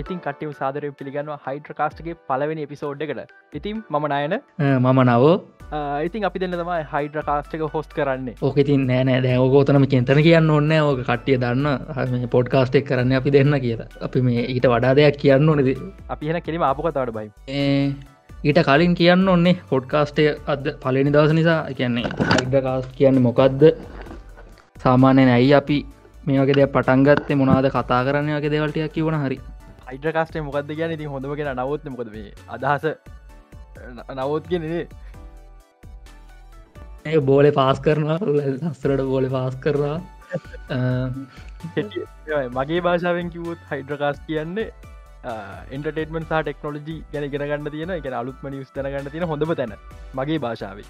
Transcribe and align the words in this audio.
ඉතින් 0.00 0.18
කටව 0.24 0.50
සාදරය 0.60 0.88
පිළිගන්න 0.98 1.28
හයිඩ්‍රකාස්ටගේ 1.44 2.14
පලවෙනි 2.30 2.64
එපිසෝඩ් 2.66 3.02
එකට. 3.04 3.30
ඉතින් 3.58 3.76
මම 3.92 4.06
නයන 4.12 4.34
මම 4.86 4.98
නවෝ. 5.08 5.30
ඉතින් 6.08 6.26
අපි 6.28 6.42
දෙන්න 6.42 6.56
තමයි 6.60 6.82
හයිඩ්‍රකාස්ටක 6.92 7.62
හොස්ට 7.74 7.94
කරන්නේ. 7.98 8.34
ඕක 8.48 8.58
ඉතින් 8.64 8.84
නෑනෑ 8.90 9.22
දැවගෝතනම 9.26 9.86
කෙන්තන 9.94 10.20
කියන්න 10.26 10.52
ඔන්න 10.58 10.74
ඕක 10.80 11.00
කට්ටිය 11.08 11.38
දන්න. 11.44 12.28
පොඩ්කාස්ටෙක් 12.36 12.86
කරන්න 12.90 13.16
අපි 13.20 13.34
දෙන්න 13.38 13.60
කියලා. 13.64 13.88
අපි 14.08 14.24
මේ 14.28 14.44
ඊට 14.56 14.68
වඩා 14.74 14.92
දෙයක් 15.00 15.18
කියන්න 15.24 15.48
ඕනෙද 15.54 15.72
අපි 16.16 16.30
එන 16.34 16.42
කෙලිම 16.50 16.68
අපකතවට 16.70 17.16
බයි. 17.16 17.32
ඊට 18.44 18.62
කලින් 18.68 18.94
කියන්න 19.00 19.34
ඔන්නේ 19.36 19.56
පොඩ්කාස්ටය 19.72 20.28
අද 20.54 20.72
පලනි 20.84 21.16
දවස 21.16 21.36
නිසා. 21.40 21.60
කියන්නේ 21.80 22.04
හයිඩ්‍රකාස් 22.36 22.86
කියන්න 23.00 23.24
මොකක්ද 23.28 23.68
සාමාන්‍යයෙන් 24.84 25.34
ඇයි 25.40 25.52
අපි 25.62 25.82
මේක 26.28 26.56
දෙ 26.56 26.72
පටන්ගත්තේ 26.78 27.42
මොනාද 27.42 27.74
කතා 27.74 28.04
කරන්න 28.06 28.38
වගේ 28.38 28.54
දෙවල්ටයක් 28.54 28.92
කිවන 28.94 29.22
හරි 29.24 29.38
හයිඩ්‍රකාස්ටේ 29.86 30.42
මොකක්ද 30.42 30.72
කියන 30.72 30.92
ඉතින් 30.92 31.10
හොඳම 31.10 31.34
කියෙන 31.34 31.52
නවත් 31.56 31.94
මොකද 31.94 32.10
මේ 32.12 32.30
අදහස 32.48 32.86
නවත් 34.16 34.44
කියනේ 34.48 34.82
ඒ 37.06 37.20
බෝලෙ 37.22 37.50
පාස් 37.52 37.80
කරනවා. 37.80 38.18
ලස්සරට 38.64 39.02
බෝලෙ 39.06 39.28
පාස් 39.30 39.56
කරවා 39.56 39.96
මගේ 42.56 42.80
භාෂාවෙන් 42.80 43.30
කිවූත් 43.30 43.60
හයිඩ්‍රකාස් 43.70 44.20
කියන්නේ 44.26 44.68
එන්ටර්ටේටමන් 45.70 46.24
සහ 46.24 46.40
ටෙක්නෝලජි 46.40 46.96
ගැන 47.12 47.28
ගෙනගන්න 47.32 47.70
තියෙන 47.70 47.92
එක 47.92 48.08
අලුත්ම 48.14 48.48
නිස් 48.50 48.70
තැනගන්න 48.72 49.10
තියෙන 49.10 49.28
හොඳම 49.28 49.54
තැන. 49.54 49.74
මගේ 50.14 50.38
භාෂාවේ 50.38 50.88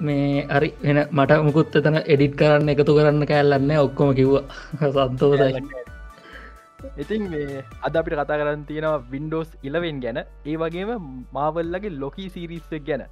මේ 0.00 0.46
අරි 0.48 0.68
වෙන 0.82 0.98
මට 1.10 1.40
මුකුත් 1.44 1.72
තන 1.76 1.96
එඩිට් 2.06 2.36
කරන්න 2.36 2.74
එකතු 2.74 2.98
කරන්න 2.98 3.26
කෑල්ලන්න 3.26 3.72
ඔක්කොම 3.78 4.14
කිව්වා. 4.14 4.44
සන්තෝසයි 5.08 5.91
ඉතින් 7.02 7.24
මේ 7.32 7.62
අද 7.86 7.96
අපිට 8.00 8.14
කතා 8.18 8.38
කරන්න 8.40 8.64
තියෙනවා 8.70 9.02
වින්ඩෝස් 9.12 9.50
ඉලවෙන් 9.68 10.00
ගැන. 10.04 10.18
ඒ 10.46 10.56
වගේම 10.62 10.90
මාවල්ලගේ 11.36 11.92
ලොකී 12.02 12.28
සිරිස්සක් 12.34 12.86
ගැන. 12.88 13.04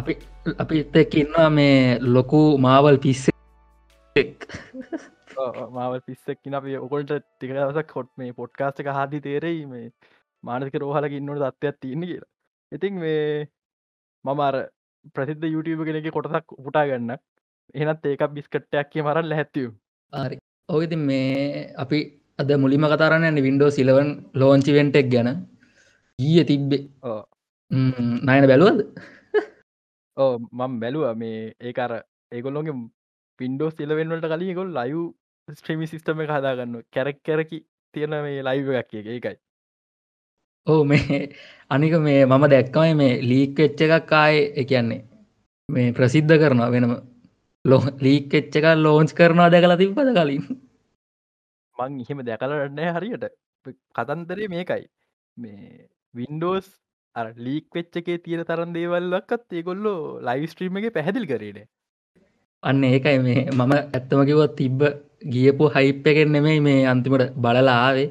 අපි 0.00 0.16
අපි 0.64 0.82
එක් 1.02 1.14
ඉන්නවා 1.22 1.48
මේ 1.58 1.98
ලොකු 2.16 2.42
මාවල් 2.66 2.98
පිස්ස 3.06 3.24
මාවල් 5.78 6.00
පිස්සක්කින 6.08 6.58
අප 6.58 6.68
ඔකොට 6.86 7.12
ටිකදසක් 7.16 7.90
කොට් 7.96 8.10
මේ 8.18 8.36
පොට්කාස්ටක 8.40 8.92
හාදි 8.98 9.24
තේරෙයි 9.26 9.66
මේ 9.72 9.90
මානක 10.44 10.78
රෝහලක 10.84 11.18
ඉන්නට 11.18 11.42
තත්ත්වයක් 11.42 11.76
තියෙන 11.82 12.06
කියලා. 12.10 12.30
ඉතින් 12.72 12.94
මේ 13.04 13.48
මම 14.24 14.40
අර 14.48 14.56
ප්‍රසිද්ධ 15.14 15.46
YouTube 15.54 15.84
කෙනෙක 15.86 16.10
කොටසක් 16.16 16.58
උටා 16.58 16.86
ගන්න. 16.88 17.18
එනත් 17.74 18.06
ඒක 18.06 18.22
බිස්කට්ටයක් 18.36 18.90
කිය 18.92 19.02
මරන්න 19.02 19.28
ලැහැත්තිව 19.30 19.68
ආරි 20.12 20.36
ඔයති 20.76 20.96
මේ 20.96 21.72
අපි 21.84 21.98
අද 22.42 22.50
මුලිම 22.64 22.86
කතරන්න 22.92 23.42
වින්ඩෝ 23.46 23.70
සිලවන් 23.78 24.10
ලෝංචිවෙන්ටෙක් 24.40 25.08
ගැන. 25.14 25.30
ඊය 26.18 26.44
තිබ්බේ. 26.50 26.82
නයන 28.28 28.48
බැලුවද? 28.50 28.80
ඕ 30.16 30.32
මං 30.58 30.72
බැලුව. 30.82 31.04
මේ 31.22 31.52
ඒකර 31.68 31.92
ඒගොල්ලොගේ 32.36 32.78
පින්ඩෝ 33.40 33.70
සිලවෙන්වලට 33.78 34.26
කලින් 34.32 34.56
ගොල් 34.58 34.70
ලයු 34.78 35.02
ස්ට්‍රීමි 35.48 35.86
සිිස්ටම 35.92 36.20
එක 36.24 36.30
හදාගන්න 36.34 36.74
කැරක් 36.94 37.18
කැරකි 37.28 37.58
තියෙන 37.94 38.14
මේ 38.26 38.42
ලයිව 38.48 38.68
එකක් 38.80 38.92
එක. 39.00 39.06
ඒකයි. 39.14 39.36
ඕ 40.66 40.82
මේ 40.90 41.20
අනික 41.74 41.94
මේ 42.06 42.20
මම 42.26 42.44
දැක්කමයි 42.54 42.92
මේ 43.00 43.14
ලීක් 43.30 43.58
එච්ච 43.66 43.80
එකක් 43.86 44.12
ආය 44.20 44.36
එකන්නේ 44.62 45.00
මේ 45.68 45.94
ප්‍රසිද්ධ 45.96 46.34
කරනවා 46.42 46.70
වෙනම. 46.74 46.92
ලෝ 47.64 47.82
ලීක් 48.04 48.34
එච්ච 48.40 48.54
එකක් 48.58 48.68
ලෝන්ස් 48.84 49.12
කරනවා 49.18 49.50
දැකලා 49.54 49.80
තිබ්බද 49.82 50.12
කලින් 50.18 50.44
මං 51.78 52.00
එහෙම 52.00 52.24
දැකලටනෑ 52.24 52.94
හරියට. 52.96 53.26
කතන්තරේ 53.94 54.48
මේකයි. 54.48 54.86
මේ 55.36 55.88
වින්ඩෝස් 56.14 56.66
ලීක් 57.38 57.66
වෙච්ච 57.74 57.96
එකේ 57.96 58.18
තියෙන 58.18 58.44
තරන් 58.44 58.72
දේවල්ලක්කත් 58.74 59.52
ඒගොල්ලෝ 59.52 60.20
ලයිස්ට්‍රීම 60.22 60.76
එක 60.78 60.94
පැහැදිල් 60.94 61.26
කරේන 61.26 61.62
අන්න 62.62 62.84
ඒකයි 62.84 63.18
මේ 63.18 63.46
මම 63.50 63.72
ඇත්තම 63.72 64.24
කිවත් 64.24 64.56
තිබ්බ 64.56 64.82
ගියපු 65.26 65.70
හයිප් 65.70 66.06
එකෙන් 66.06 66.32
නෙමෙයි 66.32 66.60
මේ 66.60 66.86
අන්තිමට 66.86 67.24
බලලාආවේ 67.36 68.08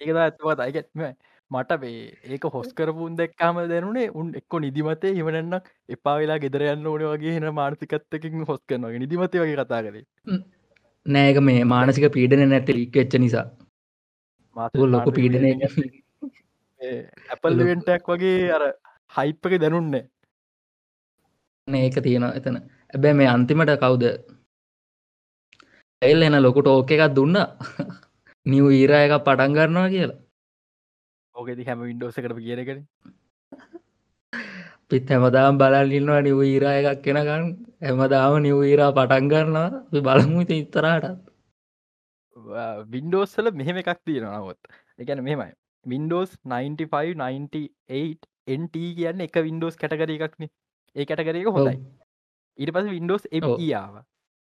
ඒකද 0.00 0.16
ඇත්තවත් 0.18 0.60
අයිගැත්ම 0.60 1.04
මට 1.50 1.80
මේ 1.80 2.00
ඒක 2.26 2.44
හොස් 2.48 2.72
කරපුන් 2.72 3.16
දෙක්කාම 3.16 3.56
දැනුනේ 3.68 4.08
උන් 4.12 4.32
එක්කො 4.34 4.60
නිදිමතේ 4.60 5.14
හිමනන්නක් 5.14 5.70
එපා 5.88 6.16
වෙලා 6.18 6.38
ගෙදරයන්න 6.38 6.86
ඕන 6.86 7.06
වගේ 7.06 7.36
හෙන 7.36 7.50
මානසිකත්තකින් 7.54 8.48
හොස් 8.48 8.62
කරනගේ 8.64 9.02
නිදිමත 9.04 9.36
වගේ 9.36 9.56
කතා 9.56 9.82
කරේ 9.82 10.04
නෑක 11.06 11.38
මේ 11.48 11.64
මානසික 11.72 12.06
පීඩන 12.16 12.42
නැත 12.48 12.68
ලික් 12.78 12.96
එච්ච 13.02 13.14
නිසා. 13.24 13.46
මාතු 14.56 14.86
ලොක 14.94 15.08
පීඩන 15.18 15.44
ඇපල්වෙන්ටක් 17.30 18.08
වගේ 18.12 18.50
අර 18.56 18.62
හයිප්පක 19.12 19.52
දැනුන්නේ. 19.62 20.04
ඒක 21.68 21.96
තියෙනවා 22.06 22.36
එතන. 22.38 22.56
ඇබැ 22.94 23.14
මේ 23.18 23.32
අන්තිමට 23.34 23.74
කවුද? 23.82 24.04
එල් 26.02 26.22
එන 26.26 26.36
ලොකුට 26.42 26.68
ඕක 26.72 26.90
එකක් 26.96 27.14
දුන්න. 27.16 27.36
නිව් 28.46 28.64
ඊර 28.80 28.92
එක 28.98 29.14
පටන් 29.26 29.56
ගන්නවා 29.56 29.92
කියලා. 29.94 30.20
ඕකෙදි 31.34 31.66
හැම 31.68 31.80
වින්ඩෝස 31.88 32.16
කරප 32.24 32.38
කියනකන 32.46 32.80
පිත් 34.90 35.10
හැමදාම් 35.12 35.58
බලල්ලින්නවා 35.60 36.20
නිව 36.26 36.38
ඊරා 36.50 36.76
එකක් 36.80 37.02
කෙනගන්න 37.06 37.50
හැමදාම 37.86 38.38
නිව 38.46 38.62
ඊරා 38.68 38.90
පටන් 38.98 39.32
කරන්නවා 39.32 40.02
බලමු 40.06 40.46
ඉති 40.46 40.56
ඉතරාටත් 40.62 41.30
වින්ඩෝස්සල 42.90 43.50
මෙහෙම 43.52 43.76
එකක් 43.82 44.00
තියෙනනවත් 44.04 44.60
එකන 44.98 45.22
මෙහෙමයි. 45.22 45.52
වින්ඩෝස් 45.86 46.36
9598 46.44 48.28
NT 48.56 48.74
කියන්න 48.98 49.24
එක 49.26 49.36
වින්ඩෝස් 49.48 49.76
කැටකර 49.76 50.12
එකක්න 50.16 50.48
ඒ 50.96 51.04
කැටකරක 51.04 51.50
හොඳයි. 51.56 51.76
ඊට 52.58 52.72
පස 52.74 52.90
වින්ඩෝස් 52.94 53.24
එආව 53.32 54.02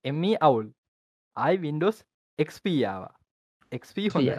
එම 0.05 0.23
අවුල්. 0.41 0.67
අයි 1.37 1.61
වින්ඩෝස් 1.67 2.05
එක්ස්පියාව 2.39 3.09
එක්ප 3.73 3.99
හොඳ 4.15 4.31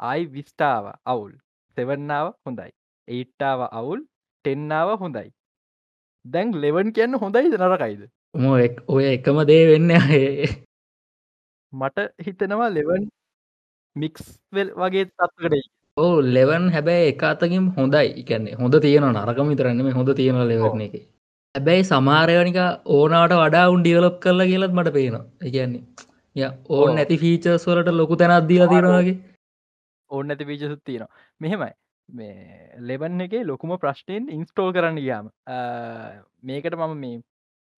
අයි 0.00 0.26
විස්ටාව 0.36 0.92
අවුල්. 1.06 1.32
සෙවන්නාව 1.76 2.34
හොඳයි. 2.44 2.70
ඒට්ටාව 3.08 3.68
අවුල් 3.70 4.00
ටෙන්නාව 4.44 4.90
හොඳයි. 5.02 5.28
දැන් 6.24 6.52
ලෙවන් 6.62 6.92
කියන්න 6.96 7.20
හොඳයි 7.22 7.48
නරකයිද? 7.50 8.02
මො 8.34 8.50
ඔය 8.94 9.04
එකම 9.14 9.38
දේ 9.50 9.62
වෙන්න 9.70 9.92
මට 11.72 11.98
හිතනවා 12.26 12.70
ලෙවන් 12.76 13.04
මික්ස්වෙල් 13.96 14.68
වගේ 14.80 15.04
තත්කටයි 15.08 15.62
ඕ 15.96 16.16
ලෙවන් 16.34 16.68
හැබැයි 16.74 17.08
එක 17.12 17.22
අතකින් 17.22 17.64
හොඳයි. 17.76 18.06
එකන්නේ 18.20 18.58
හොඳ 18.60 18.74
තියෙන 18.84 19.06
නරකම 19.08 19.50
විතරන්නම 19.52 19.88
හොඳ 19.98 20.12
තියෙන 20.20 20.38
ලෙවරන 20.50 20.84
එක. 20.86 20.94
හැබැයි 21.54 21.88
සමාරයනික 21.90 22.58
ඕනාට 22.96 23.34
වඩා 23.40 23.66
උන් 23.74 23.82
ඩියලොප් 23.82 24.16
කරලා 24.24 24.50
කියලත් 24.52 24.76
මට 24.78 24.94
පේනවා. 24.96 25.24
එකන්නේ 25.46 25.82
ය 26.36 26.48
ඕන් 26.76 26.94
නැති 26.96 27.20
ෆීචර්ස් 27.22 27.66
වලට 27.68 27.94
ලොකු 28.00 28.16
තැනත් 28.16 28.48
දීලා 28.50 28.72
තියෙනවාගේ 28.72 29.16
ඕන්න 30.10 30.26
නැති 30.28 30.48
පීචසුත් 30.50 30.82
තියෙනවා. 30.84 31.14
මෙහෙමයි 31.40 31.72
මේ 32.12 32.34
ලෙබන් 32.80 33.20
එක 33.20 33.34
ලොකුම 33.44 33.72
ප්‍රශ්නයෙන් 33.78 34.28
ඉන්ස්ටෝල් 34.30 34.72
කරන්න 34.72 34.98
ගියාම. 34.98 35.30
මේකට 36.42 36.76
මම 36.76 36.94
මේ 36.96 37.16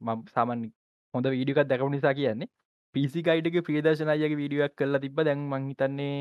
මම 0.01 0.25
සාමන් 0.35 0.67
හොඳ 1.15 1.27
වීඩිකත් 1.29 1.69
දැකව 1.69 1.91
නිසා 1.91 2.15
කියන්නේ 2.15 2.51
පිසි 2.95 3.23
ගයිඩක 3.23 3.59
ප්‍රදර්ශනයගේ 3.67 4.35
වීඩියක් 4.35 4.75
කරලා 4.77 5.03
තිබ 5.05 5.21
දැන් 5.21 5.47
මංහිතන්නේ 5.53 6.17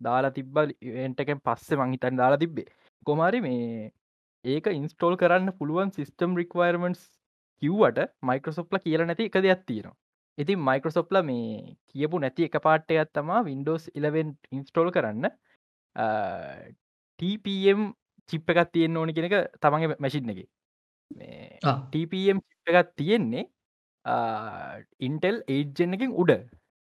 දාලා 0.00 0.34
තිබ්බල් 0.38 0.76
එන්ටකෙන් 1.06 1.40
පස්සේ 1.40 1.80
මංහිතන් 1.80 2.20
දාලා 2.22 2.42
තිබ්බේ. 2.44 2.68
කොමාරි 3.06 3.40
මේ 3.40 3.90
ඒක 4.44 4.66
ඉන්ස්ටෝල් 4.72 5.16
කරන්න 5.16 5.56
පුළුවන් 5.58 5.90
සිිස්ටම් 5.90 6.38
රික්වර්මන්ස් 6.40 7.02
කිව්වට 7.62 7.98
මයිකරසොප්ල 8.22 8.82
කියල 8.84 9.04
නැති 9.06 9.28
එක 9.30 9.38
දෙයක් 9.38 9.62
තියෙනවා. 9.66 9.98
ඉතින් 10.38 10.60
මයිකරසොප්ල 10.60 11.22
මේ 11.22 11.76
කියපු 11.88 12.18
නැති 12.18 12.48
එක 12.48 12.56
පාට්ටයත් 12.66 13.12
තමා 13.14 13.40
වින්ඩෝස් 13.44 13.84
11 13.94 14.32
ඉන්ස්ටෝල් 14.52 14.90
කරන්න. 14.90 15.30
TPM 17.20 17.92
චිප් 18.30 18.50
එකත් 18.50 18.72
තියෙන් 18.72 18.96
ඕනි 18.96 19.12
කෙනෙක 19.12 19.36
තමන්ගේ 19.60 19.98
මැසින් 19.98 20.32
එක. 20.32 20.46
TPM 21.92 22.40
චිප් 22.40 22.74
එකත් 22.74 22.96
තියෙන්නේ 22.96 23.44
ඉන්ටෙල් 25.00 25.36
ඒජ්ජෙන් 25.48 25.96
එකින් 25.98 26.18
උඩ. 26.24 26.32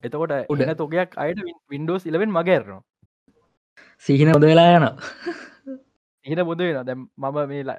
එතකොට 0.05 0.33
උඩන 0.53 0.73
තොකයක් 0.77 1.17
අයට 1.23 1.39
වින්ඩෝස් 1.73 2.05
ඉලවෙන් 2.09 2.31
මගේරනවා 2.31 2.83
සිහින 4.05 4.31
හොද 4.33 4.45
වෙලා 4.45 4.77
යන 4.79 4.85
ඉහන 6.25 6.43
බොද 6.49 6.61
වෙන 6.61 6.81
දැම් 6.89 7.07
මම 7.17 7.39
මේ 7.53 7.77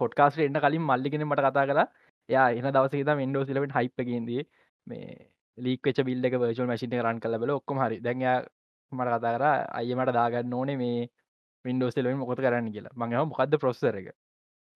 පොට්කාස්ට 0.00 0.40
එන්න 0.46 0.60
කලින් 0.64 0.84
මල්ලිගෙන 0.90 1.26
මට 1.26 1.44
කතා 1.46 1.66
කලා 1.70 1.86
යා 2.28 2.46
එන 2.60 2.70
දවසේ 2.76 3.16
වින්ඩෝස් 3.20 3.52
ඉලවෙන් 3.52 3.74
හයිප්ගේදී 3.76 4.42
මේ 4.86 5.28
ලීක්වෙච 5.58 6.00
බිල්ල 6.08 6.30
වර්ල් 6.32 6.72
මසින 6.72 6.96
රන් 7.02 7.20
කල 7.20 7.38
බල 7.42 7.54
ඔක්කොම 7.58 7.82
හරි. 7.84 8.00
දැන් 8.06 8.24
මට 8.92 9.08
කතා 9.12 9.34
කර 9.36 9.44
අය 9.78 9.94
මට 9.94 10.16
දාගන්න 10.18 10.58
ඕනේ 10.60 10.78
මේ 10.82 11.08
වින්ඩෝසලෙන් 11.64 12.18
මොකත 12.22 12.40
කරන්න 12.44 12.72
කියලා. 12.74 12.94
මඟ 12.96 13.28
මොකක්ද 13.32 13.58
ප්‍රොස්සර 13.64 13.96
එක? 14.00 14.14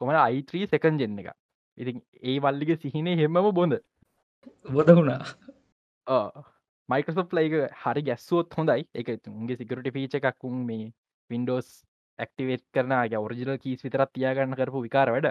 කොමට 0.00 0.20
අයිත්‍රී 0.26 0.66
සකන් 0.66 1.00
ජෙන්න 1.02 1.22
එක 1.22 1.32
ඉතින් 1.78 2.02
ඒ 2.22 2.38
වල්ලික 2.40 2.80
සිහිනේ 2.82 3.16
හෙමම 3.16 3.38
බොඳ. 3.54 3.78
බොද 4.70 4.88
වුණා. 4.88 5.22
මයිකසොප් 6.88 7.32
ලයික 7.32 7.54
හරි 7.82 8.02
ගැස්සුවොත් 8.02 8.54
හොඳයි. 8.58 8.84
එක 8.94 9.08
උන්ගේ 9.28 9.56
සිකරට 9.56 9.88
පීච 9.96 10.14
එකක්කුම් 10.20 10.56
මේ 10.66 10.92
වින්ඩෝස් 11.30 11.68
ඇක්ටිවේට් 12.18 12.64
කරනගේ 12.74 13.22
ඔරිජිනල් 13.26 13.58
කීස් 13.64 13.84
විතරත් 13.86 14.12
තියාගන්න 14.14 14.58
කරපු 14.60 14.84
විකාර 14.86 15.08
වැඩ. 15.14 15.28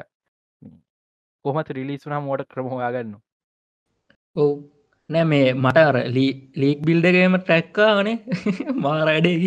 කොමත් 1.46 1.70
රිලිස් 1.78 2.06
වනා 2.08 2.22
මෝට 2.22 2.48
ක්‍රමහොයාගන්න 2.54 3.14
ඔව්. 4.36 4.52
නෑ 5.10 5.26
මේ 5.32 5.54
මට 5.54 5.86
අර 5.90 5.98
ලීක් 6.16 6.84
බිල්ඩගේම 6.88 7.38
ටැක්කා 7.40 7.92
වනේ 8.00 8.18
මාරඩේ 8.86 9.38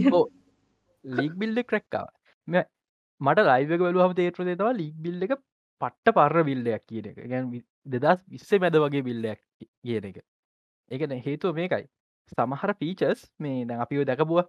ලීක් 1.04 1.34
බිල්ඩ 1.42 1.64
ක්‍රැක්කාව 1.70 2.08
මට 3.20 3.46
ලයිවක 3.48 3.82
බලුව 3.82 4.14
තේත්‍ර 4.20 4.56
තවා 4.60 4.72
ලීක් 4.80 4.96
බිල්ඩ 5.06 5.26
එක 5.26 5.34
පට්ට 5.82 6.14
පර්ර 6.16 6.44
බිල්ඩයක් 6.50 6.82
කියන 6.88 7.06
එක. 7.10 7.18
ගැන් 7.30 7.50
දෙදස් 7.86 8.20
විස්සේ 8.32 8.60
මැද 8.64 8.78
වගේ 8.84 9.06
බිල්ඩයක් 9.08 9.40
කියන 9.82 10.04
එක. 10.10 10.18
එකන 10.90 11.16
හේතුව 11.26 11.56
මේකයි. 11.60 11.86
සමහර 12.32 12.74
පීචස් 12.80 13.24
මේ 13.38 13.64
දැ 13.70 13.78
අපිෝ 13.84 14.04
දැකබුව 14.10 14.44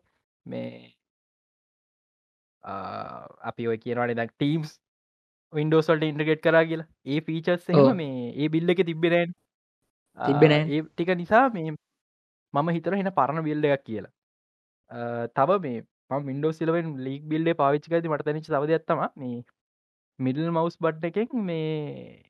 මේ 0.45 0.91
අපි 3.51 3.67
ඔය 3.71 3.77
කියනවාට 3.77 4.17
දැක් 4.19 4.35
ටීම්ස් 4.35 4.75
වින්ඩෝසල්ට 5.53 6.07
ඉන්ටගෙට් 6.09 6.43
කරා 6.45 6.65
කියලා. 6.69 6.87
ඒ 7.05 7.19
පීචස් 7.21 7.67
මේ 8.01 8.31
ඒ 8.33 8.49
බිල්ල 8.49 8.75
එක 8.75 8.85
තිබෙනෑන් 8.91 9.35
තිබෙන 10.17 10.55
ඒ 10.55 10.81
ටික 10.83 11.11
නිසා 11.15 11.49
මේ 11.49 11.71
මම 12.53 12.69
හිතර 12.77 12.95
හෙන 12.95 13.11
පරණ 13.19 13.45
බිල්ඩ 13.49 13.69
එකක් 13.69 13.85
කියලා. 13.89 14.13
තව 15.37 15.59
මේ 15.65 15.83
මින්ඩෝ 16.11 16.51
සිලවෙන් 16.51 16.95
ලීක් 16.99 17.23
බිල්ඩ 17.25 17.57
පාවිච්චිකති 17.57 18.09
මට 18.09 18.25
තනිච 18.27 18.45
සවද 18.45 18.71
ඇත්තම 18.71 19.01
මේ 19.15 19.43
මිඩල් 20.19 20.49
මවස් 20.51 20.77
බට් 20.77 21.05
එකෙන් 21.09 21.45
මේ 21.45 22.21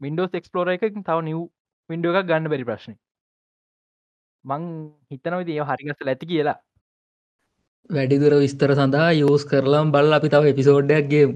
වින්ඩෝස් 0.00 0.34
එක්ස්පලෝර 0.34 0.70
එක 0.70 0.84
තව 0.88 1.18
නිව් 1.22 1.40
වින්ඩෝ 1.90 2.14
එකක් 2.14 2.28
ගන්න 2.28 2.50
බැරි 2.52 2.64
ප්‍රශ්න. 2.64 2.94
මං 4.44 4.62
හිතනවද 5.10 5.50
ඒ 5.50 5.66
හරිගස්ස 5.70 6.06
ඇති 6.06 6.30
කියලා. 6.32 6.58
වැඩිදුර 7.90 8.38
විස්තර 8.38 8.74
සඳහා 8.74 9.10
යෝස් 9.12 9.44
කරලාම් 9.44 9.92
බල් 9.92 10.18
අපි 10.18 10.32
තව 10.34 10.54
එපිසෝඩ්ඩක්ගේ 10.54 11.26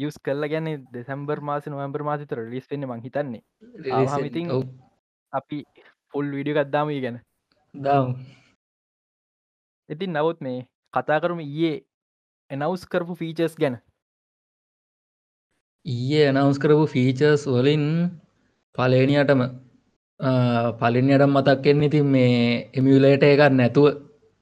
යස් 0.00 0.16
කල්ල 0.18 0.48
ගැන 0.48 0.70
දෙසම්බර් 0.92 1.42
මාස 1.42 1.66
නොවම්බර් 1.66 2.06
මාසිතර 2.08 2.40
ලිස් 2.46 2.70
වෙන්න 2.70 2.86
මං 2.88 3.04
හිතන්නේ. 3.06 3.42
ඉතින් 4.24 4.48
අපි 5.32 5.58
පුල් 6.12 6.30
විඩිය 6.30 6.56
ගත්දාම 6.56 6.94
ගැන. 7.04 7.20
දම් 7.74 8.16
ඉතින් 9.88 10.12
නවත් 10.12 10.40
මේ 10.40 10.60
කතා 10.94 11.20
කරම 11.20 11.40
ඊයේ 11.40 11.76
එනවස් 12.50 12.84
කරපු 12.86 13.14
ෆීචර්ස් 13.14 13.54
ගැන. 13.56 13.76
ඊයේ 15.86 16.26
අනවස් 16.32 16.58
කරපු 16.58 16.86
ෆීචර්ස් 16.94 17.46
වලින් 17.48 17.86
පලේනියටම 18.74 19.42
පලින්යටම් 20.80 21.30
මතක්කෙන් 21.30 21.82
ඉතින් 21.82 22.06
මේ 22.06 22.70
එමියලේට 22.74 23.24
එකක් 23.24 23.42
නැතුව 23.52 23.88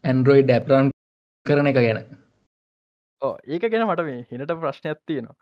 ඇන්ඩරෝයිඩ් 0.04 0.48
ඩැප්රන් 0.48 0.90
කරන 1.46 1.70
එක 1.70 1.78
ගැන. 1.78 1.98
ඒක 3.48 3.64
ගැන 3.72 3.86
මට 3.86 4.06
මේ 4.08 4.20
හිනට 4.30 4.54
ප්‍රශ්නයක් 4.60 5.00
තියෙනවා. 5.06 5.36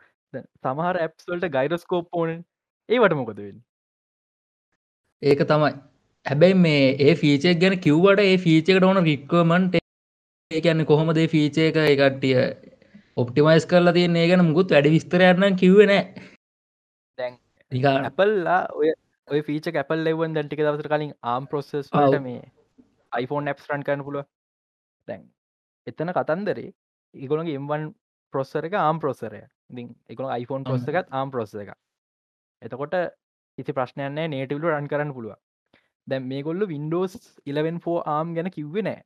සමහර 0.62 0.96
ඇප්ස්වල්ට 0.98 1.52
ගයිරස්කෝප් 1.56 2.08
ඕන. 2.12 2.32
ඒවට 2.88 3.16
මොකද 3.20 3.38
වෙන්න? 3.38 3.60
ඒක 5.22 5.44
තමයි. 5.52 5.72
හැබැයි 6.26 6.58
මේ 6.64 6.96
ඒ 7.00 7.14
ෆීචක් 7.20 7.60
ගැන 7.60 7.78
කිව්වට 7.86 8.24
ඒ 8.24 8.40
ෆීචකට 8.46 8.88
ඕන 8.88 9.04
රික්වමන්ට 9.04 9.79
ඒකන්න 10.50 10.82
කොහොමදේ 10.82 11.26
ෆීච 11.28 11.58
එක 11.60 11.76
එකට්ටිය 11.80 12.38
ඔප්ටිමයිස් 13.16 13.64
කරලා 13.64 13.94
තියන 13.94 14.16
ඒ 14.16 14.26
ගැන 14.28 14.40
මුකුත් 14.42 14.72
වැඩි 14.74 14.90
විස්තරයන්න 14.94 15.56
කිව්වෙන 15.56 15.92
දැන් 17.18 17.36
ඇපල්ලා 18.00 18.56
ඔය 18.74 18.88
ඔය 19.28 19.40
ෆීච 19.42 19.68
කැපල් 19.70 20.02
ලෙවන් 20.02 20.34
දැන්ටික 20.34 20.60
දවසර 20.60 20.88
කලින් 20.88 21.12
ආම් 21.24 21.46
පොසෙස් 21.46 21.90
වලට 21.92 22.22
මේ 22.24 22.40
iPhone 23.12 23.52
ඇප්ස් 23.52 23.68
රන් 23.70 23.84
කරන 23.86 24.02
පුළුව 24.06 24.26
දැන් 25.08 25.22
එතන 25.86 26.10
කතන්දරේ 26.12 26.66
ඉගොළගේ 27.14 27.60
එම්වන් 27.60 27.86
පොස්සර 28.34 28.66
එක 28.70 28.74
ආම් 28.80 28.98
පොසරය 28.98 29.44
ඉ 29.76 29.86
එකන 30.08 30.34
iPhone 30.36 30.66
පොස්ස 30.66 30.90
එකත් 30.92 31.14
ආම් 31.14 31.30
පොස්ස 31.30 31.54
එක 31.56 31.72
එතකොට 32.62 32.98
ඉති 33.58 33.76
ප්‍රශ්නයන්නේ 33.78 34.26
නේටවලු 34.28 34.74
රන් 34.74 34.90
කරන්න 34.90 35.14
පුළුව 35.14 35.38
දැම් 36.06 36.26
මේ 36.26 36.42
ගොල්ල 36.42 36.70
Windows 36.74 37.16
11 37.48 37.96
ආම් 38.08 38.34
ගැන 38.34 38.50
කිව්වෙ 38.50 38.86
නෑ 38.88 39.00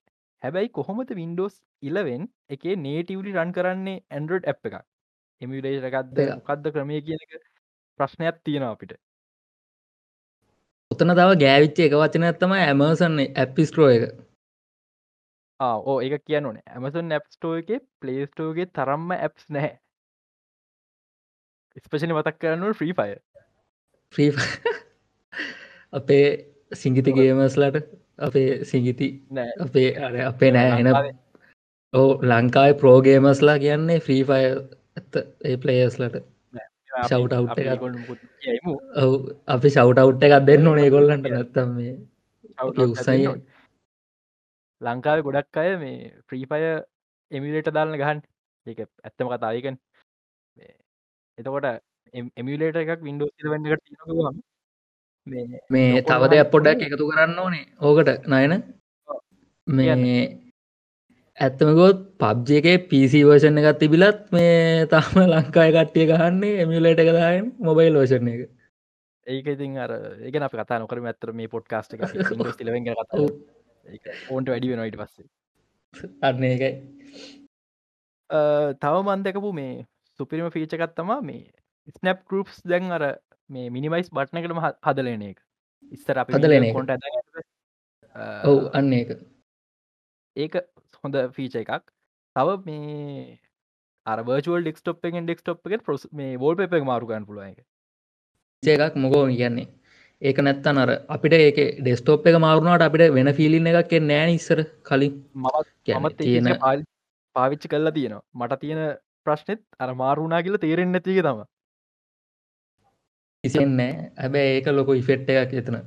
හැබැයි 0.45 0.71
කොහොමද 0.71 1.11
Windows 1.19 1.55
11 1.83 2.29
එකේ 2.51 2.77
නේටවලි 2.79 3.33
රන් 3.35 3.53
කරන්නේ 3.53 4.03
ඇන්ඩරෝඩ් 4.11 4.49
ඇ් 4.51 4.57
එක 4.71 4.77
එමිලේට 5.43 5.89
එකක්ද? 5.91 6.21
කක්ද 6.43 6.73
ක්‍රමය 6.75 7.01
කියන 7.07 7.25
එක 7.27 7.33
ප්‍රශ්නයක් 8.01 8.43
තියෙනවා 8.45 8.77
අපිට. 8.77 8.93
උතන 10.91 11.15
තව 11.15 11.41
ගෑවිච්ච 11.43 11.83
එක 11.87 11.97
වචන 12.03 12.29
ඇත්තම 12.29 12.55
ඇමර්සන් 12.59 13.25
ඇපිස්ට්‍රෝ 13.25 13.89
එක. 13.91 14.05
ඕ 15.61 15.97
ඒක 16.01 16.27
කියනුන 16.27 16.61
ඇමසන් 16.67 17.17
ඇප්ස්ටෝ 17.17 17.57
එක 17.63 17.75
පලේස්ටෝගේ 18.01 18.69
තරම්ම 18.69 19.17
ඇප්ස් 19.17 19.49
නැහැ. 19.49 19.75
ස්පේෂලි 21.81 22.13
මතක් 22.13 22.39
කරන්නු 22.39 22.75
ෆ්‍රී 22.75 22.95
ෆය 22.95 23.11
්‍රී 24.15 24.31
අපේ 25.93 26.27
සිංගිතිගේමස්ලට 26.73 28.04
අපේ 28.19 28.49
සිංගිති 28.65 29.09
අපේ 29.61 29.89
අර 30.01 30.15
අපේ 30.25 30.51
නෑ 30.51 30.81
එන 30.81 30.91
ඕ 31.95 32.11
ලංකායි 32.25 32.75
ප්‍රෝගේමස්ලා 32.77 33.59
කියන්නේ 33.59 33.99
ෆ්‍රී 34.01 34.23
ෆය 34.25 34.41
ඇත්ත 34.43 35.15
ඒ 35.45 35.57
පලේස්ලට 35.59 36.17
ශව් 37.01 37.23
ඔවු 38.99 39.17
අපි 39.49 39.69
ශව්ටවට් 39.71 40.25
එකක් 40.29 40.47
දෙන්න 40.47 40.67
ඕනේ 40.67 40.91
ගොල්ලන්ට 40.91 41.29
නැත්තම් 41.29 41.75
මේ 41.77 41.95
උත්සයි 42.85 43.27
ලංකාව 44.81 45.19
ගොඩක් 45.23 45.57
අය 45.57 45.71
මේ 45.77 45.99
ෆ්‍රීපය 46.27 46.63
එමිලේට 47.31 47.71
දාන්න 47.73 47.97
ගහන් 47.97 48.19
ඒක 48.67 48.81
ඇත්තම 48.81 49.29
කතායකන් 49.31 49.77
එතකොට 51.39 51.71
එමිලේට 52.37 52.77
එකක් 52.79 53.01
විින්ඩෝ 53.03 53.31
වන්නකට 53.45 53.85
තියනකම 53.87 54.43
මේ 55.27 56.03
තව 56.03 56.23
දෙයක් 56.31 56.51
පොඩ්ඩක් 56.51 56.87
එකතු 56.87 57.11
කරන්න 57.11 57.39
ඕනේ. 57.39 57.67
ඕකට 57.81 58.27
නයන? 58.29 58.53
මේ 59.67 60.25
ඇත්තමකොත් 61.39 62.03
පබ්ජගේ 62.17 62.83
පිසි 62.91 63.23
වර්ෂණ 63.25 63.61
එකත් 63.61 63.81
තිබිලත් 63.81 64.21
මේ 64.31 64.87
තම 64.87 65.17
ලංකාය 65.33 65.73
කට්ටිය 65.73 66.07
ගහන්නේ 66.07 66.61
එමිලට 66.63 67.01
එක 67.01 67.11
දායෙන් 67.11 67.49
මොබයිල් 67.61 67.97
වර්ෂණ 67.97 68.29
එක. 68.29 68.43
ඒක 69.27 69.47
ඉතින් 69.49 69.79
අර 69.79 69.93
ඒක 70.21 70.37
අප 70.39 70.55
කතා 70.55 70.79
නොකර 70.79 71.01
ඇත්තර 71.01 71.33
මේ 71.33 71.49
පොඩ්කාස්ට 71.49 71.97
ලවෙන් 72.61 72.85
කතා 72.85 73.25
ඕන්ට 74.31 74.49
වැඩි 74.49 74.71
වෙනයිට 74.71 75.01
පස්සේ. 75.01 75.27
අන්න 76.23 76.45
එකයි 76.45 76.73
තව 78.81 78.95
මන්දකපු 79.03 79.51
මේ 79.53 79.87
සුපිරිම 80.21 80.51
ෆීචකත් 80.51 80.95
තමා 80.95 81.21
මේ 81.23 81.51
ස්නප් 81.91 82.19
ගරුප්ස් 82.29 82.63
දැන් 82.65 82.93
අර 82.93 83.05
මේ 83.51 83.71
මිනිමයිස් 83.71 84.09
බට්න 84.11 84.41
එකටම 84.41 84.61
හදලන 84.63 85.23
එක. 85.31 85.39
ඉස්තර 85.93 86.19
අප 86.23 86.33
හදලන 86.33 86.67
කොට 86.77 86.91
ඔව් 88.51 88.59
අන්න 88.81 88.93
එක 88.93 89.15
ඒක 90.37 90.55
හොඳ 91.05 91.17
ෆීච 91.37 91.57
එකක්. 91.63 91.85
තව 92.37 92.49
මේ 92.67 93.39
අරවර්ල් 94.07 94.65
ඩෙක්ස්ටප් 94.65 95.09
එකෙන් 95.11 95.27
ඩෙක්ස්ටප් 95.27 95.73
එක 95.73 95.85
පොස් 95.85 96.09
මේ 96.13 96.37
වෝල් 96.37 96.57
පෙ 96.57 96.69
එක 96.69 96.85
මාරුගන්න 96.91 97.27
පුළුව 97.29 97.45
එක 97.49 97.65
එකක් 98.63 98.97
මොකෝ 98.97 99.25
කියන්නේ? 99.31 99.69
ඒක 100.23 100.39
නැත්තන් 100.47 100.79
අර 100.83 100.91
අපිට 101.15 101.35
ඒක 101.37 101.59
ඩෙස්ටෝප් 101.81 102.27
එක 102.27 102.37
මාරුණට 102.47 102.85
අපිට 102.89 103.15
වෙන 103.17 103.33
ෆිලින් 103.39 103.67
එකක් 103.71 103.95
නෑ 104.03 104.35
ඉස්සර 104.35 104.61
කලින්. 104.89 105.17
මත් 105.37 106.17
තියෙන 106.19 106.49
පාවිච්චි 107.37 107.69
කල්ලා 107.69 107.93
තියෙනවා. 107.93 108.25
මට 108.35 108.61
තියෙන 108.61 108.81
ප්‍රශ්නෙත් 109.27 109.61
අර 109.79 109.91
මාරුණා 109.95 110.43
කියල 110.45 110.57
තේරෙන් 110.65 110.93
නැතික 110.93 111.21
තම 111.27 111.45
ඉසෙන්නෑ 113.49 113.93
හැබැ 114.23 114.47
ඒක 114.57 114.67
ලොක 114.79 114.91
ඉෆෙට් 115.01 115.31
එකක් 115.35 115.55
එතන. 115.63 115.79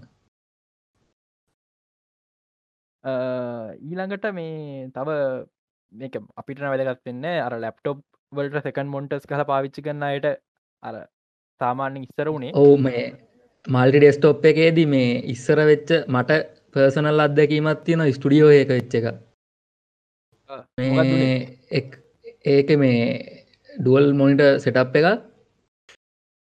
ඊළඟට 3.89 4.25
මේ 4.39 4.87
තව 4.95 5.09
මේක 5.91 6.15
අපිට 6.41 6.63
වැදගත් 6.63 7.03
වෙන්න 7.09 7.27
අර 7.45 7.53
ලැප්ටොප් 7.65 8.01
වලට 8.31 8.65
සෙකන් 8.65 8.91
මොන්ටස් 8.95 9.29
කහ 9.29 9.45
පාවිච්චි 9.51 9.85
කරන්න 9.85 10.07
අයට 10.09 10.27
අර 10.83 10.95
සාමාන්‍යෙන් 11.61 12.05
ඉස්සර 12.07 12.27
වුණේ. 12.33 12.51
ඔවු 12.61 12.75
මේ 12.87 13.05
මල්ටි 13.67 14.01
ඩෙස්ටෝප් 14.01 14.45
එකේදී 14.51 14.87
මේ 14.95 15.13
ඉස්සර 15.35 15.59
වෙච්ච 15.71 15.95
මට 16.15 16.41
පර්සනල් 16.73 17.25
අත්දැකීමත් 17.25 17.81
තියෙන 17.85 18.03
ස්ටඩියෝ 18.17 18.51
ඒක 18.57 18.69
වෙච්ච 18.77 18.93
එක. 21.79 21.87
ඒක 22.55 22.69
මේ 22.83 23.01
ඩුවල් 23.73 24.13
මොනිට 24.19 24.63
සෙටප් 24.65 24.95
එකක් 24.99 25.26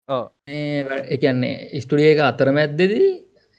එකන්නේ 0.08 1.80
ස්ටඩිය 1.80 2.10
එක 2.12 2.20
අතරම 2.20 2.56
ඇත්දෙදී 2.56 3.10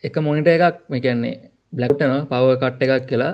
එක 0.03 0.17
මොනිට 0.19 0.47
එකක් 0.47 0.81
මේකන්නේ 0.89 1.51
බ්ලක්ටන 1.73 2.27
පව 2.29 2.55
කට්ට 2.55 2.83
එකක් 2.87 3.07
කියලා. 3.09 3.33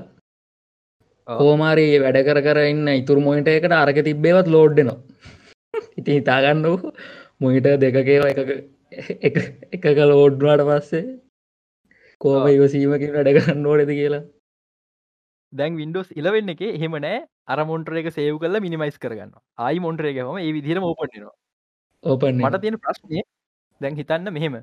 හෝමාරි 1.28 1.88
වැඩ 2.00 2.20
කර 2.24 2.40
කර 2.42 2.60
ඉන්න 2.66 2.88
ඉතුරු 2.90 3.22
මොනිට 3.22 3.48
එකට 3.48 3.74
අරක 3.74 4.00
තිබ්බේවත් 4.02 4.48
ලෝඩ්ඩනවා 4.48 5.00
ඉති 6.00 6.20
හිතාගන්න 6.20 6.64
මොනිට 7.40 7.68
දෙකකේව 7.78 8.26
එක 9.22 9.36
එක 9.74 10.00
ලෝඩ්වාට 10.06 10.64
පස්සේ 10.70 11.04
කෝම 12.22 12.48
ඉවසීමකින් 12.48 13.14
වැඩ 13.14 13.34
කරන්න 13.38 13.68
ඕනෙද 13.68 13.92
කියලා. 13.92 14.24
දැන් 15.54 15.76
වින්ඩෝස් 15.76 16.10
ඉලවෙන්න 16.14 16.56
එක 16.56 16.64
හෙම 16.80 16.96
නෑ. 16.98 17.28
අර 17.48 17.60
මොන්ටර 17.66 18.00
එක 18.00 18.10
සේව් 18.16 18.40
කල 18.40 18.60
මිනිමයිස් 18.62 18.98
කරගන්න 18.98 19.38
ආයි 19.60 19.84
මොන්ටරේ 19.86 20.16
හම 20.18 20.38
ඒ 20.40 20.52
විදිරම 20.54 20.84
ඕපන්නවා 20.84 21.36
ඕපන් 22.04 22.42
මට 22.42 22.62
තියෙන 22.62 22.78
ප්‍රශ්නය 22.78 23.24
දැන් 23.82 23.96
හිතන්න 23.96 24.34
මෙහෙම. 24.34 24.56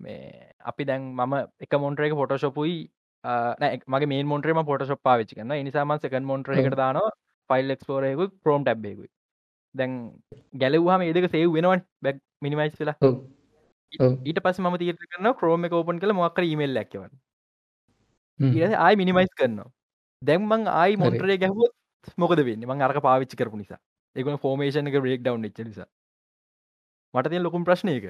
මේ 0.00 0.52
අපි 0.70 0.84
දැන් 0.84 1.02
මම 1.14 1.34
එක 1.60 1.78
මොන්ටරේක 1.78 2.14
ෆොටෝශොපුයි 2.14 2.76
මගේ 3.88 4.10
මේ 4.12 4.24
මොන්ටරේම 4.24 4.64
පොටශප් 4.64 5.00
පාවිච් 5.02 5.34
කන්න 5.34 5.64
නිසාම 5.68 5.94
සකන් 5.96 6.28
මොන්ටර 6.30 6.52
එකට 6.54 6.76
දානවා 6.82 7.10
ෆයිල් 7.50 7.74
එක්ස්පෝරයකු 7.74 8.26
ප්‍රෝම් 8.42 8.62
ටැබ්බෙකුයි 8.64 9.10
දැන් 9.74 9.96
ගැලවහම 10.54 11.02
ඒදක 11.02 11.30
සේව් 11.34 11.48
වෙනවන්. 11.56 11.82
බැක් 12.02 12.20
මිනිමයිස් 12.42 12.78
වෙලා. 12.80 12.96
ඊට 14.24 14.40
පස් 14.44 14.60
ම 14.60 14.76
තීර 14.82 14.96
කරන 15.02 15.32
ක්‍රෝම 15.40 15.66
එක 15.68 15.76
ඕපන් 15.80 16.00
කළ 16.00 16.16
මොක්කර 16.20 16.44
ඊමල් 16.44 16.72
ලැක්කවන් 16.78 17.12
ආයි 18.78 18.96
මිනිමයිස් 19.02 19.32
කරනවා. 19.38 19.68
දැම්මං 20.22 20.66
ආයි 20.70 20.96
මොන්ටරේ 20.96 21.38
ගැහුවත් 21.44 21.74
මොකද 22.16 22.40
වෙන්න? 22.48 22.66
මං 22.70 22.84
අරක 22.86 23.00
පාවිච්චි 23.08 23.38
කරපු 23.40 23.60
නිසා. 23.60 23.80
එකන 24.16 24.38
ෆෝමේෂන් 24.44 24.90
එක 24.90 25.00
බ්‍රේක් 25.04 25.22
ඩව් 25.22 25.48
ච්ච 25.48 25.68
නිසා 25.70 25.88
මට 27.14 27.30
තිය 27.32 27.42
ලොකුම් 27.46 27.64
ප්‍රශ්නයක 27.68 28.04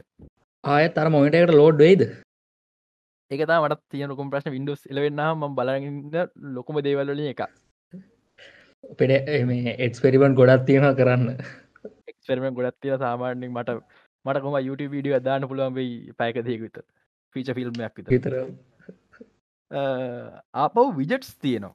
ආයත් 0.64 0.95
තර 0.97 1.09
මොනිටකට 1.14 1.55
ලෝඩ් 1.61 1.78
වෙයිද? 1.85 2.02
ඒකතා 3.31 3.62
මට 3.62 3.81
තිය 3.95 4.07
ලොකුම් 4.12 4.31
ප්‍රශ්න. 4.33 4.50
විඩස් 4.57 4.83
එලවෙන්න 4.93 5.23
ම 5.38 5.55
බලගන්න 5.61 6.35
ලොකුම 6.59 6.83
දේවල්ලින් 6.88 7.31
එක 7.33 7.43
පෙඩ 8.99 9.12
මේ 9.52 9.78
එක්ස්පෙරිමෙන්ට් 9.87 10.38
ගොඩත් 10.43 10.67
තියෙන 10.69 10.87
කරන්න. 11.00 11.26
එක්ස්පෙරමෙන්ට් 12.11 12.57
ගොඩත් 12.59 12.78
තිය 12.83 12.95
සාමාන්‍යෙන් 13.07 13.52
මට. 13.57 13.81
මට 14.26 14.40
කොම 14.45 14.55
YouTube 14.69 14.93
වීඩිය 14.95 15.14
අදාන්න 15.19 15.49
පුළුවන් 15.50 15.75
වෙයි 15.78 16.12
පැකදයකුත 16.21 16.78
ෆීච 17.35 17.50
ෆිල්ම්යක් 17.59 17.93
විත 17.99 18.09
විතර. 18.12 18.35
ආපව් 20.62 20.78
විජට්ස් 20.99 21.31
තියනවා. 21.45 21.75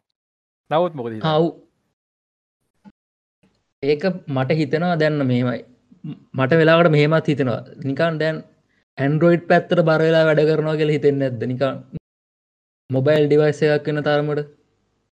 නවත් 0.70 0.94
මොකද 1.00 1.14
හව්. 1.24 1.46
ඒක 3.84 4.04
මට 4.36 4.58
හිතනවා 4.60 4.98
දැන්න 5.02 5.24
මේමයි 5.32 5.62
මට 6.04 6.60
වෙලාවට 6.60 6.92
මෙහෙමත් 6.96 7.30
හිතෙනවා. 7.32 7.62
නිකන් 7.90 8.20
දැන් 8.22 8.38
ඇන්ඩරෝයිඩ් 8.98 9.48
පැත්තට 9.52 9.82
බරවෙලා 9.90 10.26
වැඩ 10.30 10.44
කරනවා 10.50 10.76
කියල 10.82 10.94
හිතෙන්න 10.96 11.26
ඇද 11.28 11.44
නිකන් 11.52 11.82
මොබයිල් 12.90 13.26
ඩිවයිස 13.28 13.64
එකක් 13.70 13.90
වෙන 13.90 14.04
තරමට 14.08 14.42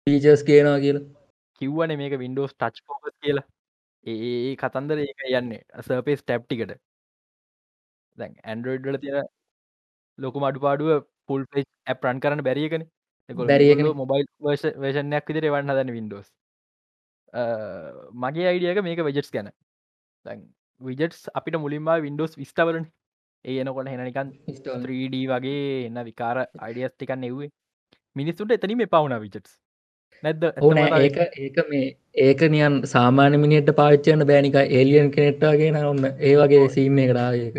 පීචස් 0.06 0.42
කියනවා 0.48 0.82
කියලා. 0.84 1.06
කිව්වන 1.60 1.96
මේක 2.02 2.14
වින්ඩෝස් 2.24 2.52
ටච් 2.54 2.84
පෝස් 2.86 3.14
කියලා. 3.22 3.46
ඒ 4.06 4.56
කතන්දර 4.62 4.98
ඒක 5.04 5.26
යන්නේ. 5.32 5.62
සර්පේස් 5.86 6.22
ටැප්ටිකට 6.24 6.74
දැන් 8.18 8.34
ඇන්ඩරෝයිඩ්ල 8.44 9.00
තියෙන 9.04 9.28
ලොකු 10.18 10.46
අඩු 10.50 10.64
පාඩුව 10.66 10.90
පුල් 11.28 11.42
ඇප් 11.86 12.04
රන් 12.06 12.20
කරන්න 12.24 12.46
බැරියකන 12.48 12.84
බැරියකන 13.30 13.88
මොබයිල් 14.02 14.26
වර්ෂණයක් 14.44 15.30
විදිර 15.30 15.50
වන්න 15.54 15.72
හදන 15.72 15.96
වින්ඩෝස් 15.98 16.28
මගේ 18.24 18.48
අයිඩියක 18.52 18.86
මේක 18.86 19.04
වෙජට්ස් 19.08 19.34
ගැන 19.36 19.50
විජටස් 20.80 21.22
අපිට 21.34 21.58
මුලින්ම 21.58 21.88
වින්ඩෝස් 22.02 22.36
විස්ටවරන 22.38 22.84
ඒ 23.44 23.60
එනකොට 23.60 23.88
හෙනනිකන් 23.88 24.34
3D 24.82 25.22
වගේ 25.28 25.86
එන්න 25.86 26.04
විකාර 26.04 26.44
අයිඩියස් 26.58 26.92
ටිකන්න 26.92 27.24
එව්වේ 27.24 27.50
මිනිස්සුන්ට 28.16 28.52
එතනින් 28.52 28.80
එපවුන 28.80 29.16
විජටස් 29.20 29.52
නැද්ද? 30.22 30.42
ඒක 30.98 31.18
ඒක 31.38 31.58
මේ 31.68 31.90
ඒක 32.20 32.40
නියන් 32.50 32.78
සාමාන්‍ය 32.84 33.36
මිනිට 33.36 33.70
පාච්චයන 33.76 34.24
බෑනික 34.26 34.56
ඒලියන් 34.62 35.10
කෙනෙට්ටාගෙන 35.10 35.78
ඔන්න 35.82 36.02
ඒ 36.06 36.34
වගේ 36.36 36.64
සීම 36.68 36.98
එකටාවක 36.98 37.38
ඒක. 37.38 37.56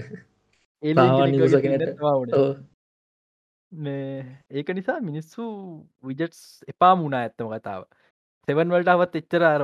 නිසා 4.73 4.99
මිනිස්සු 5.01 5.43
විජටස් 6.03 6.41
එපා 6.67 6.93
මුණා 6.95 7.21
ඇත්තම 7.21 7.49
කතාව 7.53 7.83
සෙවන් 8.50 8.72
වලට 8.74 8.91
අවත් 8.91 9.15
එච්චර 9.18 9.44
අර 9.46 9.63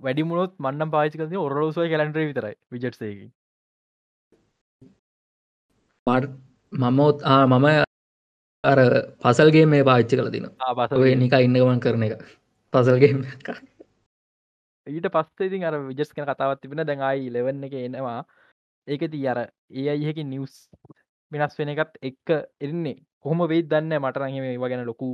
වැඩිමුණොත් 0.00 0.54
මන්නම් 0.60 0.90
පාචිකති 0.90 1.38
ඔරලෝසුව 1.38 1.86
කලන්ටර 1.88 2.24
විතරයි 2.24 2.56
විජට්සේකි 2.72 3.26
මමත් 6.72 7.22
මම 7.46 7.66
අර 8.64 8.80
පසල්ගේ 9.20 9.64
මේ 9.66 9.84
පාච්චි 9.84 10.18
කල 10.18 10.28
තින 10.30 10.48
පස 10.74 10.92
නික 11.16 11.36
ඉන්නගමන් 11.38 11.80
කරන 11.80 12.04
එක 12.06 12.26
පසල්ගේ 12.72 13.12
ඊට 14.86 15.08
පස්සේ 15.10 15.62
අර 15.64 15.78
විජස් 15.82 16.12
කන 16.12 16.28
කතාවත් 16.28 16.60
තිබෙන 16.60 16.84
දැඟයි 16.84 17.30
ලෙවන්න 17.30 17.64
එක 17.64 17.78
එනවා 17.78 18.20
ඒක 18.88 19.06
ති 19.12 19.22
අර 19.26 19.40
ඒ 19.72 19.86
අයිහකි 19.88 20.26
නිවස් 20.26 20.58
වෙනස් 21.32 21.56
වෙන 21.58 21.72
එකත් 21.74 21.96
එක්ක 22.02 22.34
එන්නේ 22.60 23.00
කොහොම 23.20 23.40
වෙයි 23.46 23.64
දන්න 23.64 23.96
මටරගේ 23.98 24.44
මේවා 24.44 24.70
ගැන 24.70 24.84
ලොකු 24.84 25.08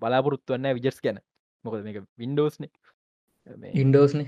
බලාපොරොත්තුවන්න 0.00 0.72
විජස් 0.78 1.02
ගැන 1.02 1.20
මොකද 1.64 1.82
මේක 1.86 1.98
වින්ඩෝස්න 2.18 2.70
ඉන්ඩෝස්න 3.82 4.22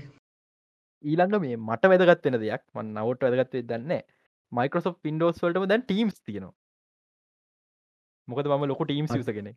ඊළඟ 1.03 1.37
මේ 1.43 1.55
මට 1.59 1.91
වැදගත්වෙන 1.91 2.37
දෙයක් 2.41 2.63
මන් 2.75 2.91
නවට 2.95 3.23
වැදගත්වේ 3.27 3.63
දන්න 3.69 3.93
මයිකෝසො 4.51 4.91
පින්ඩෝස් 5.05 5.41
වලටම 5.43 5.65
දැන් 5.71 5.83
ටීම්ස් 5.83 6.17
තියෙනවා. 6.19 6.53
මොකද 8.27 8.49
මම 8.49 8.65
ලොකු 8.71 8.85
ටීම් 8.85 9.07
සිසගෙන 9.07 9.49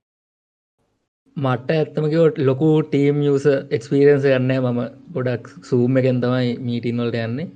මට 1.37 1.77
ඇත්තමකවට 1.77 2.41
ලොකු 2.49 2.71
ටීම් 2.87 3.21
යස 3.27 3.47
එක්ස්පිරන්ස 3.77 4.27
යන්න 4.33 4.53
මම. 4.55 4.81
ගොඩක් 5.15 5.53
සූම් 5.71 6.01
එකෙන් 6.03 6.21
තමයි 6.25 6.57
මීටින්වලට 6.67 7.21
යන්නේ. 7.23 7.49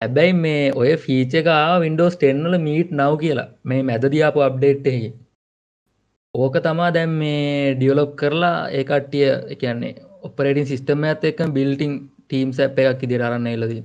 හැබැයි 0.00 0.38
මේ 0.40 0.64
ඔය 0.80 0.90
ෆීචක 1.04 1.52
වින්ඩෝස් 1.84 2.16
ටෙන්නල 2.16 2.58
මීට් 2.66 2.90
නව් 2.98 3.20
කියලා. 3.22 3.48
මේ 3.64 3.82
මැදදියාපු 3.90 4.46
අප්ඩේට්ටහි 4.48 5.12
ඕක 6.36 6.56
තමා 6.60 6.88
දැම් 6.90 7.12
මේ 7.18 7.74
ඩියලොප් 7.74 8.14
කරලා 8.20 8.56
ඒකට්ටිය 8.72 9.26
එකන්නේ 9.54 9.92
ඔපරේටින් 10.22 10.68
සිිස්ටම 10.70 11.04
ඇත 11.04 11.24
එක 11.24 11.44
බිල්ටිං 11.52 11.94
ටීම් 12.22 12.50
සැප් 12.52 12.80
එකක් 12.80 13.04
ඉදිරරන්න 13.06 13.46
එලදී 13.48 13.84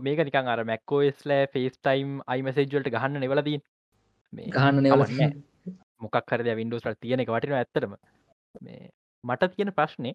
මේක 0.00 0.22
නිකන් 0.22 0.48
අර 0.48 0.64
මැක්කෝස්ලෑ 0.64 1.50
ෆේස් 1.52 1.76
ටයිම් 1.76 2.16
අයිමසේජල්ට 2.26 2.90
ගහන්න 2.90 3.22
නෙවලදී 3.24 3.58
ගහන්න 4.50 4.82
නෙවල 4.84 5.04
මොකක් 6.00 6.18
කරද 6.24 6.50
වින්ඩෝස්ට 6.54 6.98
තියෙන 6.98 7.22
එක 7.22 7.30
වටින 7.30 7.56
ඇතරම 7.58 7.94
මේ 8.60 8.90
මට 9.24 9.52
තියෙන 9.52 9.72
ප්‍රශ්නය 9.72 10.12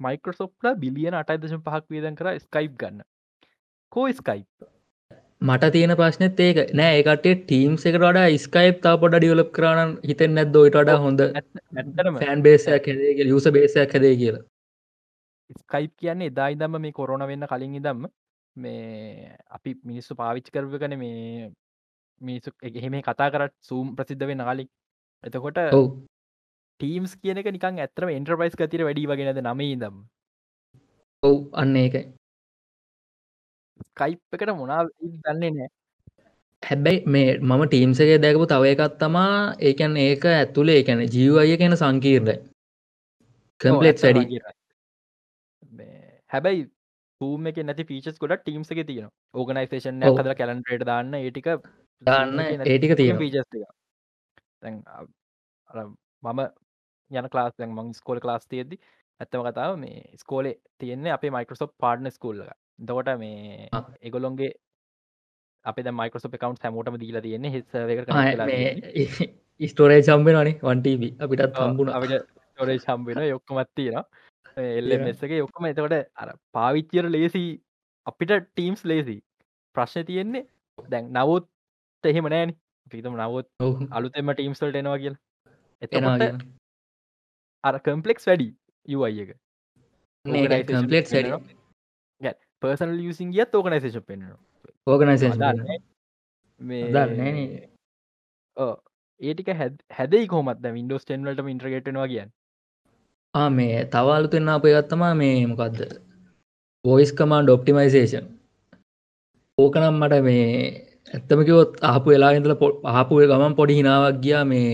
මයිකෝසොප්ල 0.00 0.74
බිලියන 0.76 1.14
අටයිදශම් 1.14 1.62
පහක් 1.62 1.84
වේදන් 1.90 2.16
කර 2.16 2.30
ස්කයිප් 2.38 2.72
ගන්න. 2.76 3.02
කෝ 3.92 4.06
ස්කයිප් 4.12 4.68
මට 5.40 5.72
තියෙන 5.72 5.92
ප්‍රශ්නත් 5.96 6.40
ඒක. 6.40 6.58
නෑ 6.72 6.98
ඒකට 6.98 7.26
ටීම් 7.40 7.72
එකට 7.74 8.00
වඩා 8.00 8.26
ස්කයිප් 8.38 8.80
තා 8.80 8.96
පොඩ 8.96 9.16
ඩියලප් 9.16 9.50
කරන 9.52 9.94
හිතෙන් 10.02 10.34
නැද්ද 10.34 10.56
ඔයිට 10.56 10.76
වඩා 10.76 10.98
හොඳ 10.98 11.20
ෆෑන් 12.18 12.42
බේසයක් 12.42 12.88
හැදේ 12.88 13.26
යුස 13.26 13.48
බේසයක් 13.50 13.92
හැදේ 13.92 14.14
කියලා. 14.16 14.44
ස්කයිප් 15.54 15.92
කියන්නේ 15.96 16.30
එදායිදම්ම 16.32 16.80
මේ 16.80 16.92
කොරන 16.92 17.26
වෙන්න 17.26 17.46
කලින් 17.46 17.74
ඉදම්ම 17.74 18.08
මේ 18.56 19.36
අපි 19.50 19.76
මිනිස්සු 19.84 20.16
පාවිච්චි 20.16 20.50
කරව 20.50 20.78
කන 20.78 20.98
මේ 20.98 21.50
මිනිසු 22.20 22.50
එහෙම 22.62 22.98
කතා 23.02 23.30
කරත් 23.30 23.54
සූම් 23.62 23.94
ප්‍රසිද්ධ 23.96 24.26
වෙන 24.26 24.38
නාලි 24.38 24.66
එතකොට 25.24 25.60
ටීම්ස් 26.80 27.16
කියන 27.16 27.38
එක 27.38 27.50
නිකන් 27.50 27.80
ඇතරම 27.80 28.10
එන්ට්‍රපයිස් 28.10 28.56
කතිර 28.56 28.84
වැඩි 28.84 29.06
වගෙනද 29.06 29.40
නම 29.42 29.64
දම් 29.78 30.04
ඔව් 31.22 31.36
අන්න 31.54 31.76
ඒකයි 31.76 32.04
ස්කයිප් 33.84 34.20
එකට 34.32 34.52
මොනා 34.56 34.82
දන්නේ 35.24 35.50
නෑ. 35.50 35.68
හැබැයි 36.62 37.00
මේ 37.06 37.28
මම 37.40 37.62
ටීම්සගේ 37.66 38.18
දැකපු 38.18 38.46
තව 38.46 38.72
එකත් 38.72 38.98
තමා 38.98 39.32
ඒකැන් 39.60 39.96
ඒක 39.98 40.24
ඇතුළේ 40.32 40.78
එකැන 40.78 41.02
ජීවය 41.08 41.56
කියෙන 41.56 41.76
සංකීර්ණ 41.76 42.38
කම්පලෙක් 43.60 44.02
වැඩි. 44.02 44.40
හැබැයි 46.30 46.64
පූම 47.20 47.46
එක 47.46 47.62
නැති 47.62 47.84
පිචස් 47.84 48.18
ගොඩ 48.18 48.36
ටීම්සක 48.38 48.80
තියෙන 48.82 49.08
ඕගනයිසේෂන් 49.34 50.02
හදර 50.08 50.34
කැලන්ට්‍රේට 50.34 50.86
දාන්න 50.86 51.14
ඒටික 51.14 51.48
දාන්න 52.02 52.40
ඒටික 52.40 52.96
තියෙන 52.96 53.18
පිචස් 53.18 53.38
මම 56.22 56.40
යන 57.10 57.28
ලාස් 57.32 57.54
මං 57.68 57.94
ස්කෝල 57.94 58.20
ලාස් 58.24 58.46
තියද්දි 58.50 58.80
ඇත්තම 59.20 59.46
කතාව 59.46 59.78
මේ 59.78 59.98
ස්කෝලේ 60.22 60.56
තියෙන්නේ 60.78 61.12
අපේ 61.12 61.30
මයිකෝසොප් 61.30 61.72
පාර්න 61.78 62.10
ස්කූල්ල 62.10 62.44
දකොට 62.78 63.18
මේ 63.18 63.68
එගොලොන්ගේ 64.02 64.52
අප 65.64 65.76
මයිකෝසොප 65.92 66.36
කවන්් 66.36 66.56
හැමෝටම 66.62 67.00
දීලා 67.00 67.20
තියෙන්නේ 67.20 67.52
හෙ 67.52 67.62
ස්ටෝරේ 69.68 70.02
චම්බෙන 70.02 70.34
වනේ 70.34 70.58
වන්ටීබ 70.62 71.20
අපිටත් 71.20 71.58
හම්බුණ. 71.58 71.90
අපිට 71.90 72.24
ටොරේ 72.24 72.78
චම්බෙන 72.78 73.24
යොක්කමත්තියෙන 73.24 74.04
එල්ලෙක 74.56 75.30
යොක්කම 75.34 75.66
එතකොට 75.66 75.92
අර 76.16 76.36
පාවිච්චියර 76.52 77.10
ලේසි 77.10 77.60
අපිට 78.06 78.30
ටීම්ස් 78.40 78.84
ලේසි 78.84 79.22
ප්‍රශ්න 79.76 80.06
තියෙන්නේ 80.06 80.46
දැන් 80.78 81.12
නවොත් 81.12 81.48
එහෙම 82.04 82.26
නෑන. 82.26 82.56
පිතම 82.90 83.16
නවත් 83.16 83.46
අලුතෙම 83.90 84.30
ටීම්ස්වල්ට 84.32 84.76
එනවා 84.76 84.98
කියල. 84.98 85.16
එතනට 85.82 86.44
අර 87.64 87.80
කම්පලෙක්ස් 87.80 88.26
වැඩි 88.26 88.56
යුයි 88.88 89.22
එක. 89.22 89.36
කම්පලෙක් 90.68 91.06
පර්සනල් 92.64 93.00
යසින් 93.04 93.32
ගියත් 93.36 93.54
ඕකනයිසේෂ 93.54 94.06
පෙන්නවා 94.08 94.40
ඕගනයිස 94.86 95.22
මේ 96.60 96.82
ඒටික 99.20 99.50
හැදයි 99.90 100.26
කොමත් 100.26 100.66
වින්ඩෝස් 100.70 101.04
ටෙන්වලට 101.04 101.50
ඉන්ට්‍රගේටනවා 101.52 102.08
කියන්න. 102.08 102.30
ආ 103.34 103.48
මේ 103.50 103.84
තවාලුතෙන් 103.86 104.48
අපේ 104.48 104.74
ගත්තමා 104.74 105.14
මේ 105.14 105.36
මොකක්ද 105.46 105.78
වෝයිස් 106.84 107.12
කමාන්ඩ 107.12 107.54
ඔප්ටිමයිසේෂන් 107.54 108.26
ඕකනම් 109.58 109.96
මට 110.00 110.20
මේ 110.22 110.44
ඇත්තමකිවොත් 111.14 111.80
ආපු 111.84 112.10
වෙලාඉදල 112.10 112.54
පො 112.56 112.70
ආපුය 112.92 113.26
ගමන් 113.26 113.54
පොඩි 113.54 113.78
හිනාවක් 113.80 114.20
ගියා 114.20 114.44
මේ 114.44 114.70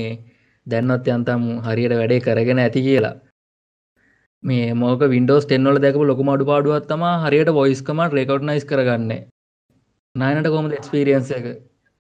දැන්නත් 0.66 1.09
යන්තම් 1.09 1.44
හරියට 1.66 1.94
වැඩේ 1.94 2.20
කරගෙන 2.20 2.62
ඇති 2.64 2.87
කියලා 2.87 3.16
මේ 4.42 4.73
මෝක 4.75 5.02
වින්ඩෝස් 5.12 5.47
ටෙන්නොල 5.47 5.78
දැකපු 5.85 6.04
ලොකු 6.11 6.25
අඩු 6.35 6.44
පාඩුවත්තම 6.50 7.02
හරියට 7.25 7.50
වොයිස්කම 7.56 7.99
රෙකෝඩ්නයිස් 8.18 8.64
කරගන්න. 8.64 9.11
නයනට 10.14 10.49
කොමද 10.54 10.76
එක්ස්පිරියන්ස 10.78 11.32
එක? 11.38 11.49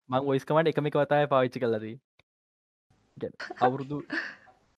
මං 0.09 0.27
ඔයිස්කමට 0.31 0.71
එකම 0.71 0.89
කතාය 0.95 1.27
පාවිච්චි 1.33 1.61
කලදී 1.63 1.95
අවුරුදු 3.67 3.99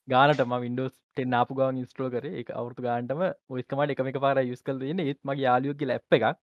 ගානටම 0.07 0.53
වින්ඩෝස් 0.65 0.93
ටෙන් 0.93 1.33
ආපු 1.39 1.57
ගවන් 1.59 1.79
ස්ටෝ 1.85 2.09
කර. 2.09 2.25
එක 2.41 2.51
අවුතු 2.59 2.85
ගාන්ටම 2.87 3.23
ඔයිස්කමට 3.55 3.95
එකම 3.95 4.11
එක 4.11 4.19
පාර 4.25 4.43
යුස් 4.51 4.61
කල 4.61 4.83
න්න 4.91 5.01
ඒත් 5.05 5.19
මගේ 5.23 5.47
යාලියෝක 5.47 5.81
ලැප් 5.91 6.17
එකක්. 6.19 6.37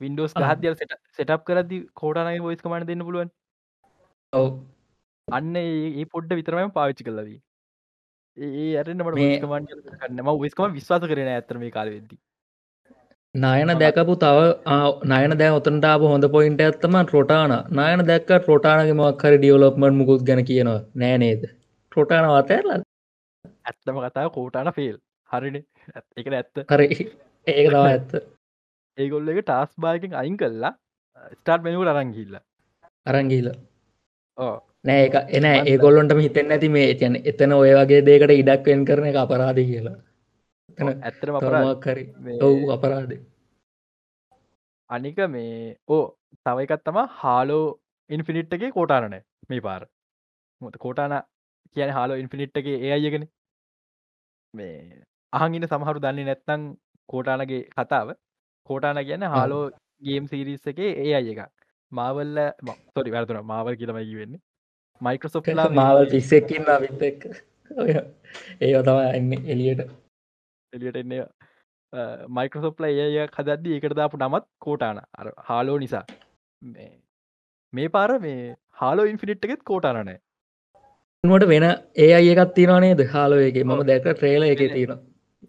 වින්ඩෝස් 0.00 0.34
හදල් 0.40 0.76
සටප් 0.80 1.40
කරදි 1.46 1.78
කෝටනයි 2.02 2.42
වොයිස් 2.48 2.66
කමට 2.66 2.90
දෙන්න 2.90 3.06
පුළුවන්. 3.06 3.30
ඔව. 4.32 4.50
අන්න 5.28 5.54
ඒ 5.62 6.04
පොඩ්ඩ 6.16 6.36
විතරම 6.40 6.74
පාවිච්චි 6.80 7.08
කලදී 7.08 7.38
ඒ 8.36 8.72
අරන්නට 8.80 9.04
කන්නම 10.00 10.28
විස්කම 10.42 10.74
විශ්වාස 10.74 11.06
කරන 11.10 11.30
ඇතර 11.30 11.58
මේ 11.58 11.70
කාල 11.70 11.88
වෙද්දි. 11.88 12.18
නයන 13.34 13.72
දැකපු 13.82 14.16
තව 14.16 14.38
නයන 15.06 15.36
දැ 15.38 15.50
ඔතන්ටාප 15.52 16.06
හොඳ 16.06 16.28
පොයින්ට 16.34 16.62
ඇත්තම 16.62 16.98
ට්‍රොටාන 17.02 17.56
නයන 17.72 18.04
දැක්ක 18.06 18.30
ට්‍රොටානගේ 18.36 18.98
මක්හර 19.00 19.38
ඩියවලොප්මට 19.38 19.98
මුකුත් 20.00 20.26
ගැන 20.28 20.44
කියනවා. 20.44 20.80
නෑනේද 20.96 21.46
ට්‍රොටාන 21.46 22.28
වතඇරල 22.30 22.70
ඇත්තම 22.72 24.02
කතාව 24.04 24.30
කෝටාන 24.32 24.72
ෆෙල් 24.72 24.96
හරින. 25.30 25.56
එක 26.16 26.26
ඇත්ත. 26.32 26.54
හරි. 26.68 26.88
ඒක 27.46 27.66
තවා 27.68 27.88
ඇත්ත. 27.88 28.12
ඒගොල්ල 28.98 29.32
එක 29.32 29.42
ටාස් 29.42 29.70
බායකින් 29.78 30.14
අයින් 30.14 30.36
කල්ලා 30.36 30.72
ස්ටාර්් 31.32 31.60
මෙනුවට 31.66 31.92
අරංගිල්ල 31.92 32.34
අරංගීල 33.06 33.48
ඕ 34.36 34.54
නෑ 34.84 35.00
එක 35.06 35.16
එන 35.30 35.46
ඒගොල්ලොන්ටම 35.46 36.20
හිතෙන් 36.24 36.52
ඇති 36.54 36.68
මේ 36.76 36.94
තියන 36.94 37.16
එතන 37.22 37.52
ඔය 37.54 37.72
වගේ 37.78 38.04
දේකට 38.04 38.32
ඉඩක් 38.34 38.70
වෙන් 38.70 38.84
කරන 38.84 39.10
එක 39.10 39.18
අපරාධ. 39.22 39.60
කියලා 39.62 39.96
ඇත්තරම 41.02 41.36
කරි 41.84 42.04
ඔවු 42.40 42.70
අපරාධ 42.76 43.14
අනික 44.90 45.20
මේ 45.28 45.76
ඕ 45.88 46.02
තවයිකත් 46.46 46.84
තම 46.86 47.00
හාලෝ 47.18 47.66
ඉන්ෆිනිට්ගේ 48.10 48.72
කෝටානනෑ 48.72 49.22
මේ 49.48 49.60
පාර. 49.60 49.82
මොත 50.60 50.76
කෝටාන 50.78 51.16
කියන 51.76 51.94
හාලෝ 51.98 52.20
ඉන්ෆිනිට්ගේ 52.22 52.80
ඒ 52.80 52.92
අයගෙන 52.96 53.28
මේ 54.54 54.74
අහගින 55.32 55.68
සමහරු 55.68 56.00
දන්නේ 56.00 56.28
නැත්තං 56.30 56.68
කෝටානගේ 57.08 57.62
කතාව. 57.70 58.08
කෝටාන 58.70 59.06
කියන්න 59.06 59.30
හාලෝ 59.34 59.64
ගේම් 60.02 60.26
සිරිස් 60.28 60.66
එක 60.66 60.78
ඒ 60.84 61.14
අය 61.14 61.26
එක 61.32 61.40
මාවල්ල 61.92 62.38
තොරි 62.94 63.12
වැරතුන 63.14 63.46
මාවල් 63.46 63.76
කියලමයි 63.76 64.16
වෙන්නේ 64.16 64.40
මයිකසොප්ලා 65.00 65.68
මාවල් 65.74 66.08
පිස්සෙක්කින්න 66.10 66.72
විත් 66.80 67.02
එක් 67.02 67.28
ඒ 68.60 68.82
තම 68.82 68.98
එන්න 69.10 69.32
එලියට 69.48 69.84
එලියට 70.72 70.96
එන්නේ 70.96 71.22
මයිකසොප්ල 72.30 72.88
ඒය 72.88 73.20
හදද්දි 73.28 73.76
එකට 73.76 73.96
දාපු 73.96 74.20
නමත් 74.20 74.46
කෝටාන 74.58 75.00
අර 75.18 75.32
හාලෝ 75.48 75.78
නිසා. 75.78 76.04
මේ 77.72 77.88
පාර 77.88 78.18
මේ 78.20 78.40
හාලෝ 78.78 79.06
ඉන්ෆිනිට් 79.06 79.44
එකෙත් 79.44 79.62
කෝටානනෑ 79.64 80.18
ට 81.24 81.48
වෙන 81.48 81.66
ඒ 81.96 82.12
අය 82.14 82.28
එකත් 82.34 82.54
තිරනේ 82.54 82.94
ද 82.94 83.08
හාලෝයගේ 83.14 83.64
මම 83.64 83.82
දැක 83.86 84.06
ට්‍රේල 84.06 84.44
එක 84.44 84.62
තියෙන 84.68 84.96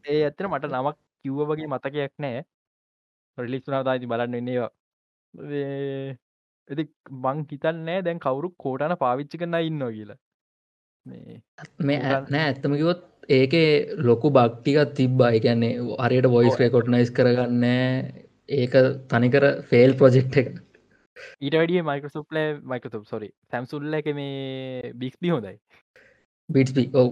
ඒ 0.05 0.19
ඇත්තන 0.23 0.49
මට 0.49 0.71
නමක් 0.71 0.97
කිව්ව 1.25 1.39
වගේ 1.49 1.67
මතකයක් 1.67 2.13
නෑ. 2.19 2.41
රිලිස්නාදාති 3.37 4.07
බලන්න 4.07 4.35
එන්නේවා 4.35 4.71
ඇති 6.71 6.87
බං 7.19 7.45
හිතන්නෑ 7.47 8.01
දැන් 8.01 8.19
කවුරු 8.19 8.51
කෝටන 8.57 8.97
පාවිච්චි 8.97 9.37
කරන්න 9.37 9.61
ඉන්න 9.63 9.85
කියලා. 9.89 10.19
මේ 11.81 11.99
නෑ 11.99 12.41
ඇත්තමකිවොත් 12.41 13.05
ඒක 13.29 13.53
ලොකු 13.99 14.31
බක්ටිකත් 14.31 14.93
තිබ්බා. 14.95 15.31
එකන්නේ 15.31 15.73
අරයට 15.99 16.29
වොයිස් 16.29 16.59
රෙකොට්නයිස් 16.59 17.11
කරගන්න 17.11 17.65
ඒක 18.49 18.77
තනිකර 19.07 19.47
ෆෙල් 19.63 19.95
ප්‍රොජෙක්් 19.95 20.37
එක. 20.37 20.53
ඊටඩිය 21.41 21.83
මයිකසුප්ල 21.83 22.39
මයිකතුප් 22.65 23.03
සොරි 23.05 23.29
සැම්සුල්ල 23.49 23.93
එක 23.93 24.09
මේ 24.13 24.93
බික්ස්බි 24.95 25.29
හොඳයි. 25.29 25.57
බිට්බි 26.49 26.89
ඔව්. 26.93 27.09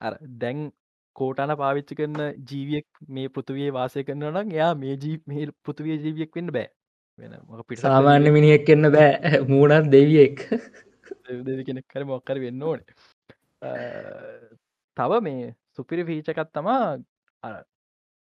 අර 0.00 0.14
දැන් 0.40 0.68
කෝටන 1.16 1.54
පාවිච්චි 1.56 1.96
කරන 1.96 2.20
ජීවියෙක් 2.44 3.00
මේ 3.08 3.28
පෘතුවයේ 3.30 3.72
වාසය 3.72 4.04
කරන 4.04 4.26
නම් 4.26 4.52
එයා 4.52 4.74
මේ 4.76 4.94
ජී 4.98 5.16
මේ 5.26 5.48
පෘතුවිය 5.64 5.96
ජීවියෙක් 5.98 6.38
වෙන්න 6.38 6.52
බෑ 6.52 6.68
පිට 7.68 7.82
සාමාන්‍ය 7.86 8.30
මිනිියෙක් 8.36 8.70
එන්න 8.76 8.92
බෑ. 8.96 9.40
මූුණත් 9.48 9.90
දෙවියෙක්. 9.92 10.46
දෙවි 11.48 11.64
කෙනෙක් 11.64 11.86
කර 11.88 12.04
මොක්කර 12.04 12.40
වෙන්න 12.44 12.62
ඕන. 12.62 12.80
තව 14.96 15.20
මේ 15.22 15.50
සුපිරි 15.76 16.06
පීචකත් 16.08 16.52
තමා 16.52 16.80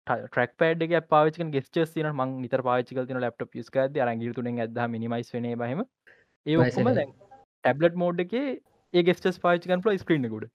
ටක් 0.06 0.56
පඩ 0.58 1.02
පාච 1.08 1.38
ගෙස්ට 1.56 1.98
න 2.02 2.10
මං 2.12 2.36
නිතර 2.44 2.62
පාචික 2.62 3.02
තින 3.08 3.20
ලප්ට 3.20 3.50
පිස්ක 3.50 3.78
ද 3.88 4.02
අරගිතුනෙන් 4.06 4.62
ඇද 4.64 4.80
මිනිමයිස් 4.94 5.32
වන 5.34 5.50
බහම 5.62 5.84
ඒ 6.46 6.56
ටැබ්ලට් 6.74 8.00
මෝඩ් 8.04 8.24
එක 8.26 8.34
ඒ 8.36 9.02
ගෙස්ටස් 9.08 9.38
පාචිකන් 9.38 9.84
පල 9.86 10.00
ස්ක්‍රීනකුඩ 10.04 10.48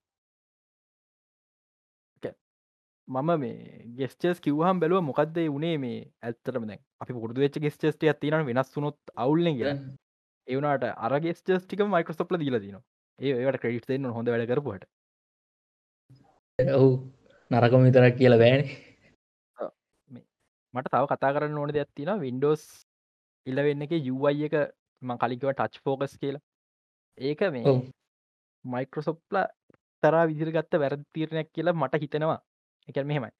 මම 3.08 3.30
මේ 3.36 3.84
ගෙස්ටස් 3.94 4.40
කිවහම් 4.40 4.80
බැලුව 4.80 5.02
මොකක්ද 5.02 5.38
වනේ 5.48 5.76
මේ 5.78 5.98
ඇත්තරම 6.22 6.64
දැන් 6.64 6.80
අපි 7.00 7.12
පුරදු 7.14 7.40
වෙච් 7.40 7.58
ගෙස්ටස්ට 7.60 8.04
ඇතින 8.04 8.46
වෙනස් 8.46 8.74
වුනොත් 8.74 8.98
අවුල්ල 9.16 9.48
කිය 9.52 9.68
ඒවනට 10.48 10.86
අරගෙස්ටස් 11.06 11.64
ටික 11.64 11.82
මයිකරසප්ල 11.88 12.38
දීල 12.38 12.58
දින 12.60 12.78
ඒට 13.18 13.60
ක්‍රඩිට් 13.60 13.86
දෙන්න 13.88 14.08
හොඳ 14.10 14.28
වැඩ 14.28 14.48
කරපුට 14.48 14.88
ඔහු 16.58 16.90
නරකම 17.50 17.82
විතරක් 17.84 18.16
කියලා 18.16 18.38
බෑන. 18.38 18.62
මට 20.74 20.88
තව 20.88 21.04
කතා 21.08 21.32
කරන්න 21.32 21.58
ඕනද 21.58 21.76
ඇත්තින 21.76 22.10
වින්ඩෝස් 22.18 22.64
ඉල්ලවෙන්න 23.46 23.86
එක 23.86 23.92
යුවයි 24.00 24.48
එක 24.48 24.56
ම 25.02 25.14
කලිකව 25.16 25.48
ටච් 25.50 25.82
ෆෝකස් 25.84 26.18
කියලා. 26.18 26.42
ඒක 27.18 27.40
මේ 27.52 27.76
මයිකරසොප්ල 28.64 29.36
තරා 30.02 30.24
විදිරගත්ත 30.26 30.74
වැරදිීරණයක් 30.76 31.52
කියලා 31.52 31.76
මට 31.76 32.02
හිතෙනවා 32.02 32.40
එක 32.88 33.02
මෙහෙමයි. 33.04 33.32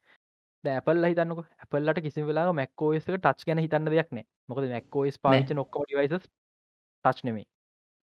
ඇපල් 0.64 1.04
හිතන්නක. 1.08 1.44
ඇපල්ලට 1.62 2.00
කිසි 2.06 2.26
වෙලා 2.30 2.52
මැක්කෝස් 2.60 3.06
ටච් 3.06 3.46
ගැන 3.48 3.62
හිතන්න 3.64 3.90
දෙයක් 3.92 4.10
නෑ. 4.16 4.26
මොකද 4.48 4.68
මැක්කෝස් 4.74 5.18
පාච 5.18 5.52
නොක්කෝ 5.60 5.84
ඩිවයිස 5.86 6.26
ටච් 7.04 7.18
නෙමේ 7.28 7.46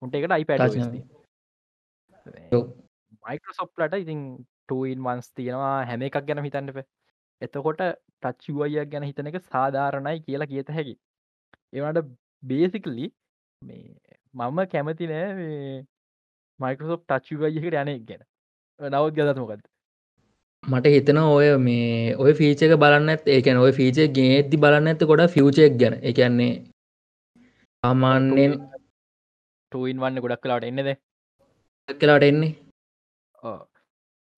උන්ට 0.02 0.16
එකට 0.18 0.35
අයිපඩ 0.37 0.62
මයිකරසොප්ලට 3.22 3.94
ඉතින් 4.05 4.20
ටන් 4.68 5.07
වන්ස් 5.07 5.28
තියෙනවා. 5.38 5.76
හැම 5.88 6.07
එකක් 6.09 6.18
ගැන 6.28 6.44
හිතන්නප 6.46 6.83
එතකොට 7.42 7.83
ටච්චුවයක් 8.22 8.90
ගැන 8.92 9.09
හිතන 9.09 9.31
එක 9.31 9.40
සාධාරණයි 9.46 10.24
කියලා 10.26 10.50
කියත 10.52 10.74
හැකි. 10.78 10.94
ඒවට 11.72 12.12
බේසිකලි 12.42 13.09
මේ 13.62 13.83
මම 14.35 14.61
කැමති 14.74 15.11
නෑ 15.12 15.48
මයිකරසොප් 16.61 17.07
ටච්චුවයකට 17.07 17.81
යන 17.83 17.92
ගැන. 18.11 18.22
නවත් 18.81 19.14
ගදත්මකක්ද 19.16 19.68
මට 20.62 20.87
හිතන 20.87 21.18
ඔය 21.18 21.46
මේ 21.59 22.14
ඔය 22.16 22.33
ෆීචක 22.35 22.75
බලන්නත් 22.79 23.25
ඒකැන 23.27 23.59
ඔය 23.59 23.72
ෆීච 23.72 23.96
ගේදදි 24.18 24.57
බලන්න 24.57 24.90
ඇත 24.90 25.01
ගොඩ 25.03 25.22
ෆියචෙක් 25.29 25.75
ගැන. 25.77 25.94
එකන්නේ 26.01 26.53
සාමාන්‍යෙන් 27.83 28.55
ටන් 29.72 30.03
වන්න 30.03 30.22
ගොඩක් 30.22 30.42
කලාට 30.42 30.64
එන්නද 30.64 30.92
කලාට 31.88 32.22
එන්නේ. 32.22 32.53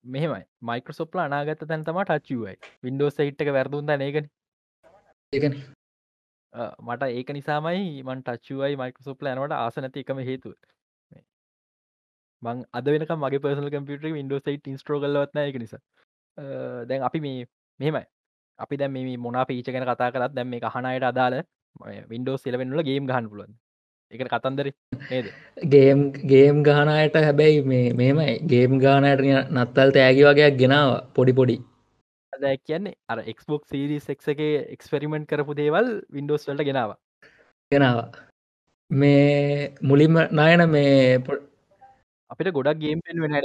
මෙහෙමයි. 0.05 0.41
මයිකරසොප්ල 0.61 1.19
අනාගත 1.19 1.61
තැන් 1.63 1.85
තම 1.85 2.01
ටච්චුවයි 2.01 2.57
වින්ඩෝස් 2.83 3.21
හිට්ක 3.21 3.51
වැරදුන්ද 3.53 3.93
ඒකන. 3.97 4.29
ඒකන. 5.33 5.53
මට 6.81 7.11
ඒක 7.11 7.33
නිසාමයි 7.37 8.03
මන් 8.03 8.23
ටච්චුවයි 8.23 8.79
මයිකරසොප්ල 8.83 9.29
යනට 9.33 9.59
ආස 9.59 9.77
නැති 9.77 10.01
එකම 10.01 10.23
හේතුව. 10.29 10.57
මං. 12.41 12.65
අද 12.73 12.85
වෙනක 12.87 13.13
මගේ 13.19 13.43
පර්සල් 13.43 13.69
කම්පියුටර 13.69 14.15
වින්ඩෝ 14.17 14.41
සයිට 14.41 14.73
ඉස්ට්‍රෝ 14.73 14.99
කලවත්න 14.99 15.49
එක 15.49 15.61
නිසා 15.63 15.85
දැන් 16.89 17.03
අපි 17.09 17.19
මේ 17.25 17.45
මෙහෙමයි. 17.79 18.05
අපි 18.59 18.77
දැ 18.77 18.89
මේ 18.95 19.17
මොනා 19.17 19.45
පීච 19.49 19.69
ගැන 19.73 19.85
කතා 19.91 20.09
කරත් 20.15 20.33
දැම් 20.37 20.49
මේ 20.53 20.63
කහනයට 20.65 21.05
අදාල 21.11 21.35
වින්ඩෝ 22.11 22.37
සිලවෙන්නල 22.37 22.83
ගේම් 22.89 23.07
ගහන් 23.11 23.29
පුලන් 23.31 23.53
එක 24.11 24.27
කතන්දර 24.33 24.67
නේද? 25.11 25.25
ගේම් 25.73 25.99
ගේම් 26.31 26.63
ගහනයට 26.67 27.15
හැබැයි 27.27 27.63
මේ 27.71 27.87
මේමයි 28.01 28.35
ගේම් 28.51 28.77
ගානයට 28.83 29.23
නත්තල් 29.55 29.95
තෑගි 29.97 30.27
වගේයක් 30.27 30.59
ගෙනාව 30.61 30.91
පොඩි 31.15 31.33
පොඩි. 31.39 31.57
අද 32.33 32.45
කියන්නේ 32.67 32.95
අර 33.11 33.19
එක්බොක් 33.31 33.65
සිරිස් 33.71 34.07
එක් 34.13 34.21
එක 34.33 34.39
එක්ස්පෙරිමෙන්ට් 34.75 35.27
කරපු 35.31 35.57
දේවල් 35.61 35.91
වින්ඩෝස් 36.15 36.47
වලට 36.47 36.67
ගෙනාව. 36.69 36.95
ගෙනාව. 37.71 37.99
මේ 38.91 39.75
මුලින්ම 39.81 40.15
නායන 40.39 40.63
මේ 40.69 41.19
අපිට 42.31 42.55
ගොඩක් 42.57 42.81
ගේම් 42.83 42.99
පෙන් 43.05 43.21
වෙන 43.23 43.35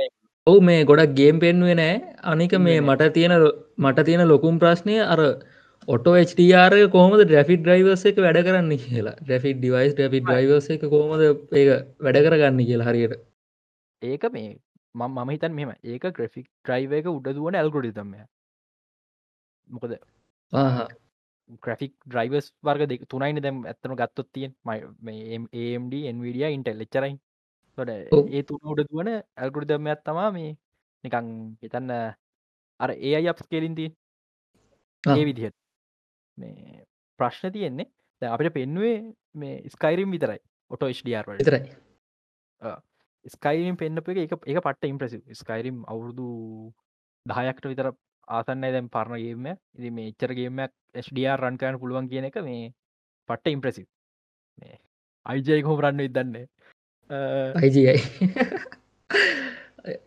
ඔව් 0.50 0.58
මේ 0.68 0.84
ගොඩක් 0.90 1.16
ගේම් 1.20 1.40
පෙන්ුවේ 1.44 1.78
නෑ. 1.80 1.96
අනික 2.24 2.52
මේ 2.66 2.78
මට 2.80 3.10
තියෙන 3.16 3.34
මට 3.78 4.06
තියෙන 4.06 4.22
ලොකුම් 4.28 4.60
ප්‍රශ්නය 4.62 4.96
අර 5.06 5.20
ඔටෝ 5.88 6.14
HDR 6.22 6.74
කොහමද 6.94 7.22
ඩ්‍රෆික් 7.22 7.60
ඩ්‍රයිවර්ස 7.62 8.04
එක 8.10 8.18
වැඩ 8.24 8.40
කරන්න 8.46 8.72
කියලා. 8.84 9.16
ඩ්‍රෆික් 9.20 9.56
ඩිවයිස් 9.58 9.92
ඩ්‍රෆික් 9.94 10.24
ඩ්‍රයිවර්ස 10.24 10.70
එක 10.74 10.82
කොහමද 10.94 11.22
ඒ 11.22 11.64
වැඩ 12.00 12.20
කරගන්න 12.26 12.66
කියලා 12.68 12.90
හරියට. 12.90 13.14
ඒක 14.02 14.24
මේ 14.32 14.50
මම 14.94 15.10
මම 15.16 15.30
හිතන් 15.30 15.54
මෙම 15.54 15.72
ඒක 15.84 16.04
ග්‍රෆික් 16.12 16.46
්‍රයිව 16.64 16.92
එක 16.92 17.06
උඩ 17.08 17.28
දුවන 17.32 17.54
ඇල්ගොඩිතම්ය 17.54 18.22
මොකද. 19.70 19.92
ග්‍රෆික් 21.58 21.92
ඩ්‍රයිවස් 22.06 22.46
වර්ග 22.62 22.86
දෙක 22.88 23.02
තුනයින 23.08 23.42
දැම් 23.42 23.64
ඇත්තන 23.64 23.96
ගත්තොත් 23.96 24.28
තියෙන් 24.32 24.52
AMD 24.68 25.94
එන්විඩිය 26.04 26.50
ඉන්ටෙල් 26.50 26.86
එච්චරයි 26.86 27.14
තොට. 27.80 27.92
ඒ 28.30 28.42
තුන 28.42 28.60
උඩ 28.64 28.84
දුවන 28.86 29.10
ඇල්ගොඩිදම්යක් 29.12 30.04
තමා 30.04 30.28
මේ 30.30 30.52
නිකං 31.04 31.30
හිතන්න 31.62 31.96
අර 32.80 32.90
ඒ 32.92 33.14
අයි 33.14 33.28
අප් 33.28 33.42
කෙලින්ති 33.46 33.86
ආ. 35.04 35.16
ඒ 35.16 35.24
විදිහට. 35.24 35.56
මේ 36.38 36.84
ප්‍රශ්න 37.20 37.52
තියෙන්නේ. 37.52 37.90
දැන් 38.22 38.32
අපිට 38.32 38.54
පෙන්නුවේ 38.54 38.96
මේ 39.34 39.54
ස්කයිරම් 39.68 40.10
විතරයි. 40.10 40.40
ඔටෝ 40.70 40.88
වල 40.88 41.38
විතරයි. 41.38 41.62
ස්කයිම් 43.26 43.76
පෙන්න්නප 43.76 44.08
එක 44.08 44.32
එක 44.32 44.36
පට්ට 44.56 44.84
ඉම්ප්‍රසි 44.86 45.18
ස්කයිරම් 45.34 45.84
අවුරුදු 45.84 46.72
දහයක්ට 47.26 47.66
විතර 47.66 47.92
ආසන්න 48.28 48.64
දැම් 48.66 48.88
පරණගේම 48.88 49.46
ඉදි 49.76 49.90
මේ 49.90 50.08
එච්චරගේමක් 50.08 50.72
ස්ඩර් 50.96 51.36
රන් 51.38 51.58
කරන්න 51.58 51.80
පුළුවන් 51.80 52.08
කියන 52.08 52.24
එක 52.24 52.40
මේ 52.40 52.72
පට්ට 53.28 53.52
ඉම්ප්‍රසි 53.52 53.84
මේ 54.58 54.80
අයිජය 55.26 55.62
හෝම 55.62 55.80
රන්න 55.80 56.00
ඉදන්නේ 56.00 56.46
අයිජයි 57.10 57.94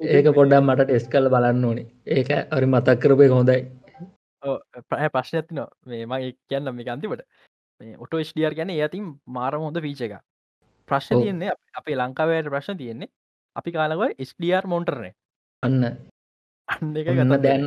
ඒක 0.08 0.28
පොඩ්ඩම් 0.32 0.68
මට 0.68 0.86
ටෙස් 0.86 1.08
කල් 1.10 1.28
බලන්න 1.28 1.66
ඕනේ. 1.66 1.88
ඒක 2.08 2.30
අරි 2.50 2.68
මතක් 2.68 3.00
කරපය 3.00 3.28
හොඳයි. 3.30 3.58
ප්‍රහ 4.89 5.10
ප්‍රශ්න 5.10 5.39
ඇතින 5.39 5.60
මේ 5.86 6.06
මගේ 6.06 6.32
කියන්න 6.50 6.72
මේ 6.72 6.89
අන්තිවට 6.89 7.26
මේ 7.82 7.98
ඔටෝ 7.98 8.24
ස්ඩියර් 8.24 8.56
ගැන 8.56 8.72
ඇතින් 8.72 9.10
මාරම 9.28 9.66
හොඳ 9.66 9.82
පීච 9.82 10.02
එක 10.02 10.16
ප්‍රශ්න. 10.89 11.20
තියන්නේ 11.20 11.52
අපේ 11.74 11.98
ලංකාවයට 11.98 12.52
ප්‍රශ්න 12.54 12.78
තියෙන්නේ 12.78 13.12
අපි 13.56 13.72
කාලව 13.72 14.04
ස්ඩියර් 14.24 14.66
මොන්ටරනේ 14.66 15.13
අන්න. 15.63 15.84
අන්න 16.68 16.96
එක 16.96 17.12
ගත 17.12 17.42
දැන් 17.42 17.63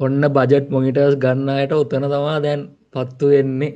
ඔන්න 0.00 0.30
බජට් 0.30 0.70
මොනිටර්ස් 0.70 1.18
ගන්නයට 1.18 1.72
ඔත්තන 1.74 2.08
තමා 2.08 2.38
දැන් 2.40 2.68
පත්තු 2.92 3.34
වෙන්නේ. 3.34 3.74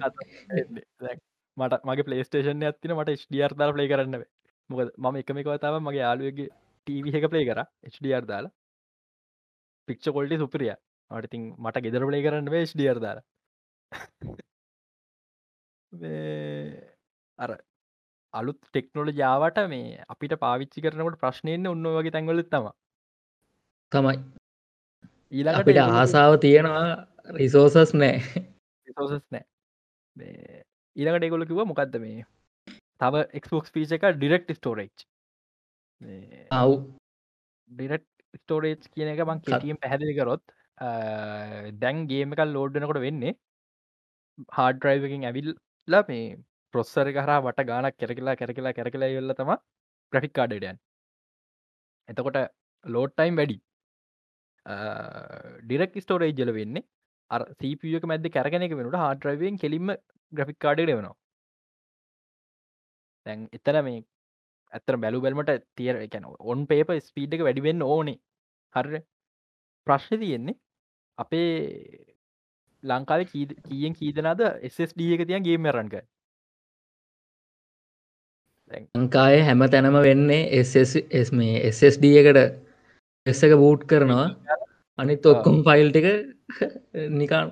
මට 1.56 1.84
මගේ 1.84 2.06
පලේස්ටේෂන් 2.06 2.64
ඇතින 2.64 2.96
මට 2.96 3.18
ස්ඩියර් 3.18 3.52
දාල 3.58 3.74
ප්ලේ 3.74 3.90
කරන්න 3.90 4.24
මොකද 4.70 4.88
මම 4.96 5.16
එකම 5.20 5.40
එකවතාව 5.42 5.74
මගේ 5.80 6.02
යාලුවගේ 6.02 6.48
ටීවි 6.86 7.10
එක 7.18 7.26
ප්ලේ 7.32 7.44
කර 7.44 7.60
ස්ඩියර් 7.90 8.24
දාලා. 8.26 8.52
පික්ෂ 9.88 10.06
කොල්ටි 10.10 10.36
සුපරිය 10.38 10.72
මටඉතින් 11.10 11.42
මට 11.58 11.84
ගෙදර 11.84 12.02
ප්ලේ 12.08 12.24
කරන්න 12.24 12.66
ස්ඩියර් 12.66 12.98
දාල. 13.00 13.18
අර 17.38 17.50
අලුත් 18.34 18.58
ටෙක්නොල 18.62 19.08
ජාවට 19.14 19.58
මේ 19.68 20.04
අපිට 20.08 20.34
පාවිච්චි 20.38 20.84
කරනකට 20.84 21.20
ප්‍රශ්නයන්න 21.22 21.66
ඔන්න 21.66 21.86
වගේ 21.94 22.12
තැන්වල 22.12 22.42
තම 22.46 22.66
තමයි. 23.92 24.16
ඊළඟට 25.32 25.80
ආසාාව 25.84 26.34
තියෙනවා 26.40 26.88
රිසෝසස් 27.32 27.94
නෑ. 27.94 28.18
resources 28.88 29.24
නෑ. 29.30 29.44
ඊළඟට 30.96 31.24
ඒගොල 31.24 31.46
කිව 31.46 31.60
මොකක්ද 31.64 31.96
මේ 32.00 32.24
තව 33.00 33.24
එක්ස්පෝක්ස් 33.32 33.74
පිච 33.74 33.94
එක 33.96 34.06
ඩිරෙක්් 34.12 34.52
ස්ටෝරේජ් 34.52 35.06
අව් 36.52 36.74
ඩිරෙක්් 37.70 38.06
ස්ටෝරේජ් 38.34 38.88
කියන 38.88 39.12
එක 39.14 39.24
මං 39.26 39.44
කෙටියම් 39.46 39.80
පැහැදිලි 39.84 40.16
කරොත් 40.18 40.44
දැන් 41.78 42.04
ගේම 42.08 42.36
එකල් 42.36 42.54
ලෝඩ්නකොට 42.56 43.00
වෙන්නේ 43.00 43.34
හාඩරයිවකින් 44.52 45.26
ඇවිල්ලා 45.30 46.04
මේ 46.10 46.26
ප්‍රොස්සර 46.74 47.08
කරා 47.14 47.40
වට 47.40 47.68
ගානක් 47.70 47.96
කෙරකිලා 47.96 48.36
කැරකිලා 48.36 48.74
කැරකිලා 48.74 49.14
වෙල්ල 49.14 49.34
තම 49.34 49.54
ග්‍රෆික් 50.12 50.34
කාඩඩයන් 50.34 50.78
එතකොට 52.08 52.38
ලෝඩ්ටයිම් 52.84 53.36
වැඩි. 53.36 53.58
ඩිරෙක් 55.62 55.96
ස්ටෝරේජ්ජල 55.96 56.52
වෙන්නේ 56.52 56.84
සීපියක 57.60 58.04
මැද 58.04 58.28
කැරගෙන 58.30 58.66
එක 58.66 58.74
වෙනට 58.74 58.98
හාඩරයිවෙන් 58.98 59.58
කෙලින්ම 59.58 59.94
ග්‍රෆික් 60.32 60.58
කාඩට 60.60 60.90
වෙනවා 60.90 61.16
තැන් 63.26 63.48
එතන 63.52 63.78
මේ 63.86 64.00
ඇතර 64.72 64.96
බැලු 65.04 65.22
බැල්මට 65.24 65.64
තියර 65.76 65.96
එකැන 66.04 66.28
ඔන් 66.52 66.66
පේප 66.66 66.92
ස්පීඩ් 67.00 67.34
එක 67.34 67.44
වැඩිවෙන්න 67.46 67.82
ඕනේ. 67.86 68.18
හර 68.74 69.02
ප්‍රශ්න 69.86 70.20
තියෙන්නේ 70.22 70.58
අපේ 71.18 71.50
ලංකාව 72.82 73.24
කියෙන් 73.64 73.98
කීදනද 73.98 74.42
SSD 74.70 75.10
එක 75.16 75.26
තියන් 75.28 75.46
ගේම 75.48 75.68
රන්ක 75.72 76.00
ලංකාය 78.94 79.38
හැම 79.42 79.66
තැනම 79.74 79.98
වෙන්නේ 80.06 80.62
SSD 81.72 82.04
එකට 82.22 82.40
එස් 83.26 83.40
එක 83.46 83.54
බූට් 83.62 83.86
කරනවා. 83.90 84.26
අනිත් 84.98 85.26
ඔක්කොම් 85.26 85.64
ෆයිල් 85.66 85.90
ටික 85.90 86.06
නිකන් 87.14 87.50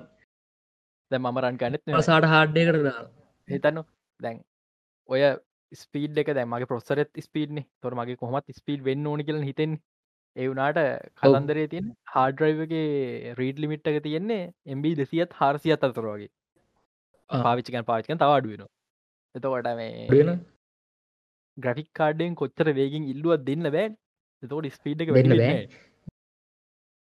දැ 1.11 1.19
මම 1.19 1.37
රන් 1.41 1.57
කනෙත් 1.57 1.81
පසාට 1.89 2.25
හාඩ්ඩය 2.33 2.63
කරලා 2.69 3.03
හිතන්න 3.47 3.83
දැන් 4.19 4.39
ඔය 5.09 5.21
ස්පීඩ් 5.71 6.17
එක 6.17 6.31
දැමගේ 6.31 6.69
පොස්සරත් 6.69 7.21
ස්පීඩ්න 7.21 7.61
තොර 7.81 7.95
මගේ 7.95 8.15
කොහමත් 8.15 8.51
ස්පීඩ් 8.53 8.83
වෙන්න 8.83 9.07
ඕනි 9.07 9.23
කියල 9.23 9.41
හිතෙන් 9.41 9.77
ඒ 10.35 10.47
වනාට 10.47 10.79
කලන්දරේ 11.15 11.67
තියෙන් 11.67 11.91
හාඩරයිවගේ 12.07 13.33
රීඩ් 13.35 13.59
ලිමිට් 13.59 13.87
එක 13.87 14.01
තියෙන්නේ 14.03 14.43
එම්බි 14.65 14.95
දෙසියත් 14.95 15.33
හාරසියත් 15.33 15.83
අතර 15.83 16.05
වගේ. 16.05 16.29
ආ. 17.29 17.43
පාවිච්චිකන් 17.43 17.83
පාවිච්කන් 17.83 18.21
තවාඩුවෙන 18.23 18.67
එතකොට 19.35 19.71
මේ 19.75 20.37
ග්‍රෆික් 21.57 21.89
කාඩෙන් 21.93 22.35
කොච්චර 22.35 22.73
වේගෙන් 22.73 23.09
ඉල්ලුවත් 23.13 23.43
දෙන්න 23.43 23.67
බෑ. 23.69 23.89
එතකොට 24.43 24.71
ස්පීඩ් 24.73 25.03
එක 25.03 25.13
වෙන්න 25.13 25.35
බෑ. 25.35 25.67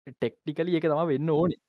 ටෙක්ටිකලි 0.06 0.78
එක 0.78 0.86
තම 0.86 1.06
වෙන්න 1.06 1.30
ඕනේ 1.30 1.62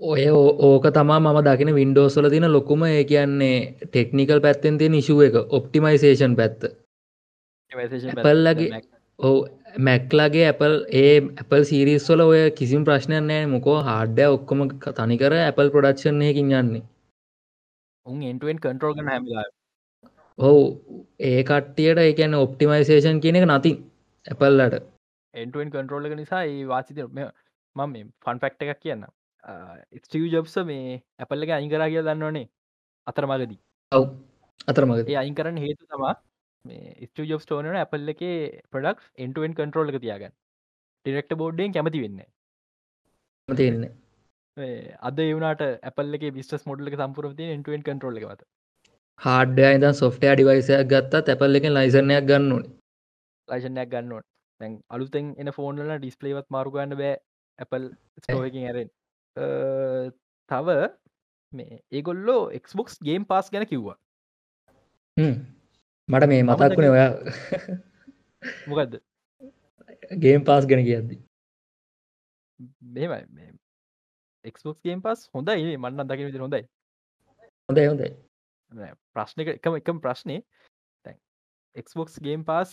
ඔය 0.00 0.24
ඕක 0.28 0.84
තමා 0.90 1.20
මම 1.20 1.38
දකින 1.42 1.74
වින්ඩෝස්වල 1.74 2.28
තින 2.30 2.46
ලොකුම 2.48 2.82
ඒ 2.84 3.04
කියන්නේ 3.04 3.56
ටෙක්නිකල් 3.82 4.40
පැත්තෙන් 4.40 4.78
තියෙන 4.78 4.94
ඉශුව 4.94 5.20
එක 5.22 5.34
ඔප්ටිමයිසේෂන් 5.50 6.36
පැත්ත. 6.36 6.60
Apple 8.12 8.40
ලගේ- 8.44 8.82
ඕ 9.18 9.36
මැක්ලගේ 9.78 10.46
Apple 10.48 10.76
ඒ 10.94 11.16
Apple 11.36 11.64
සිරිස්වල 11.64 12.20
ඔය 12.22 12.40
කිසිම් 12.52 12.84
ප්‍රශ්නයක් 12.84 13.22
නෑ. 13.22 13.46
මොකෝ 13.46 13.78
හාඩ්ඩ 13.82 14.20
ඔක්කොම 14.28 14.60
තනිකර 14.96 15.32
Apple 15.42 15.70
ප්‍රඩක්ෂන් 15.70 16.22
එකින් 16.22 16.52
යන්නේ. 16.52 16.82
උන් 18.06 18.22
එන්ටුවෙන් 18.24 18.58
කන්ටරෝල් 18.58 18.94
කන 18.94 19.08
හැමිලා 19.08 19.44
ඔහු 20.38 20.60
ඒ 21.20 21.42
කට්ටියට 21.44 21.98
ඒකැන 21.98 22.34
ඔප්ටිමයිසේෂන් 22.36 23.20
කියන 23.20 23.36
එක 23.36 23.46
නතින් 23.48 23.76
Appleලට 24.26 24.76
එන්ටුවෙන් 25.34 25.70
කන්ටරෝල් 25.70 26.06
එක 26.06 26.16
නිසා 26.16 26.44
ඒ 26.44 26.66
වාසිත 26.66 26.98
මම 27.76 27.96
ෆන් 28.24 28.38
ෆෙක්ට 28.38 28.62
එකක් 28.64 28.80
කියන්න 28.80 29.04
ස්ටව 29.98 30.24
ජොබ්ස 30.28 30.56
මේ 30.64 30.96
ඇපල්ල 31.18 31.44
එක 31.44 31.52
අයිකරා 31.52 31.88
කිය 31.88 32.02
දන්නවනේ 32.02 32.46
අතර 33.06 33.26
මගදී 33.26 33.60
ඔව් 33.92 34.04
අතරමග 34.66 35.14
අයින් 35.16 35.34
කරන්න 35.34 35.58
හේතු 35.58 35.86
තමා 35.86 36.14
මේ 36.64 36.92
ස්ට 37.06 37.26
ජොබ් 37.26 37.42
ටෝනන 37.42 37.70
ඇපල්ල 37.74 38.12
එක 38.14 38.22
ප්‍රඩක් 38.68 39.00
එන්ටුවෙන් 39.18 39.54
කන්ටරෝල් 39.54 39.92
එක 39.92 39.98
තියාගන්න 39.98 40.36
ඩිරෙක්ට 41.06 41.34
බෝඩ්ඩෙන් 41.36 41.72
කැමති 41.72 42.02
වෙන්න 42.02 42.22
තියෙන්නේ 43.48 43.92
අද 45.02 45.20
ඒවනට 45.20 45.62
ඇපල්ල 45.82 46.18
බිස් 46.32 46.52
මොඩල 46.66 46.96
සම්පුරති 46.96 47.50
එන්ටුවෙන් 47.50 47.86
කන්ටරෝල් 47.86 48.20
එක 48.20 48.26
වත 48.26 48.50
හාඩ්ඩ 49.20 49.64
ඉද 49.70 49.88
සොෆ්ටය 49.94 50.28
ඩිවයිසයක් 50.28 50.84
ගත්තා 50.88 51.24
තැපල් 51.24 51.58
එක 51.58 51.70
ලයිසනයක් 51.70 52.28
ගන්න 52.28 52.52
ඕනේ 52.52 52.76
ලයිෂනයක් 53.48 53.90
ගන්නවට 53.90 54.28
තැන් 54.60 54.78
අලුතෙන් 54.88 55.34
එන 55.36 55.52
ෆෝන්ල 55.52 55.92
ඩිස්පලේවත් 55.94 56.48
මාරුගන්න 56.50 56.96
බෑ 56.96 57.14
ඇපල් 57.58 57.86
ස්ටෝකින් 58.18 58.64
ඇරෙන් 58.64 58.90
තව 59.36 60.68
මේ 61.52 61.82
ඒගොල්ලෝ 61.92 62.42
එක්බොක්ස් 62.58 62.94
ගේම් 63.08 63.24
පාස් 63.30 63.46
ගැන 63.50 63.66
කිව්වා. 63.72 63.98
මට 66.08 66.24
මේ 66.32 66.42
මම 66.42 66.52
මතක්වුණ 66.52 66.92
ඔයා 66.94 67.10
මොකක්ද 68.68 68.92
ගේම් 70.24 70.44
පාස් 70.44 70.66
ගැන 70.66 70.84
කියද්දි. 70.88 71.16
මෙමයි 72.94 73.46
එක්බොක්ස් 74.44 74.80
ගේම් 74.84 75.02
පස් 75.02 75.20
හොඳයි 75.34 75.76
මන්න 75.76 76.08
දකින 76.08 76.26
විදි 76.30 76.42
හොඳයි. 76.44 76.64
හොඳයි 77.68 77.86
හොඳයි. 77.90 78.10
ප්‍රශ්නක 79.14 79.48
එකම 79.58 79.74
එකම 79.80 79.96
ප්‍රශ්නය 80.06 80.36
එක්බොක්ස් 81.76 82.14
ගේම් 82.26 82.42
පාස් 82.50 82.70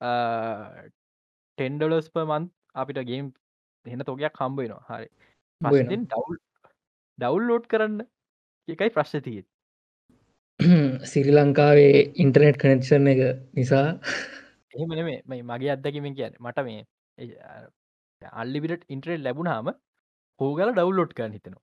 ටෙන්ඩලස් 0.00 2.06
පමන් 2.14 2.44
අපිට 2.82 2.98
ගේම් 3.10 3.26
එහෙන 3.86 4.00
තෝගයක් 4.08 4.34
කම්බයනවා 4.38 4.82
හරි 4.88 5.06
වෙනවා. 5.60 5.98
ඩවල් 6.04 6.38
ඩවල්ලෝඩ් 7.18 7.66
කරන්න 7.66 8.00
එකයි 8.68 8.94
ප්‍රශ්න 8.96 9.24
තිය 9.26 9.42
සිරි 11.12 11.34
ලංකාවේ 11.34 12.00
ඉන්ටර්නෙට් 12.24 12.58
කනෙක්ෂන් 12.58 13.10
එක 13.12 13.20
නිසා. 13.54 13.86
එහෙම 14.74 14.94
නෙමේ 14.98 15.20
මේ 15.24 15.42
මගේ 15.42 15.72
අත්දැකීමෙන් 15.74 16.16
කියන්න 16.18 16.40
මට 16.40 16.64
මේ 16.68 16.82
අල්ලිවිට 18.22 18.84
ඉන්ටරෙට් 18.88 19.24
ලැබුණාම 19.26 19.70
හෝගල 20.40 20.72
ඩවලෝඩ් 20.72 21.14
කරන්න 21.18 21.36
හිතනවා. 21.38 21.62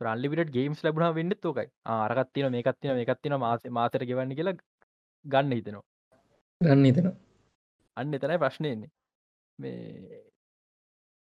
රල්ලිවිට 0.00 0.52
ගේම්ස් 0.56 0.84
ලැබුණ 0.84 1.16
වෙන්න 1.18 1.36
තෝකයි 1.38 1.68
ආරකත්තින 1.94 2.52
මේකත්තින 2.56 2.96
මේකත්තින 2.98 3.36
මාස 3.38 3.66
මාතර 3.70 4.06
ගෙවන්න 4.10 4.36
කියලා 4.38 4.56
ගන්න 5.24 5.56
හිතනවා. 5.58 5.84
ගන්න 6.60 6.88
හිතනවා. 6.88 7.16
අන්න 7.96 8.16
එතනයි 8.16 8.38
ප්‍රශ්නයන්නේ 8.44 8.90
මේ 9.58 10.22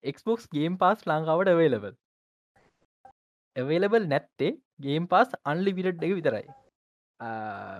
එක්බොක්ස් 0.04 0.48
ගේම් 0.56 0.78
පාස් 0.78 1.06
ලංකාවට 1.10 1.54
අවේලබල් 1.54 1.94
ඇවේලබල් 3.56 4.06
නැත්තේ 4.08 4.52
ගේම් 4.80 5.08
පාස් 5.08 5.34
අන්ලි 5.46 5.74
විරට් 5.74 6.04
එක 6.04 6.14
විතරයි. 6.20 6.46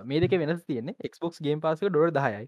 මේ 0.04 0.20
දෙක 0.20 0.36
වෙනස් 0.42 0.62
තියන්නේ 0.64 0.96
එක්බොක්ස් 1.00 1.40
ගේම් 1.40 1.60
පාසක 1.60 1.86
ඩොර 1.86 2.10
දහයයි. 2.10 2.46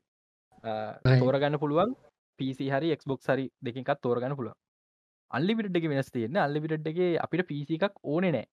තෝරගන්න 1.15 1.59
පුළුවන් 1.59 1.97
පිසි 2.39 2.69
හරි 2.71 2.93
එක්බොක් 2.97 3.21
හරි 3.29 3.47
දෙකකත් 3.63 4.03
තෝරගන්න 4.03 4.37
පුළුව 4.37 4.55
අල්ලිවිට 5.31 5.79
එක 5.81 5.89
වෙනස් 5.93 6.11
තියන්න 6.11 6.39
අල්ලිවිට 6.39 6.91
එක 6.93 7.01
අපිට 7.25 7.47
පිසි 7.47 7.79
එකක් 7.79 7.97
ඕන 8.05 8.29
නෑ. 8.29 8.47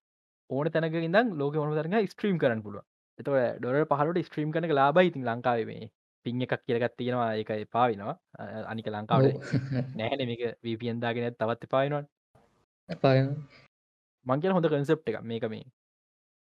ඕන 0.50 0.70
තැනක 0.70 0.96
ඉදම් 1.00 1.34
ලෝක 1.38 1.56
මොන 1.56 1.78
තරග 1.80 2.04
ස්ට්‍රීම් 2.08 2.38
කරන්න 2.38 2.64
පුළුව 2.64 2.86
එත 3.20 3.28
ඩොර 3.60 3.82
පහලට 3.90 4.28
ස්ට්‍රීම් 4.28 4.54
කන 4.54 4.70
ලාබයි 4.74 5.12
ඉතින් 5.12 5.28
ලංකාවේ 5.28 5.68
මේ 5.72 5.90
පින් 6.26 6.42
එකක් 6.42 6.64
කියලගත් 6.66 6.96
තියෙනවා. 6.98 7.30
එක 7.36 7.52
පාවිනවා 7.72 8.16
අනික 8.72 8.88
ලංකාවට 8.88 9.54
නැහැන 9.98 10.26
මේක 10.32 10.44
වීපියන්දාගෙන 10.64 11.36
තවත් 11.36 11.72
පායනවා 11.76 12.04
මංකල 14.26 14.56
හොඳ 14.56 14.68
කන්සප් 14.68 15.10
එක 15.10 15.22
මේක 15.24 15.46
මේ. 15.50 15.66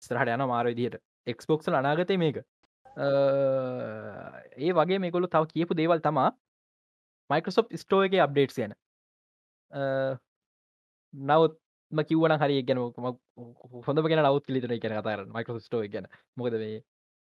ස්රහට 0.03 0.33
යන 0.35 0.45
මාර 0.47 0.65
විදිහට. 0.65 1.01
එක්ස්බොක්සල් 1.27 1.77
අනාගතය 1.79 2.17
මේක. 2.17 2.37
ඒ 4.57 4.71
වගේ 4.73 4.99
මේකොලු 4.99 5.27
තව 5.27 5.43
කියපු 5.53 5.77
දේවල් 5.77 6.01
තමා 6.01 6.29
මයිකසොප් 7.29 7.73
ස්ටෝ 7.75 8.03
එක 8.05 8.19
අප්ඩේට් 8.19 8.57
යන 8.59 8.73
නවත් 11.13 12.07
කිවන 12.07 12.37
හරි 12.41 12.63
ගැන 12.63 12.79
හොඳ 13.87 13.99
ගෙන 14.07 14.23
නවත් 14.23 14.45
ලිතර 14.49 14.73
කියන 14.75 14.97
කතර 14.97 15.21
මයික 15.27 15.49
ස්ටෝ 15.59 15.83
ගැන. 15.87 16.07
මොකද 16.37 16.55
වේ 16.61 16.79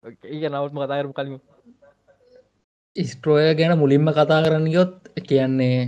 ඒ 0.04 0.48
නවත්ම 0.48 0.78
කතාරම 0.78 1.12
කලින් 1.12 1.40
ස්ට්‍රෝය 2.96 3.54
ගැන 3.54 3.78
මුලින්ම 3.78 4.10
කතා 4.10 4.42
කරන්න 4.44 4.68
ගොත් 4.72 4.94
කියන්නේ 5.28 5.78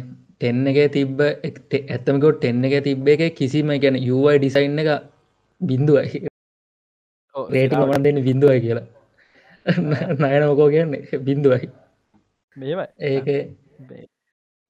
ටෙන්න 0.41 0.71
එක 0.71 0.79
තිබ්බ 0.97 1.21
ඇත්තමකොත් 1.25 2.39
ටෙන්න 2.39 2.69
එක 2.69 2.77
තිබ්බ 2.87 3.11
එක 3.15 3.23
කිසිම 3.41 3.73
ගැන 3.85 3.99
යුවයි 4.03 4.39
ඩිසයින් 4.39 4.83
එක 4.85 4.91
බින්දුවයි 5.61 6.23
රේටි 7.35 7.83
මන් 7.83 8.07
දෙන්න 8.07 8.23
බින්දුවයි 8.29 8.61
කියලා. 8.65 8.87
නයනමකෝ 10.23 10.69
කියන්නේ? 10.77 11.21
බින්දුවයි 11.29 11.69
මේම 12.57 12.81
ඒක 13.11 13.29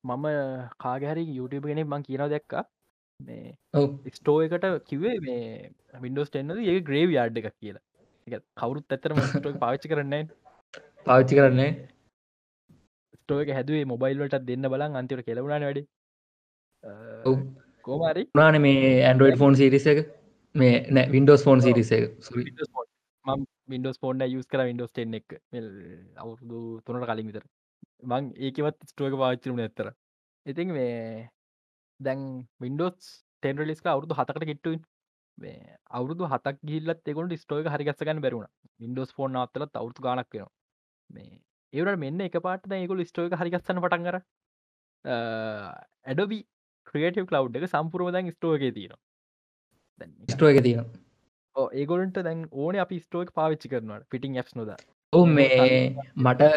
මම 0.04 0.26
කාගහරි 0.84 1.24
YouTube 1.38 1.70
කෙනෙක් 1.70 1.86
මං 1.86 2.06
කියනව 2.08 2.28
දැක්කා. 2.34 2.64
මේ 3.20 4.12
ස්ටෝ 4.16 4.36
එකට 4.46 4.66
කිවේ 4.90 5.16
මේ 5.26 5.70
වින්ඩෝස් 6.04 6.30
ටෙන්නද 6.30 6.58
ඒ 6.66 6.76
ග්‍රේව් 6.90 7.16
යාඩ් 7.18 7.40
එකක් 7.42 7.54
කියලා. 7.54 7.86
කවුරුත් 8.60 8.94
ඇතරම 8.96 9.18
පාච්චි 9.64 9.92
කරන්නේ 9.92 10.22
පාවිච්චි 11.06 11.38
කරන්නේ 11.38 11.70
ස්ටෝ 13.30 13.42
එක 13.44 13.50
හැදුවේ 13.56 13.86
මොබයිල්ලට 13.92 14.36
දෙන්න 14.48 14.68
බලන් 14.72 14.96
අන්තිවට 15.00 15.28
කෙලවුණන 15.28 15.64
වැඩි. 15.66 15.82
කෝමරි 17.86 18.22
නාන 18.34 18.58
මේ 18.64 18.80
ඇන්ඩරෝයිඩ් 19.08 19.40
ෆෝන් 19.42 19.56
සිරිස 19.60 19.86
එක? 19.92 19.98
මේ 20.54 20.74
නෑ 20.96 21.12
වින්ඩෝස් 21.14 21.44
ෆෝන් 21.46 21.62
සිරිස 21.66 21.90
එක. 21.96 22.04
ම 23.24 23.44
වින්ඩෝස් 23.72 23.98
ෆෝන් 24.02 24.24
යස් 24.26 24.48
කර 24.52 24.62
වින්ඩෝස් 24.70 24.92
ටෙන් 24.92 25.18
එක. 25.20 25.36
අවුරුදු 26.22 26.60
තුනට 26.86 27.08
කලින් 27.10 27.28
විතර. 27.30 27.44
මං 28.10 28.30
ඒකවත් 28.46 28.88
ස්ටෝක 28.92 29.18
පාච්චරුණ 29.22 29.64
ඇත්තර 29.66 29.90
ඉතින් 30.46 30.72
මේ 30.76 30.94
දැන් 32.00 32.22
වින්ඩෝස් 32.64 33.10
ටෙන්රලිස්ක 33.42 33.92
අවුරුදු 33.92 34.18
හතකට 34.20 34.48
කිට්ටුයි. 34.50 34.80
අවුරුදු 35.98 36.32
හතක් 36.32 36.56
ගිල්ලත් 36.70 37.12
එකුට 37.12 37.36
ස්ටෝක 37.44 37.70
හරිගස්සගන්න 37.76 38.24
බැරුණ 38.26 38.50
වින්ඩෝස් 38.80 39.14
ෆෝන් 39.18 39.38
අත්තලත් 39.44 39.80
අවුතු 39.82 40.06
ගනක් 40.06 40.34
වෙනවා. 40.34 40.52
මේ 41.10 41.30
ඒවට 41.72 42.00
මෙන්න 42.04 42.24
එක 42.26 42.40
පාට 42.46 42.72
ඒකුල් 42.78 43.04
ස්ටෝක 43.10 43.36
හරිගස්සන්න 43.42 43.82
පටන් 43.84 44.08
කර 44.08 44.18
ඇඩබි 46.06 46.40
ක්‍රියටව 46.86 47.28
කලව් 47.30 47.60
එක 47.60 47.70
සම්පුරම 47.70 48.12
දැන් 48.16 48.32
ස්ටෝක 48.36 48.66
තියෙනවා. 48.78 49.00
ස්ටෝ 50.34 50.52
එක 50.52 50.62
තියෙනවා. 50.66 51.66
ඒගොලන්ට 51.80 52.22
දැන් 52.28 52.46
ඕන 52.52 52.80
අපි 52.84 53.00
ස්ටෝක 53.00 53.34
පාවිච්චි 53.40 53.72
කරනවට 53.72 54.08
පිටිං 54.10 54.38
ඇස් 54.42 54.54
නොද. 54.56 54.70
ඔ 55.12 55.26
මේ 55.26 55.94
මට 56.16 56.52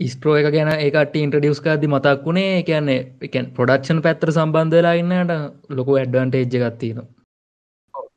ඉස්ට්‍රෝ 0.00 0.36
එක 0.40 0.48
ගැන 0.54 0.70
ඒකට 0.74 1.16
ඉන්ට්‍රඩියස් 1.16 1.60
කාදදි 1.64 1.88
මතක් 1.88 2.24
වුණේ 2.26 2.62
කියන්නේ 2.68 3.00
එකන් 3.28 3.50
ප්‍රඩක්ෂන් 3.56 4.00
පැත්තර 4.06 4.32
සම්බන්ධලා 4.32 4.94
ඉන්නට 5.00 5.32
ලොකු 5.78 5.98
ඇඩ්වන්ට 6.00 6.38
එජ්ජ 6.40 6.56
ගත්තිනවා 6.62 7.08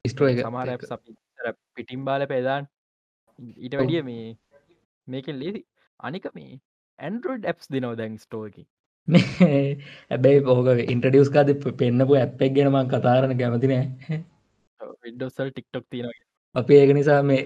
ඉස්ට්‍රෝ 0.08 0.30
එක. 0.32 0.42
සමහර 0.42 1.54
පිටිම් 1.76 2.06
බාල 2.08 2.26
පෙදාන්. 2.28 2.68
ඊට 3.58 3.76
වැඩිය 3.78 4.04
මේ 4.10 4.28
මේකෙන් 5.08 5.40
ලේසි 5.40 5.62
අනික 6.00 6.26
මේ 6.34 6.54
ඇන්ඩරෝඩ් 7.00 7.46
ඇප්ස් 7.46 7.70
දෙනව 7.70 7.96
දැන් 7.98 8.18
ස්ටෝකි 8.18 8.64
ඇබැයි 9.08 10.44
පෝක 10.44 10.68
ඉන්ටඩියස් 10.88 11.30
කාද 11.30 11.52
පෙන්න්නපු 11.74 12.18
ඇප්පෙක් 12.18 12.54
ගෙනමන් 12.54 12.90
කතාරන 12.90 13.38
කැමතිනෑ 13.38 14.20
විඩෝසල් 15.02 15.50
ටික්ටොක් 15.50 15.86
තියෙන 15.90 16.12
අපි 16.56 16.74
ඒක 16.76 16.94
නිසා 16.94 17.22
මේ 17.24 17.42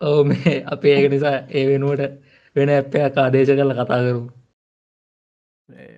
ඕ 0.00 0.18
මේ 0.24 0.56
අපේ 0.68 0.94
ඒක 0.94 1.10
නිසා 1.10 1.36
ඒ 1.50 1.64
වෙනුවට 1.66 2.04
වෙන 2.56 2.68
ඇප්පයක් 2.70 3.18
ආදේශ 3.18 3.52
කරල 3.52 3.74
කතා 3.74 4.00
කරු 4.00 4.22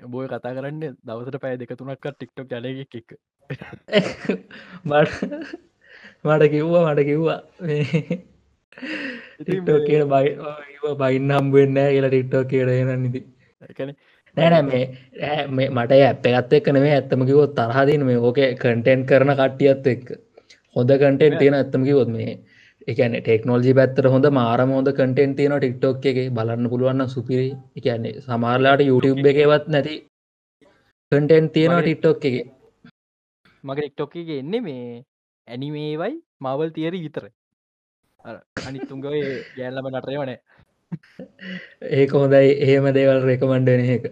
බෝය 0.08 0.26
කතා 0.28 0.54
කරන්න 0.54 0.96
දවසට 1.02 1.40
පෑ 1.40 1.56
දෙක 1.56 1.74
තුනක්ක 1.74 2.08
ටික්ටොක් 2.08 2.48
ජලග 2.52 2.78
එක් 2.92 3.08
මට 4.84 5.12
මට 6.24 6.50
කිව්වා 6.50 6.84
මට 6.86 7.00
කිව්වා 7.04 7.40
ටික්ටෝ 9.40 9.78
කියන 9.86 10.04
බයි 10.12 10.28
බයින්න 11.00 11.34
හම්බුවෙන්නෑ 11.36 11.90
කියලා 11.92 12.12
ටික්ටෝ 12.12 12.44
කියරෙන 12.44 13.02
නිති 13.02 13.20
නෑන 14.36 14.66
මේ 14.66 15.68
මට 15.68 15.98
ඇප 15.98 16.26
එකත් 16.30 16.52
එක්ක 16.58 16.68
නෙේ 16.74 16.92
ඇත්තම 16.92 17.24
කිවොත් 17.28 17.54
තරහදින 17.56 18.04
මේ 18.08 18.18
ඕක 18.20 18.38
කටෙන්ට් 18.60 19.08
කරන 19.10 19.32
කට්ටියත් 19.40 19.86
එක්ක. 19.86 20.06
හොඳ 20.76 20.90
කටෙන්ට් 20.94 21.38
තියෙන 21.40 21.58
ඇත්තම 21.60 21.86
කිවොත් 21.88 22.10
මේ 22.16 22.34
එකන 22.88 23.16
ටෙක්නෝජි 23.18 23.74
පැත්තර 23.78 24.10
හොඳ 24.14 24.28
මාරම 24.38 24.74
හොඳ 24.76 24.90
කටෙන් 24.90 25.34
තියෙන 25.36 25.56
ටික්ටොක් 25.56 26.06
එක. 26.06 26.18
බලන්න 26.36 26.70
පුළුවන්න 26.72 27.08
සුපිරි 27.08 27.48
එකන්නේ 27.76 28.14
සමාරලාට 28.26 28.84
YouTube 28.90 29.28
එකවත් 29.32 29.66
නැති 29.68 29.96
කටෙන් 31.12 31.50
තියෙනවා 31.50 31.82
ටික්ටොක් 31.82 32.24
එක. 32.24 32.36
මගේ 33.64 33.82
ටික්ටොක් 33.82 34.16
එක 34.16 34.30
එන්නේ 34.38 34.60
මේ 34.60 34.86
ඇනිමේවයි 35.48 36.14
මවල් 36.40 36.70
තියරි 36.70 37.04
විතර 37.04 37.24
අනිත්තුන්ග 38.68 39.02
ගෑල්ලම 39.04 39.88
නටරේ 39.90 40.18
වනේ 40.22 40.38
ඒක 41.98 42.12
හොඳයි. 42.12 42.50
එහෙම 42.66 42.86
දේවල් 42.96 43.20
රෙකමන්ඩන 43.28 43.82
එක. 43.96 44.04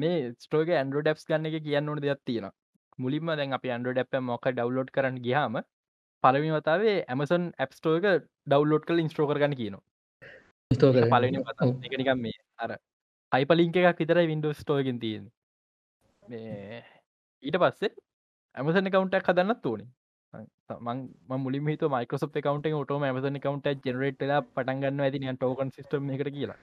මේ 0.00 0.18
ස්ටෝක 0.44 0.68
ඇන්ඩරෝ 0.70 1.02
ඩැප්ස් 1.02 1.26
ගන්න 1.28 1.48
එක 1.50 1.64
කියන්න 1.68 1.88
ඕන 1.88 2.02
දෙයක් 2.04 2.20
තියෙන 2.24 2.50
මුලින්ම 2.98 3.32
දැන් 3.40 3.56
අප 3.58 3.64
ඇන්ඩරෝ 3.66 3.94
ඩැප් 3.96 4.20
මොක 4.22 4.46
ඩවලෝඩ් 4.50 4.94
කරන්න 4.96 5.18
ගියාම 5.26 5.58
පලවි 6.24 6.54
වතාවේ 6.56 6.96
ඇමසන් 7.08 7.50
ඇප්ස්ටෝ 7.58 7.96
එක 7.98 8.06
ඩව්ලෝඩ් 8.46 8.86
කල 8.88 9.02
ඉන්ස්ට්‍රෝ 9.04 9.28
කරගන්න 9.30 9.58
කියනවා. 9.60 9.82
පලනි 10.70 11.38
එකනිකම් 11.88 12.20
මේ 12.20 12.38
අර 12.58 12.70
හයිපලිංක 13.32 13.76
එකක් 13.80 14.00
විතර 14.02 14.20
වින්ඩෝ 14.30 14.52
ස්ටෝගෙන් 14.60 14.98
තියෙන 15.02 15.26
ඊට 17.42 17.58
පස්සේ 17.62 17.92
ඇමසන 18.54 18.90
කවුන්ටක් 18.94 19.28
හදන්නත් 19.30 19.66
ඕනේ 19.66 19.88
මං 20.80 21.00
මුලින් 21.38 21.68
හිත 21.68 21.84
මයිකසප 21.94 22.38
කවන්ට 22.38 22.70
ටම 22.70 23.04
මසන 23.08 23.40
කවන්ට 23.40 23.86
ජනරේට් 23.86 24.24
පටන්ගන්න 24.48 25.04
ඇති 25.06 25.22
ටෝකන් 25.32 25.70
සිස්ටම 25.70 26.10
එකට 26.10 26.32
කියලා. 26.36 26.58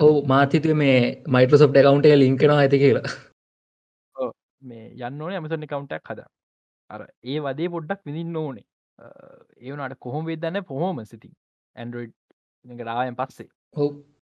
ඕ 0.00 0.16
මාතිතුව 0.26 0.76
මේ 0.76 0.98
මයිකසප් 1.28 1.76
කවන්ට 1.76 2.14
ලින්කෙන 2.16 2.54
ඇති 2.56 2.82
කියලා. 2.84 3.14
මේ 4.62 4.84
යන්න 5.00 5.22
ඕනේ 5.22 5.38
ඇමසන 5.40 5.66
කවන්ටක් 5.66 6.12
හද. 6.12 6.26
අර 6.90 7.06
ඒ 7.24 7.38
වදේ 7.40 7.68
පොඩ්ඩක් 7.68 8.02
විදින්න 8.04 8.36
ඕනේ. 8.36 8.66
ඒවනට 9.60 9.98
කොහොම 10.00 10.24
වෙදන්න 10.26 10.64
පොහොම 10.64 11.04
සිති 11.04 11.30
ඇන්ඩරෝයිඩ් 11.76 12.84
රායන් 12.84 13.16
පස්සේ. 13.16 13.48
හෝ 13.76 13.90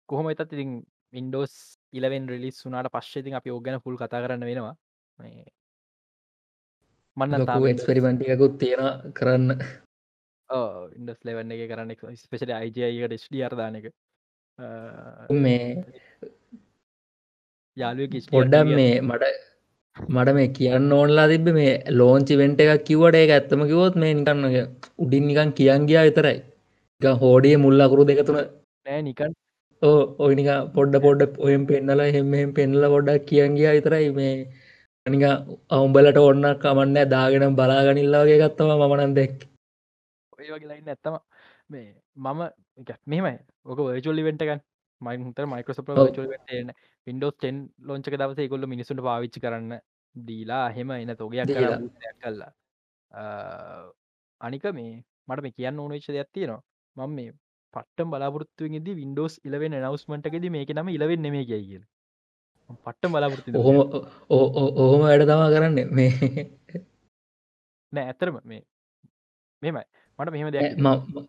කොහොම 0.08 0.30
එතත් 0.30 0.44
ඉතින් 0.48 0.78
වින්ඩෝස් 1.12 1.54
ඉලවෙන් 1.92 2.28
රිලිස් 2.28 2.62
වුනාට 2.66 2.92
පශ්්‍යතින් 2.94 3.34
අපි 3.34 3.50
ඕගැන 3.50 3.82
පුල් 3.84 3.96
කතා 3.96 4.22
කරන්න 4.24 4.48
වෙනවා 4.50 4.74
මන්න 7.16 7.70
එක්ස්පෙරිමෙන්ටියකුත් 7.70 8.58
තියෙන 8.60 9.12
කරන්න. 9.12 9.48
ඉන්ඩස් 10.96 11.20
ලෙවන්න 11.28 11.54
එක 11.56 11.62
කරන්න 11.70 12.16
ස්පෙශල 12.16 12.52
අයිජයකට 12.58 13.24
ස්ඩි 13.24 13.44
අර්දාන 13.48 13.78
එක. 13.80 13.88
මේ 15.38 15.84
යාලුව 17.76 18.16
පොඩ්ඩම් 18.30 18.72
මේ 18.78 18.94
මට 19.00 19.32
මට 19.96 20.34
මේ 20.34 20.48
කියන්න 20.58 20.92
ඕනලා 20.92 21.28
තිබ 21.28 21.52
මේ 21.58 21.74
ලෝංචි 21.90 22.40
වෙන්ට 22.40 22.64
එකක් 22.64 22.88
කිවට 22.88 23.20
එක 23.20 23.34
ඇත්තම 23.36 23.68
කිවොත් 23.70 24.00
මේ 24.04 24.14
නිකන්න 24.14 24.48
උඩින් 24.98 25.28
නිකන් 25.28 25.52
කියන් 25.60 25.86
ගියා 25.90 26.08
විතරයි. 26.08 26.40
හෝඩිය 27.22 27.56
මුල්ලකුරු 27.58 28.08
දෙකතුන 28.10 28.38
නෑ 28.86 29.00
නිකන් 29.02 29.32
ඕ 29.82 30.00
ඔයිනික 30.24 30.50
පොඩ්ඩ 30.74 31.02
පොඩ්ඩ 31.06 31.38
ඔයම් 31.46 31.62
පෙන්නලා 31.70 32.10
හෙම 32.16 32.34
පෙන්නල 32.58 32.84
පොඩ්ඩක් 32.94 33.26
කියන් 33.30 33.56
ගියා 33.58 33.76
විතරයි 33.78 34.10
මේ 34.18 34.34
අනික 35.06 35.22
අවුම්බලට 35.68 36.18
ඔන්න 36.18 36.44
කමන්න 36.56 37.08
දාගෙන 37.08 37.54
බලාගනිල්ලාගේ 37.54 38.38
ගත්තම 38.38 38.70
මමනන් 38.72 39.14
දෙක් 39.14 39.32
ඔය 40.32 40.46
වගේ 40.48 40.68
ලයින්න 40.68 40.88
ඇත්තම 40.88 41.16
මේ 41.68 41.88
මම 42.16 42.40
මෙමයි 43.06 43.32
ඕක 43.64 43.80
වර්චුවලි 43.80 44.22
වෙන්ටකන් 44.22 44.60
මයින්තර 45.02 45.46
මයිකෝසප 45.46 45.88
න. 45.90 46.70
පින්ඩෝස් 47.06 47.34
ටෙන් 47.34 47.56
ලොංචක 47.80 48.14
දවස 48.14 48.48
කොල්ල 48.48 48.66
මිනිසුන්ට 48.66 49.02
පාවිච්චි 49.02 49.42
කරන්න 49.44 49.72
දීලා 50.14 50.66
හෙම 50.70 50.90
එන 50.92 51.14
තෝගයක්. 51.16 51.50
කල්ලා 52.20 52.52
අනික 54.40 54.64
මේ 54.72 54.92
මට 55.26 55.42
මේ 55.42 55.56
කියන්න 55.56 55.80
ඕනවිච්ච 55.80 56.08
දෙයක් 56.08 56.30
තියෙනවා. 56.30 56.62
මම 56.96 57.10
මේ 57.12 57.32
පට්ටම් 57.74 58.08
බලාපොරත්තුවෙද 58.12 58.88
වින්ඩෝස් 58.94 59.34
ඉලවෙන් 59.44 59.74
නවස්මටකෙද 59.80 60.46
මේක 60.50 60.70
නම 60.72 60.88
ඉලවෙන් 60.90 61.22
නෙමේ 61.22 61.44
කිය 61.44 61.62
කියල 61.64 61.84
පට්ටම් 62.76 63.12
බලාපොරත්තු 63.12 63.58
ඔහොම 63.58 63.76
ඔහොම 64.82 65.00
වැඩ 65.02 65.24
තමා 65.24 65.50
කරන්න. 65.54 65.78
මේ 65.90 66.10
නෑ 67.92 68.06
ඇතරම 68.06 68.38
මේ 68.44 68.62
මෙමයි 69.62 69.84
මට 70.18 70.32
මෙහෙම 70.32 70.48
ම 70.78 71.26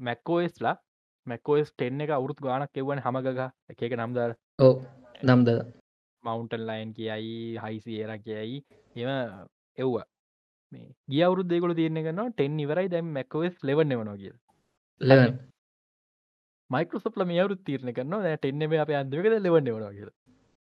මැක්කෝස්ලා 0.00 0.76
මැකෝස් 1.26 1.70
ටෙන්න 1.70 2.04
එක 2.04 2.10
අවුරුත් 2.10 2.40
ගානක් 2.40 2.80
එවන 2.82 3.04
හමගහ 3.06 3.42
එක 3.70 3.82
එක 3.82 3.96
නම්දාර 3.98 4.32
ඕ 4.58 4.74
නම්ද 5.22 5.48
මවන්ටන් 6.24 6.66
ලයින් 6.68 6.90
කියයි 6.94 7.36
හයිසිේර 7.58 8.12
කියයි 8.18 8.58
එම 8.96 9.10
එව්වා. 9.78 10.06
මේ 10.72 10.88
ගිය 11.08 11.22
අවුරුත් 11.22 11.48
දෙකොල 11.48 11.74
තියන 11.74 12.02
කන්න 12.02 12.32
ටෙන් 12.32 12.60
ඉවරයි 12.60 12.88
දැම් 12.88 13.14
මැකෝස් 13.16 13.54
ලෙවන්න 13.62 13.98
වනවා 13.98 14.18
කිය 14.18 14.36
ලෙවන්. 15.00 15.40
මයිකෝසප්ල 16.70 17.24
මේ 17.24 17.40
අවුත් 17.40 17.60
තීරණ 17.64 17.94
කරන්න 17.94 18.36
ටෙන්න 18.36 18.80
අප 18.80 18.92
අන්දකද 18.92 19.26
ලෙවන්න 19.38 19.68
වනවා 19.68 19.92
කිය 19.92 20.08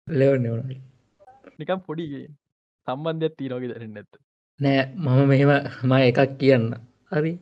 ලෙවන්න 0.08 0.46
වන 0.52 0.72
නිකම් 1.58 1.80
පොඩි 1.80 2.04
සම්බන්ධයක් 2.88 3.34
තිීනෝගෙ 3.36 3.68
දරන්න 3.68 4.00
ඇත 4.00 4.18
නෑ 4.60 4.82
මම 4.96 5.28
මෙහෙම 5.28 5.52
ම 5.82 5.92
එකක් 6.00 6.36
කියන්න. 6.38 6.66
හරි. 7.10 7.32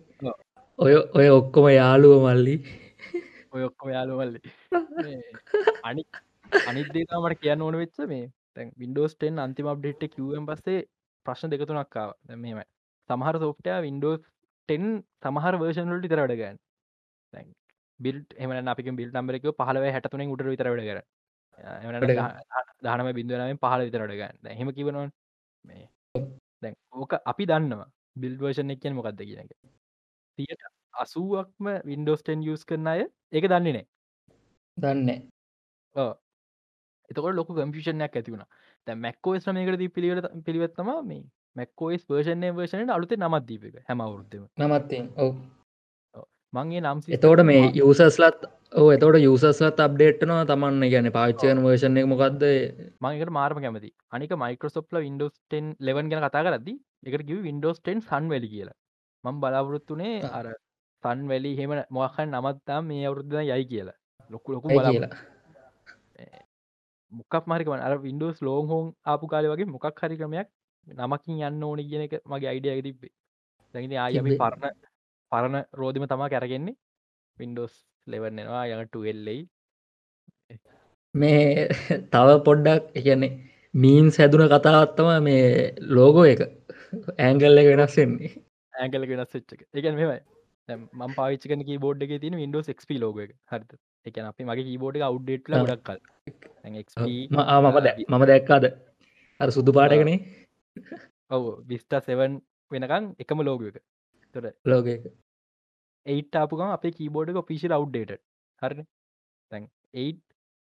ඔය 0.78 0.94
ඔය 1.14 1.28
ඔක්කොම 1.30 1.66
යාළුව 1.70 2.14
මල්ලි. 2.24 2.54
ඔය 3.52 3.62
ඔක්කොම 3.64 3.90
යාලුවල්ල 3.92 4.36
අනි 5.88 6.02
අනිදේමට 6.52 7.40
කියන්න 7.40 7.62
ඕන 7.62 7.76
වෙච්ච 7.76 7.98
මේ 8.06 8.30
තැන් 8.54 8.70
වින්ඩෝස් 8.76 9.14
ටෙන් 9.14 9.38
අන්තිම 9.38 9.68
අප්ඩේට් 9.68 10.04
කිවම් 10.08 10.46
පස්සේ 10.46 10.86
ප්‍රශ්න 11.26 11.52
දෙකතුනක්කාව 11.52 12.14
මෙම 12.36 12.62
සමහර 13.10 13.36
සෝප්ටය 13.38 13.74
වින්ඩෝස් 13.80 14.22
ටෙන් 14.68 14.86
සමහර 15.22 15.58
වර්ෂන්ලට 15.60 16.08
තර 16.08 16.22
වැඩගන්න 16.22 17.50
බිල් 18.00 18.22
එම 18.38 18.54
අපි 18.68 18.90
බිල් 18.92 19.10
නම්බරක 19.12 19.50
පහලව 19.58 19.90
හැටතුනෙන් 19.90 20.32
උට 20.34 20.46
විතර 20.46 20.70
වැඩ 20.70 21.04
කර 21.54 22.04
දානම 22.82 23.12
බින්දුවනම 23.14 23.58
පහල 23.58 23.84
විතරට 23.86 24.14
ගන්න 24.14 24.56
හෙම 24.58 24.72
කිවනවා 24.72 25.08
මේ 25.64 25.84
දැන් 26.62 26.74
ඕක 26.92 27.12
අපි 27.24 27.44
දන්නවා. 27.46 27.90
බිල් 28.16 28.34
වර්ෂන් 28.36 28.70
එක 28.70 28.80
කියන 28.80 28.94
මොකක්ද 28.94 29.20
කියන 29.20 29.40
එක. 29.40 29.52
තියට 30.38 30.62
අසුවක්ම 30.94 31.68
වින්ඩෝස්ටන් 31.84 32.44
යස් 32.44 32.64
කරන 32.64 32.88
අය 32.88 33.04
ඒක 33.32 33.46
දන්නේ 33.46 33.74
නෑ 33.74 33.86
දන්න 34.76 35.08
එතකොට 37.10 37.34
ලොක 37.34 37.50
කම්පිෂණයක් 37.50 38.18
ඇතිවුණ 38.18 38.44
තැ 38.86 38.96
මැක්කෝස් 38.96 39.48
මේකට 39.50 39.78
දී 39.78 39.90
පිළිවෙල 39.90 40.28
පිළිවෙත්තම 40.42 40.92
මේ 41.04 41.24
මැක්කෝස් 41.56 42.06
වර්ෂණය 42.06 42.52
වර්ෂණයට 42.52 42.94
අලුත 42.96 43.16
නමත් 43.18 43.48
දීපක 43.48 43.82
හැමවුරුත්තම 43.88 44.46
නමත්තෙන් 44.60 45.10
ඔව 45.16 45.32
මගේ 46.54 46.80
නම් 46.80 46.98
එතෝට 47.16 47.42
මේ 47.48 47.62
යසස්ලත් 47.82 48.46
ඕ 48.74 48.88
එතවට 48.94 49.24
යසස්ලත් 49.26 49.78
අප්ඩේට්නවා 49.84 50.42
තමන්න 50.48 50.84
ගැන 50.92 51.08
පාච්චයන 51.14 51.62
වර්ෂණ 51.64 52.00
එක 52.00 52.08
මොකක්ද 52.10 52.42
මංකට 53.00 53.32
මාර්ම 53.38 53.60
කැමති 53.64 53.90
අනික 54.10 54.34
මයිකෝසොප්ල 54.42 55.00
වින්ඩෝස් 55.06 55.34
ටෙන් 55.36 55.72
ලෙවන් 55.88 56.12
ගැන 56.12 56.26
කතා 56.26 56.44
කරදදි 56.46 56.74
එකට 57.04 57.26
කිව 57.26 57.40
වින්ඩෝස් 57.48 57.80
ටෙන් 57.80 58.00
සන් 58.00 58.28
වැලි 58.28 58.48
කියලා. 58.48 58.76
මං 59.24 59.40
බලාපොරොත්තුනේ 59.40 60.14
අර 60.30 60.46
සන් 61.04 61.24
වැලි 61.28 61.52
හෙම 61.58 61.74
මොහන් 61.90 62.28
නමත්තාම් 62.30 62.86
මේ 62.86 63.06
අවුරුද්ධ 63.06 63.38
යයි 63.42 63.66
කියලා. 63.66 63.98
ලොකු 64.30 64.52
ලොකු 64.52 64.68
කියලා. 64.68 65.10
මොකක් 67.12 67.34
මරිකම 67.46 67.74
අර 67.80 67.98
වින්ඩෝස් 67.98 68.38
ලෝන් 68.42 68.68
හෝන් 68.68 68.86
ආපු 69.06 69.26
කාල 69.26 69.52
වගේ 69.52 69.72
මොකක් 69.74 70.00
හරි 70.00 70.16
ක්‍රමයක් 70.16 70.48
නමකින් 70.86 71.42
යන්න 71.42 71.64
ඕන 71.64 71.84
කියන 71.90 72.06
එක 72.06 72.14
මගේ 72.26 72.50
අයිඩිය 72.52 72.82
තිබ්බේ. 72.82 73.14
දැනි 73.74 73.96
ආයමි. 73.98 74.38
පරණ 74.38 74.91
පරණ 75.32 75.64
රෝධම 75.74 76.06
තමා 76.06 76.28
කැරගෙන්නේ 76.28 76.76
වින්ඩෝස් 77.38 77.74
ලෙවන්නවා 78.06 78.66
යඟට 78.66 78.96
එල්ලෙයි 79.06 79.40
මේ 81.14 81.68
තව 82.12 82.36
පොඩ්ඩක් 82.44 82.82
එකන්නේ 82.94 83.32
මීන් 83.74 84.10
සැදුන 84.10 84.48
කතාවත්තම 84.48 85.08
මේ 85.22 85.44
ලෝගෝ 85.96 86.24
එක. 86.24 86.40
ඇංගල්ල 87.18 87.60
එක 87.62 87.68
වෙනස්සෙන්නේ 87.72 88.32
ඇගල 88.74 89.06
වෙනස් 89.10 89.34
වෙච්චක 89.34 89.60
එකන් 89.74 89.94
මෙමයි 89.94 90.20
මම් 90.92 91.14
පාවිච්චකන 91.16 91.64
බෝඩ් 91.78 92.02
එක 92.02 92.14
තින 92.20 92.36
විඩෝ 92.36 92.62
ක්ප 92.80 92.90
ලෝග 93.04 93.18
හරිත 93.20 93.70
එක. 94.06 94.18
අපි 94.18 94.44
මගේ 94.44 94.66
කීබෝඩ් 94.68 94.96
එක 94.96 95.02
අවු්ඩේට් 95.02 95.50
ආ. 95.52 95.60
ගොඩක් 95.60 95.82
කල්. 95.88 95.98
ම- 97.30 97.48
ආ, 97.52 97.60
මම 97.60 98.24
දැක්කාද 98.24 98.64
අර 99.40 99.48
සුදු 99.50 99.72
පාටකනේ 99.72 100.18
ඔව. 101.30 101.44
විස්ටා 101.68 102.00
සෙවන් 102.00 102.40
වෙනකං 102.70 103.04
එකම 103.18 103.42
ලෝග 103.42 103.66
එක. 103.70 103.78
තොර 104.34 104.44
ලෝග 104.66 104.86
එක 104.88 105.02
ඒට 106.06 106.36
අපපුකම 106.36 106.70
අපේ 106.70 106.92
කීබෝඩ් 106.92 107.32
එක 107.32 107.42
පිසිල් 107.46 107.72
අවු්ඩේට 107.72 108.14
හරි 108.62 108.86
තැන් 109.50 109.68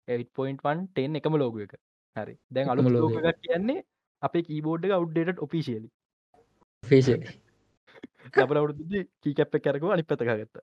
8.1 0.07 0.83
ටෙන් 0.87 1.15
එකම 1.15 1.35
ලෝග 1.35 1.61
එක. 1.61 1.73
හරි. 2.15 2.35
දැන් 2.49 2.69
අලු 2.69 2.81
එකම 2.81 2.91
ලෝග 2.91 3.07
logo 3.07 3.23
එකක් 3.25 3.41
කියන්නේ 3.41 3.85
අපේ 4.21 4.43
කීබෝඩ් 4.43 4.85
එක 4.85 4.93
අවු්ඩේට 4.93 5.39
ඔපිසිියලි 5.39 5.89
ෆේෂ 6.83 7.09
ලබල 8.35 8.57
අවුරුදු 8.57 9.03
කීකැප්ප 9.21 9.59
කරකව 9.59 9.91
අනි 9.91 10.03
පතකාගත්ත 10.05 10.61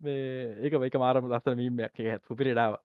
ඒක 0.00 0.74
එක 0.80 0.96
මාරම 0.96 1.28
ලස්සන 1.28 1.56
මීමයක් 1.56 2.04
එක 2.04 2.22
සුපිරිඩාව 2.24 2.78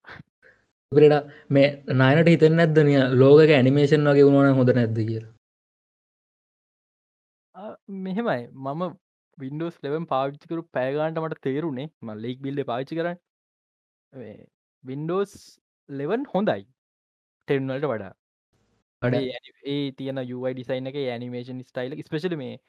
පරට 0.91 1.27
මේ 1.49 1.67
නයනට 1.95 2.31
හිතන්න 2.33 2.61
ඇදනය 2.61 2.95
ලෝක 3.15 3.39
ඇනිමේෂන් 3.49 4.07
වගේ 4.07 4.27
වුණන 4.27 4.57
හොඳ 4.57 4.73
නැද්ද 4.73 4.97
කිය 5.01 5.21
මෙහෙමයි. 7.99 8.47
මම 8.47 8.83
වින්ඩෝස් 9.37 9.75
ලෙවන් 9.83 10.05
පාවිච්චිකරු 10.05 10.63
පෑගාන්ට 10.73 11.19
මට 11.19 11.41
තේරුණේ 11.41 11.87
ම 12.01 12.13
ලෙක් 12.15 12.41
බිල්ල 12.41 12.63
පාච්චි 12.63 12.95
කරන්න. 12.95 13.17
වින්ඩෝස් 14.83 15.33
ලෙවන් 15.89 16.25
හොඳයි. 16.33 16.65
ටෙන්වලට 17.47 17.85
වඩා. 17.85 18.13
ඒ 19.65 19.91
තියන 19.91 20.21
යුයි 20.23 20.53
ඩිසයින් 20.53 20.87
එක 20.87 20.95
ඇනිමේෂන් 21.05 21.63
ස්ටයිල 21.63 21.97
ස්පේශල 22.01 22.35
මේ 22.35 22.59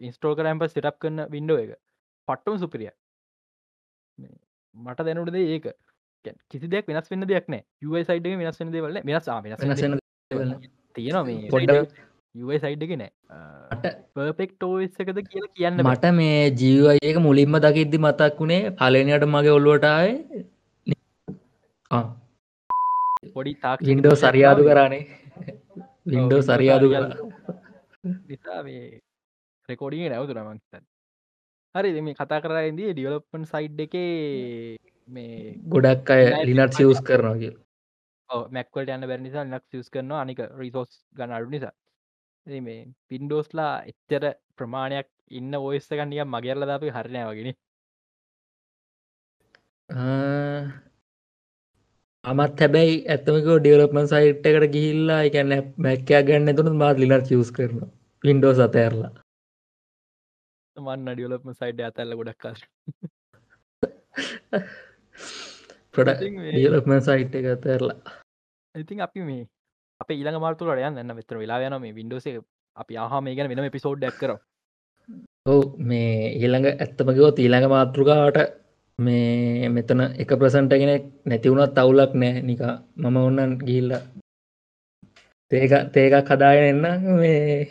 ඉන්ස්ටෝ 0.00 0.34
කරම්ප 0.34 0.64
සිටප් 0.68 0.96
කරන්න 0.98 1.28
වින්ඩෝ 1.30 1.58
එක. 1.58 1.74
පට්ටම 2.28 2.58
සුපිරිය 2.58 2.90
මට 4.74 5.04
දැනුටද 5.04 5.36
ඒක. 5.36 5.66
කැන්- 6.24 6.40
කිසි 6.50 6.66
දෙයක් 6.68 6.86
වෙනස් 6.86 7.10
වෙන්න 7.10 7.26
දෙයක් 7.26 7.48
නෑ 7.48 7.62
යුයි 7.82 8.04
සයිඩ් 8.04 8.26
වෙනස් 8.42 8.60
වෙන 8.60 8.72
දෙවල 8.72 9.00
වෙනස් 9.04 9.28
දෙයක් 9.28 10.70
තියෙනවා 10.96 11.24
මේ 11.24 11.50
පොඩ්ඩක් 12.34 12.34
යුයි 12.34 12.58
සයිඩ් 12.60 12.82
එක 12.82 12.92
නෑ. 12.98 13.10
මට 13.72 13.86
පර්පෙක්ටෝ 14.14 14.80
එකද 14.80 15.18
කියලා 15.28 15.52
කියන්න 15.54 15.76
බෑ. 15.78 15.94
මට 15.94 16.12
මේ 16.12 16.50
ජීවයි 16.50 16.98
එක 17.02 17.18
මුලින්ම 17.18 17.56
දකිද්දි 17.58 17.98
මතක් 17.98 18.38
වුණේ 18.38 18.70
පලනයට 18.72 19.24
මගේ 19.26 19.52
ඔල්ලුවටාය 19.52 20.10
පොඩි 23.34 23.54
තාක් 23.54 23.80
වින්ඩෝ 23.80 24.14
සරියාදු 24.14 24.64
කරානේ. 24.64 25.04
Windows 26.06 26.46
සරියාදු 26.46 26.90
කර. 26.90 27.04
නිසා 28.28 28.62
මේ 28.62 29.00
රෙකෝඩිය 29.68 30.08
නැවතුර 30.08 30.38
මංතන් 30.42 30.84
හරි 31.74 32.02
මේ 32.02 32.14
කතා 32.14 32.40
කරයින්දී 32.40 32.92
ඩියලොප්පන් 32.92 33.44
සයිඩ් 33.44 33.80
එක 33.80 33.96
මේ 35.08 35.56
ගොඩක් 35.68 36.10
අය 36.10 36.22
ලිනත් 36.48 36.78
සියස් 36.78 37.00
කරනවා 37.02 37.36
කිය 37.42 37.56
මැක්වලට 38.56 38.94
යන්න 38.94 39.08
බැරි 39.10 39.22
නිසා 39.22 39.44
ලක් 39.46 39.64
සිස් 39.72 39.90
කරන 39.90 40.12
අනික 40.12 40.40
රිසෝස් 40.62 41.04
ගන්න 41.16 41.36
අඩු 41.36 41.50
නිසා 41.50 41.74
ඉතින් 42.46 42.64
මේ 42.64 42.80
පින්ඩෝස්ලා 43.08 43.72
එච්චර 43.90 44.24
ප්‍රමාණයක් 44.56 45.08
ඉන්න 45.30 45.52
ඔයස්ස 45.60 45.88
ගන්නිය 45.92 46.24
මගේරල 46.26 46.62
දාපි 46.66 46.88
හරණය 46.90 47.22
වගෙන 47.28 47.50
අමත් 52.24 52.60
හැබැයි 52.60 52.94
ඇත්තමකෝ 53.12 53.58
ඩියලපමන් 53.60 54.08
සයිට් 54.12 54.46
එකට 54.46 54.66
ගිහිල්ලා 54.74 55.20
එකන්න 55.28 55.52
මැක්කයා 55.78 56.22
ගන්න 56.22 56.56
තුන 56.56 56.76
මාත් 56.76 56.96
ලිනත් 57.02 57.26
සියස් 57.26 57.50
කරන 57.52 57.78
වින්ඩෝ 58.24 58.52
සතඇරලා 58.54 59.12
මන්න 60.76 61.12
ඩියලොප්ම 61.12 61.48
සයිඩ් 61.54 61.78
ඇතල්ල 61.80 62.12
ගොඩක් 62.14 62.38
කර 62.42 62.58
මේ- 66.34 66.52
ඩියලක්ම 66.52 66.92
සයිට් 67.02 67.32
එක 67.34 67.46
තැරලා 67.62 67.98
ඉතින් 68.74 69.00
අපි 69.00 69.20
මේ 69.22 69.42
අප 70.00 70.10
ඊළඟ 70.10 70.38
මාර්තුලට 70.40 70.78
යන්න. 70.78 71.00
එන්න 71.02 71.16
මෙතර 71.16 71.36
වෙලා 71.36 71.64
යන 71.66 71.76
මේ 71.82 71.96
වින්ඩෝසේ 71.96 72.38
අපි 72.76 72.94
ආහ 72.96 73.20
මේ 73.20 73.34
ගැන 73.36 73.50
වෙනම 73.50 73.66
එපිසෝඩ් 73.68 74.00
ඩක් 74.02 74.20
කර 74.20 74.32
ඔව් 75.46 75.62
මේ 75.80 76.30
ඊළඟ 76.32 76.68
ඇත්තමකිවොත් 76.74 77.42
ඊළඟ 77.44 77.66
මාතෘකාවට 77.72 78.38
මේ 78.98 79.68
මෙතන 79.68 80.04
එක 80.22 80.36
ප්‍රසන්ට 80.40 80.74
කෙනෙක් 80.74 81.04
නැතිවුණත් 81.26 81.74
තවුලක් 81.74 82.14
නෑ 82.14 82.42
නික 82.42 82.62
මම 82.96 83.18
ඔන්නන් 83.18 83.58
ගිල්ල 83.60 83.96
තේක 85.50 85.72
තේකක් 85.92 86.30
හදාගෙන 86.30 86.66
එන්න. 86.72 86.86
මේ 87.14 87.68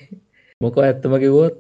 මොක 0.62 0.78
ඇත්තම 0.80 1.18
කිවොත් 1.24 1.58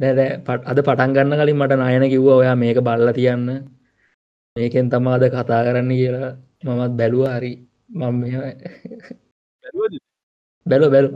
දැද 0.00 0.20
පට 0.46 0.62
අද 0.70 0.78
පටන් 0.82 1.14
ගන්න 1.16 1.40
කලින් 1.40 1.60
මට 1.60 1.80
නයන 1.80 2.10
කිව්ව 2.10 2.30
ඔයා 2.34 2.58
මේක 2.58 2.82
බල්ල 2.82 3.14
තියන්න. 3.14 3.48
මේකෙන් 4.56 4.90
තමාද 4.90 5.30
කතා 5.30 5.66
කරන්න 5.66 5.98
කියලා. 5.98 6.36
මමත් 6.64 6.94
බැලුව 6.98 7.28
හරි. 7.30 7.52
මම 7.90 9.21
බැලු 10.66 10.90
බැලු 10.90 11.08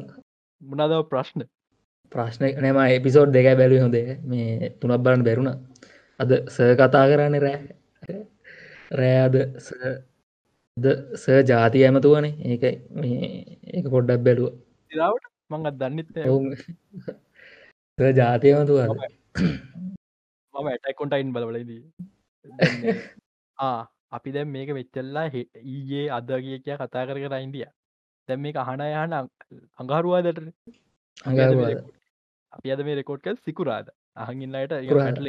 මුණදව 0.60 1.02
ප්‍රශ්න? 1.10 1.42
ප්‍රශ්න 2.12 2.44
නම 2.62 2.78
එපිසෝඩ් 2.88 3.32
දෙක 3.32 3.48
බැලි 3.58 3.78
හොදේ 3.78 4.18
මේ 4.24 4.70
තුනක් 4.80 5.02
බලන්න 5.02 5.26
බැරුණ. 5.28 5.50
අද 6.20 6.30
ස 6.48 6.56
කතා 6.80 7.04
කරන්න 7.10 7.36
රෑ. 7.40 7.58
රෑද 8.92 9.34
ද 10.76 10.86
ස 11.16 11.24
ජාති 11.44 11.84
ඇමතුවනේ. 11.84 12.34
ඒක 12.44 12.64
මේ 12.92 13.30
ඒක 13.74 13.86
පොඩ්ඩක් 13.88 14.24
බැලුව. 14.26 14.52
මංගත් 15.50 15.76
දන්නෙත් 15.80 16.08
ඔවුන් 16.26 16.44
ස 17.98 18.12
ජාති 18.14 18.52
ඇමතුවන. 18.52 18.88
මම 20.54 20.68
ඇටකොන්ටයින් 20.68 21.32
බලවලදී 21.32 21.82
අපි 24.16 24.32
දැම් 24.32 24.48
මේක 24.48 24.70
වෙච්චල්ලා 24.74 25.26
ඊයේ 25.32 26.06
අදගේ 26.10 26.58
කිය 26.64 26.76
කතා 26.76 27.04
කර 27.08 27.18
කර 27.22 27.34
ඉන්දිය 27.38 27.66
දැම් 28.28 28.40
මේ 28.44 28.54
අහන 28.64 28.82
යහන 28.86 29.14
අඟහරුවාදට 29.80 30.40
අඟ 31.26 31.40
අපි 32.52 32.72
අද 32.74 32.80
මේ 32.88 32.96
රෙකෝඩ් 33.00 33.22
කල් 33.26 33.36
සිකුරාද? 33.46 33.86
අහගින්නයට. 34.24 34.72
ඇටල 34.76 35.28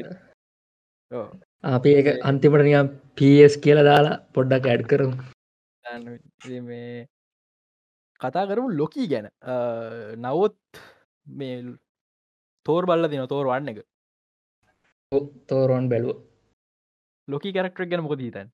අපි 1.73 1.89
ඒක 1.99 2.07
අන්තිමට 2.29 2.65
නියම් 2.69 2.93
පස් 3.17 3.53
කියල 3.65 3.79
දාලා 3.89 4.21
පොඩ්ඩක් 4.37 4.71
ඇඩ් 4.73 4.87
කරමු. 4.91 5.15
මේ 6.69 6.95
කතා 8.21 8.47
කරමු 8.51 8.67
ලොකී 8.81 9.07
ගැන. 9.13 9.27
නවොත් 10.25 10.57
මේ 11.25 11.55
තෝර් 12.65 12.83
බල්ල 12.89 13.11
දින 13.13 13.27
තෝර 13.33 13.45
වන්න 13.51 13.71
එක. 13.73 13.79
තෝරොන් 15.49 15.85
බැලුව 15.91 16.17
ලොකී 17.27 17.53
කැරක්ටරක් 17.55 17.89
ගැන 17.91 18.03
මොකද 18.05 18.21
හිතන් 18.23 18.49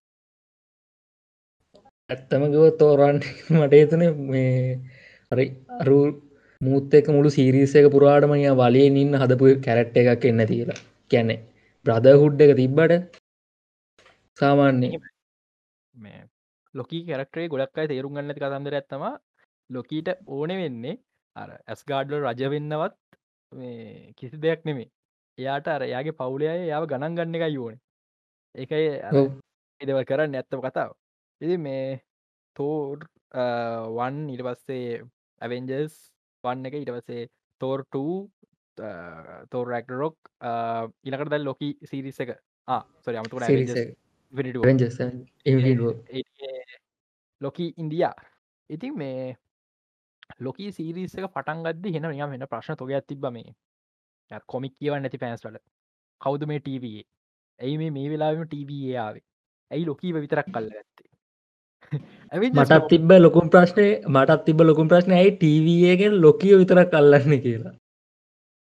ඇත්තමගව 2.14 2.66
තෝරන් 2.80 3.20
මට 3.54 3.82
එතන 3.82 4.04
මේ 4.28 4.52
හරි 5.32 5.48
අරු 5.80 6.00
මුූත් 6.62 6.94
එක 7.00 7.08
මුළු 7.16 7.30
සිරිස 7.30 7.76
එක 7.80 7.88
පුරාටමනිය 7.92 8.54
වලේ 8.56 8.92
ඉන්න 8.98 9.20
හදපු 9.22 9.56
කැරට්ට 9.66 10.00
එකක් 10.04 10.30
එන්න 10.32 10.46
තිීලා 10.52 10.80
කැනෙ 11.12 11.36
බ්‍රද 11.86 12.14
හුඩ් 12.22 12.46
එක 12.46 12.54
තිබ්බට 12.60 13.22
සාමාන්‍ය 14.38 14.90
ලොකී 16.74 17.02
කැරක්ටේ 17.06 17.48
ගොඩක් 17.48 17.80
අයි 17.80 17.90
තේරුම් 17.90 18.16
ගන්නති 18.16 18.42
කතන්දර 18.42 18.76
ඇත්තම 18.76 19.04
ලොකීට 19.70 20.10
ඕන 20.28 20.52
වෙන්නේ. 20.52 20.96
අර 21.36 21.50
ඇස්ගාඩ්ල 21.68 22.16
රජ 22.20 22.42
වෙන්නවත් 22.54 22.96
කිසි 24.18 24.38
දෙයක් 24.38 24.66
නෙමේ 24.66 24.90
එයාට 25.38 25.68
අර 25.68 25.84
යාගේ 25.86 26.18
පවුලය 26.20 26.46
යාව 26.64 26.84
ගණන් 26.88 27.18
ගන්න 27.18 27.38
එකයි 27.40 27.58
ඕන. 27.58 27.76
ඒකයි 28.56 28.90
අර 29.02 29.14
ඔව්. 29.16 29.30
ඉදව 29.82 30.00
කරන්න 30.04 30.36
ඇත්තම 30.36 30.62
කතාව 30.62 30.92
ඉදි 31.44 31.58
මේ 31.58 31.86
තෝර් 32.56 33.04
වන් 33.98 34.18
ඉට 34.34 34.44
පස්සේ 34.48 35.02
ඇවෙන්ජස් 35.42 35.96
වන්න 36.44 36.70
එක 36.70 36.80
ඉට 36.80 36.94
පස්සේ 36.96 37.30
තෝර්ට 37.62 37.96
තෝර 39.52 39.68
රක්ටරොක් 39.74 40.18
ඉනකට 41.04 41.32
දැල් 41.34 41.48
ලොකි 41.50 41.70
සිරිස 41.92 42.20
එක. 42.24 42.36
සොරි 43.04 43.18
අමතුකට 43.18 43.44
ලොකී 47.42 47.70
ඉන්දයා 47.78 48.14
ඉතින් 48.70 48.94
මේ 48.98 49.36
ලොකී 50.40 50.72
සීරිස 50.72 51.16
එක 51.18 51.28
පටන් 51.36 51.66
ගද 51.66 51.94
හෙන 51.96 52.08
නියම 52.10 52.30
වෙන 52.34 52.48
ප්‍රශ්න 52.54 52.80
තොග 52.80 52.92
ඇතිබ 52.92 53.26
මේ. 53.32 53.54
කොමික් 54.48 54.74
කියව 54.80 54.96
නැති 54.96 55.20
පැන්ස්වල 55.24 55.58
කවුද 56.22 56.48
මේ 56.50 56.60
ටීවයේ 56.60 57.04
ඇයි 57.60 57.78
මේ 57.82 57.92
මේ 57.98 58.10
වෙලාම 58.12 58.44
ටීවයේ 58.48 58.98
ආවේ? 58.98 59.26
ඇයි 59.72 59.86
ලොකීව 59.90 60.16
විතරක් 60.24 60.48
කල්ල 60.56 60.70
මටත් 61.92 62.88
තිබ 62.90 63.12
ලොකුම් 63.20 63.50
ප්‍රශ්නය 63.50 63.88
මටත් 64.08 64.46
තිබ 64.46 64.62
ලොකුම් 64.62 64.88
ප්‍රශ්න 64.88 65.12
ඇයි 65.14 65.32
ටීවගෙන් 65.36 66.16
ලොකියෝ 66.22 66.60
විතරක් 66.62 66.90
කල්ලන්න 66.92 67.42
කියලා? 67.46 67.74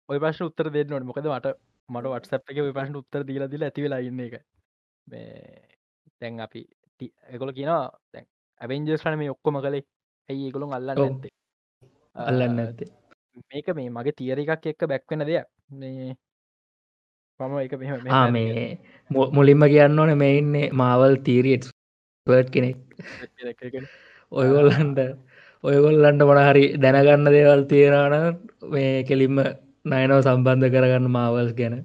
ඔය 0.08 0.18
ප්‍රශ්න 0.18 0.46
උත්තර 0.48 0.70
දෙන්න 0.70 0.90
නොට 0.90 1.04
මොකද 1.04 1.26
මට 1.28 1.54
මට 1.88 2.06
වටසප් 2.06 2.50
එක 2.50 2.58
ඔය 2.58 2.72
ප්‍රශ්න 2.72 2.96
උත්තර 2.96 3.26
දීලා 3.28 3.50
දිල 3.50 3.62
ඇති 3.62 3.84
වෙලා 3.84 4.00
ඉන්න 4.00 4.20
එක 4.20 4.34
මේ 5.06 5.62
තැන් 6.20 6.40
අපි 6.40 6.66
ඒගොල 7.30 7.52
කියනවා 7.52 7.84
තැන් 8.12 8.26
ඇබෙන්ජස්ටන 8.60 9.18
මේ 9.18 9.30
ඔක්කොම 9.30 9.60
කළේ. 9.60 9.84
ඇයි 10.28 10.46
ඒගොලොන් 10.46 10.72
අල්ලන්න. 10.72 10.98
ඇත්තේ 10.98 11.32
අල්ලන්න 12.16 12.58
ඇත්තේ 12.58 12.90
මේක 13.50 13.68
මේ 13.76 13.90
මගේ 13.90 14.12
තියර 14.18 14.38
එකක් 14.38 14.66
එක්ක 14.66 14.86
බැක්වෙන 14.88 15.26
දෙයක්. 15.26 15.46
මේ 15.70 16.14
මම 17.40 17.54
එක 17.58 17.72
මෙහෙම 17.78 18.02
මෙහෙම 18.02 18.14
ආ 18.14 18.30
මේ 18.30 18.78
මු- 19.10 19.30
මුලින්ම 19.32 19.62
කියන්න 19.68 19.98
ඕන 19.98 20.12
මේ 20.18 20.38
ඉන්නේ 20.38 20.70
මාවල් 20.72 21.16
තීරියට් 21.26 21.70
පර්ට් 22.26 22.50
කෙනෙක්. 22.54 22.76
ඔයගොල්ලන්ට 24.32 25.00
ඔයගොල්ලන්ට 25.64 26.22
මොනහරි 26.30 26.64
දැනගන්න 26.84 27.32
දේවල් 27.36 27.64
තියෙනවන 27.72 28.38
මේ 28.74 28.94
කෙලින්ම 29.10 29.40
නයනව 29.92 30.20
සම්බන්ධ 30.20 30.70
කරගන්න 30.74 31.10
මාවල්ස් 31.16 31.52
ගැන. 31.60 31.76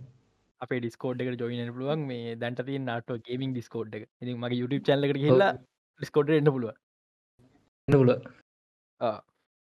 අපේ 0.62 0.80
ඩිස්කෝඩ් 0.84 1.22
එකට 1.24 1.42
ජොයින 1.44 1.74
පුළුවන්. 1.74 2.06
මේ 2.12 2.38
දැන්ට 2.44 2.62
තිය 2.70 2.80
නාට 2.86 3.12
ගේමින් 3.28 3.52
ඩිස්කෝඩ් 3.56 4.00
එක. 4.00 4.06
ඉති 4.22 4.38
මගේ 4.44 4.62
YouTube 4.62 4.86
චල්ලකට 4.88 5.22
කියලා 5.26 5.52
ඩිස්කෝඩ් 6.00 6.32
එන්න 6.38 6.52
පුළුව 6.56 6.72
එන්න 7.88 7.98
පුල 8.02 8.12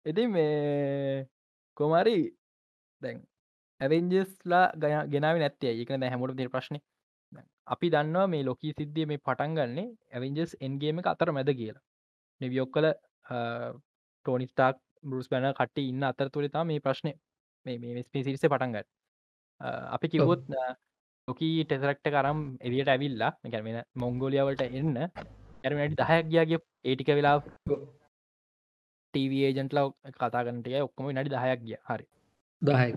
ඉති 0.06 0.24
මේ 0.36 1.26
කොමරි 1.78 2.18
දැන් 3.02 3.18
ඇවෙන්ජස්ලා 3.82 4.66
ගය 4.84 4.94
ගෙනාව 5.14 5.42
නැත්තේ 5.44 5.74
ඒකන 5.74 6.06
හැමෝට 6.12 6.38
තිර 6.40 6.50
ප්‍රශ්න 6.56 6.78
අපි 7.70 7.88
දන්නවා 7.94 8.28
මේ 8.34 8.44
ලොකී 8.44 8.74
සිද්ධිය 8.78 9.06
මේ 9.12 9.20
පටන් 9.20 9.56
ගන්නේ 9.58 9.88
ඇවෙන්ජස් 10.14 10.52
එන්ගේම 10.62 11.02
අතර 11.06 11.32
මැද 11.32 11.52
කියලා. 11.60 11.84
නිවියොක් 12.42 12.70
කල 12.76 12.88
ටෝනිස්ටාක් 14.26 14.78
බරුස් 15.04 15.28
බැන 15.32 15.50
කට 15.54 15.78
ඉන්න 15.84 16.04
අතර 16.04 16.28
තුළතා 16.30 16.64
මේ 16.64 16.84
ප්‍රශ්නය 16.86 17.12
මේ 17.66 17.78
මේ 17.84 18.04
ස්පිසිරිස 18.04 18.46
පටන්ගත් 18.46 18.88
අපි 19.96 20.08
කිවොත් 20.08 20.42
ලොකී 21.28 21.64
ටෙසරක්ට 21.64 22.08
කරම් 22.08 22.40
එදිට 22.62 22.90
ඇවිල්ලා 22.90 23.32
ගැන 23.46 23.64
වෙන 23.68 23.80
මොංගෝලියාවලට 23.96 24.64
එන්න 24.70 24.98
ඇරමට 25.64 26.00
දහයක් 26.02 26.26
ගයාගේ 26.34 26.60
ඒටික 26.86 27.12
වෙලා 27.12 27.38
ටීවේජන්ටල 29.14 29.80
කතාගන්නටය 30.16 30.82
ඔක්කොම 30.82 31.12
නඩි 31.12 31.36
දහයක් 31.36 31.62
ගිය. 31.64 31.78
හරි. 31.88 32.06
දහයක 32.62 32.96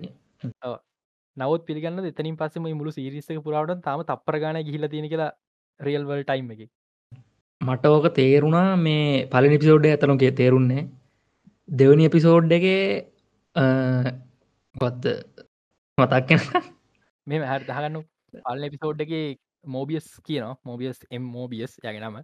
නවත් 1.36 1.62
පිළිගන්න 1.68 2.04
එතනින් 2.04 2.36
පස්සම 2.36 2.66
මුළු 2.70 2.92
සිරිස්සක 2.92 3.38
පුරාවට 3.46 3.82
තම 3.84 4.02
තප්පර 4.08 4.36
ගාන 4.42 4.58
ගිහිල 4.66 4.88
තියෙන 4.88 5.08
කියලා 5.08 5.30
රියල්වල් 5.80 6.24
ටයිම් 6.24 6.50
එක. 6.54 6.62
මට 7.60 7.84
ඕක 7.86 8.06
තේරුණා 8.14 8.76
මේ 8.78 9.26
පලනි 9.32 9.60
පිසෝඩ්ඩ 9.62 9.92
ඇතනොගේ 9.92 10.32
තේරුන්නේ. 10.40 10.88
දෙවනි 11.68 12.08
එපිසෝඩ් 12.08 12.52
එක 12.52 12.66
ගොත්ද 14.74 15.04
මතක්කෙන 15.98 16.40
මෙම 17.26 17.42
හැ 17.50 17.58
දහගන්න 17.62 18.04
පල්ල 18.38 18.68
එපිසෝඩ් 18.68 19.04
එක 19.06 19.12
මෝබියස් 19.66 20.08
කියනවා. 20.26 20.56
මෝබියස් 20.64 20.98
එම් 21.10 21.22
මෝබියස් 21.36 21.78
යගෙනම 21.80 22.18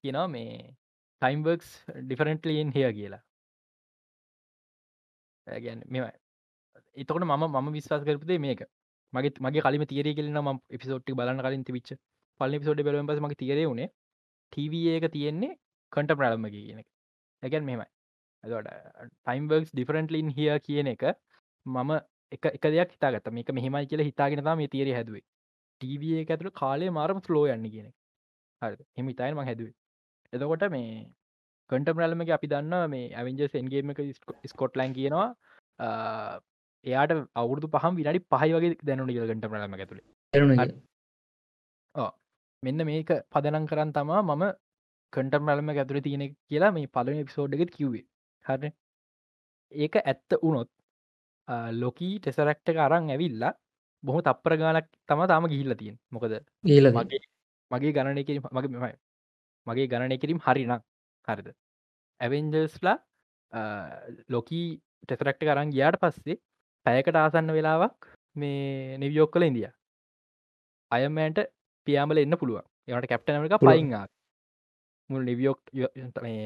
කියනවා 0.00 0.28
මේ 0.28 0.74
ටයිම්බර්ක්ස් 1.22 1.70
ඩිෆරෙන්ටලියෙන් 2.00 2.74
හය 2.74 2.82
කියලා. 2.92 3.22
ඇගැන් 5.46 5.86
මෙම 5.88 6.10
එතකොට 6.96 7.24
මම 7.24 7.44
මම 7.50 7.72
විශ්වාස 7.72 8.02
කරපුදේ 8.02 8.38
මේක. 8.38 8.62
මගේ 9.12 9.32
මගේ 9.40 9.62
කලිම 9.62 9.84
තීරය 9.86 10.14
කෙලන 10.14 10.38
ම 10.38 10.58
පිසෝට්ටි 10.74 11.14
බලන්න 11.14 11.40
කලින් 11.40 11.64
තිවිච් 11.64 11.90
පල්ලි 12.40 12.58
පිසෝඩ් 12.58 12.82
බලම 12.82 13.06
පස 13.06 13.20
මගේ 13.20 13.40
තීරය 13.42 13.64
වුණේ 13.64 13.90
TV 14.52 14.72
එක 14.94 15.06
තියෙන්නේ 15.12 15.58
කටම් 15.92 16.16
ප්‍රලම 16.16 16.46
කියන 16.54 16.78
එක. 16.78 16.88
ඇගැන් 17.42 17.64
මෙමයි 17.64 17.88
ඇදට 18.44 18.70
ටයිම්බර්ක්ස් 19.18 19.70
ඩිෆරෙන්ටලින් 19.72 20.30
හිය 20.30 20.48
කියන 20.60 20.92
එක 20.94 21.04
මම 21.66 21.90
එක 22.32 22.44
එක 22.48 22.64
දෙයක් 22.66 22.94
හිතාගත 22.94 23.28
මේක 23.30 23.52
මෙහෙමයි 23.52 23.86
කියලා 23.86 24.08
හිතාගෙන 24.10 24.44
මේ 24.56 24.68
තීරය 24.68 24.94
හැදුවේ. 24.98 25.24
TV 25.80 26.20
එක 26.20 26.30
ඇතුළ 26.30 26.52
කාලය 26.52 26.90
මාරම 26.90 27.20
ස්ලෝ 27.20 27.46
යන්න 27.48 27.66
කියන 27.70 27.88
හරි 28.62 28.84
එම 28.96 29.08
ඉතායම 29.08 29.42
හැදුවේ. 29.42 29.74
එතකොට 30.32 30.64
මේ 30.70 31.04
කටම් 31.70 32.00
රලම 32.00 32.22
අපි 32.28 32.46
දන්න 32.46 32.90
මේ 32.90 33.12
ඇවිජ 33.14 33.44
සෙන්ගේම 33.48 33.92
එක 33.92 34.00
ස්කොට්ලන් 34.46 34.96
කියනවා. 34.98 35.28
ආ, 35.78 36.40
එයාට 36.86 37.12
අවුරදු 37.36 37.66
පහම 37.68 37.94
විනාඩි 37.94 38.26
පහයි 38.30 38.52
වගේ 38.54 38.74
දැනුනි 38.82 39.16
ගටම 39.16 39.54
රලම 39.54 39.74
ඇතුළේ 39.76 40.06
මෙන්න 42.62 42.84
මේක 42.84 43.10
පදනම් 43.30 43.64
කරන්න 43.66 43.92
තමා 43.92 44.22
මම 44.24 44.44
කටම් 45.12 45.50
රලම 45.50 45.70
ඇතුර 45.72 45.98
තියෙන 46.00 46.24
කියලා 46.44 46.72
මේ 46.72 46.86
පලන 46.88 47.26
පිසෝඩ් 47.28 47.56
එකත් 47.56 47.74
කිව්වේ. 47.76 48.04
හර 48.44 48.70
ඒක 49.72 49.94
ඇත්ත 50.02 50.38
වනොත් 50.42 50.70
ලොකී 51.74 52.14
ටෙසරක්ට 52.18 52.68
අරං 52.78 53.10
ඇවිල්ලා 53.10 53.52
බොහො 54.02 54.20
තප්පර 54.20 54.54
ගානක් 54.56 54.88
තම 55.08 55.22
තාම 55.26 55.48
ගිහිල්ල 55.48 55.74
තියෙන්. 55.74 55.96
මොකද 56.10 56.34
ගීල 56.64 56.88
මගේ 56.92 57.22
මගේ 57.70 57.92
ගණනය 57.92 58.24
කිරීම 58.24 58.46
මගේ 58.50 58.72
මෙමයි 58.74 58.94
මගේ 59.66 59.88
ගණනය 59.88 60.16
කිරීම 60.18 60.40
හරිනම් 60.40 60.72
හරිද? 61.28 61.48
ඇවෙන්ජස්ලා 62.20 62.96
ලොකී 64.28 64.66
ටෙසරක්ට 65.02 65.42
කරන් 65.42 65.74
ගියාට 65.74 66.00
පස්සේ 66.00 66.38
පැයකට 66.86 67.16
ආසන්න 67.16 67.54
වෙලාවක් 67.56 68.08
මේ 68.36 68.98
නිවියෝක් 68.98 69.32
කළ 69.34 69.46
ඉදිය 69.48 69.68
අයමෑන්ට 70.90 71.38
පියාමල 71.86 72.18
එන්න 72.18 72.36
පුළුවන්. 72.36 72.66
එවට 72.88 73.08
කැප්ටනක 73.08 73.54
පයිංා 73.62 74.06
මුල් 75.10 75.24
නිවියෝක් 75.24 75.60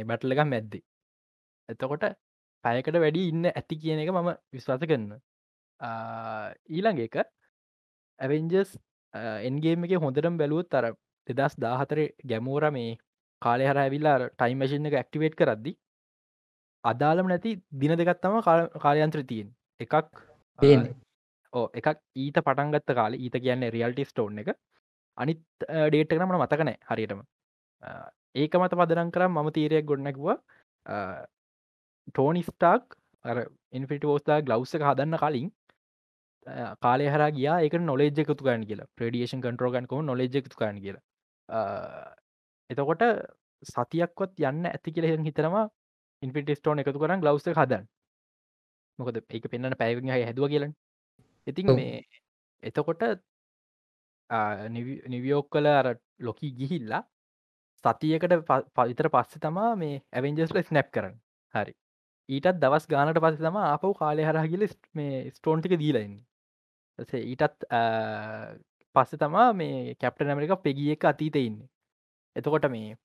බැටල 0.09 0.35
එකක් 0.35 0.45
මැද්දි. 0.47 0.81
එතකොට 1.69 2.05
පැයකට 2.65 2.97
වැඩි 2.97 3.23
ඉන්න 3.31 3.49
ඇති 3.51 3.81
කියන 3.83 4.03
එක 4.03 4.13
මම 4.13 4.31
විශ්වාස 4.53 4.85
කරන්න 4.85 5.17
ඊළඟ 6.71 7.03
එක 7.07 7.17
ඇවෙන්ජස් 8.21 8.71
එන්ගේම 9.49 9.85
එක 9.85 9.99
හොඳටම් 9.99 10.39
බැලුවත් 10.39 10.71
තර 10.71 10.93
දෙදස් 11.27 11.59
දාහතර 11.59 12.01
ගැමෝර 12.25 12.71
මේ 12.71 12.97
කාලය 13.43 13.69
හර 13.69 13.79
ඇවිල්ලා 13.79 14.17
ටයිම්මශන 14.31 14.89
එක 14.91 14.99
ඇක්ටිවේට් 15.01 15.39
කරද්දි 15.41 15.73
අදාළම 16.85 17.29
නැති 17.29 17.61
දින 17.75 17.97
දෙගත්තම 17.97 18.41
කාලයන්ත්‍ර 18.79 19.23
තියෙන් 19.25 19.56
එකක් 19.81 19.95
එකක් 21.81 21.99
ඊට 22.25 22.39
පටන්ගත්ත 22.47 22.95
කාල 22.99 23.15
ඊත 23.15 23.37
කියන්නේ 23.45 23.73
රියල්ටි 23.77 24.05
ස්ටෝන් 24.11 24.43
එක 24.43 24.53
අනිත් 25.19 25.43
ඩේට 25.63 26.13
නමට 26.17 26.41
මතකනෑ 26.43 26.77
හරියටම. 26.91 27.21
ඒක 28.35 28.57
මත 28.61 28.79
පදරන් 28.81 29.13
කරම් 29.15 29.33
මම 29.33 29.51
තීරයක් 29.57 29.87
ගොඩනැක්වා 29.91 30.37
ටෝනි 32.09 32.43
ස්ටාක් 32.49 32.99
අර 33.25 33.39
ඉන්ෆිට 33.79 34.05
ෝස්තා 34.05 34.43
ගලව්ස 34.49 34.77
එක 34.79 34.85
හදන්න 34.89 35.19
කලින් 35.23 35.49
කාලය 36.85 37.09
හර 37.13 37.25
ගියා 37.39 37.57
එක 37.67 37.75
නොලෙජ් 37.81 38.21
එකතු 38.25 38.45
ගන්න 38.47 38.69
කියලා. 38.69 38.91
ප්‍රඩියේෂන් 38.97 39.43
කන්ටරෝගන් 39.47 39.89
කො 39.93 40.03
නොලෙජ් 40.03 40.37
එකතු 40.43 40.61
ගන්න 40.61 40.79
කියලා. 40.85 41.03
එතකොට 42.71 43.03
සතියක්වත් 43.63 44.41
යන්න 44.51 44.71
ඇති 44.71 44.95
කියල 44.95 45.07
හිතරම 45.29 45.57
ඉන්ෆිට 46.23 46.53
ස්ටෝන් 46.59 46.83
එකතු 46.83 47.01
කරන්න 47.03 47.23
ගලව්ස 47.25 47.49
හදන් 47.53 47.89
මොකද 48.99 49.17
ඒක 49.31 49.49
පෙන්න්න 49.53 49.79
පැවිහි 49.81 50.25
හැදුව 50.27 50.49
කියලන්. 50.53 50.73
ඉතින් 51.47 51.67
මේ 51.79 52.03
එතකොට 52.63 53.03
නිවියෝක් 55.11 55.49
කල 55.51 55.67
අර 55.73 55.89
ලොකී 56.21 56.53
ගිහිල්ලා 56.61 57.03
සතියකට 57.85 58.33
පවිතර 58.77 59.09
පස්සේ 59.15 59.43
තමා 59.43 59.73
මේ 59.77 60.03
ඇවෙන්ජස්ල 60.13 60.63
ස්නැප් 60.63 60.89
කරන්න. 60.95 61.17
හරි. 61.55 61.75
ඊටත් 62.29 62.59
දවස් 62.63 62.87
ගානට 62.91 63.21
පස්ස 63.21 63.43
තම 63.43 63.59
ආපව 63.63 63.93
කාලය 64.01 64.23
හරහගිල 64.29 64.67
මේ 64.95 65.31
ස්ටෝන්ටික 65.31 65.77
දීලයින්න 65.83 66.17
ඊටත් 66.99 67.67
පස්ස 68.95 69.21
තමා 69.23 69.49
මේ 69.53 69.95
කැප්ට 70.01 70.27
ඇමරික 70.27 70.55
පෙගිය 70.65 70.93
එක 70.95 71.05
අතීත 71.13 71.37
ඉන්න. 71.37 71.59
එතකොට 72.37 72.67
මේ 72.75 72.97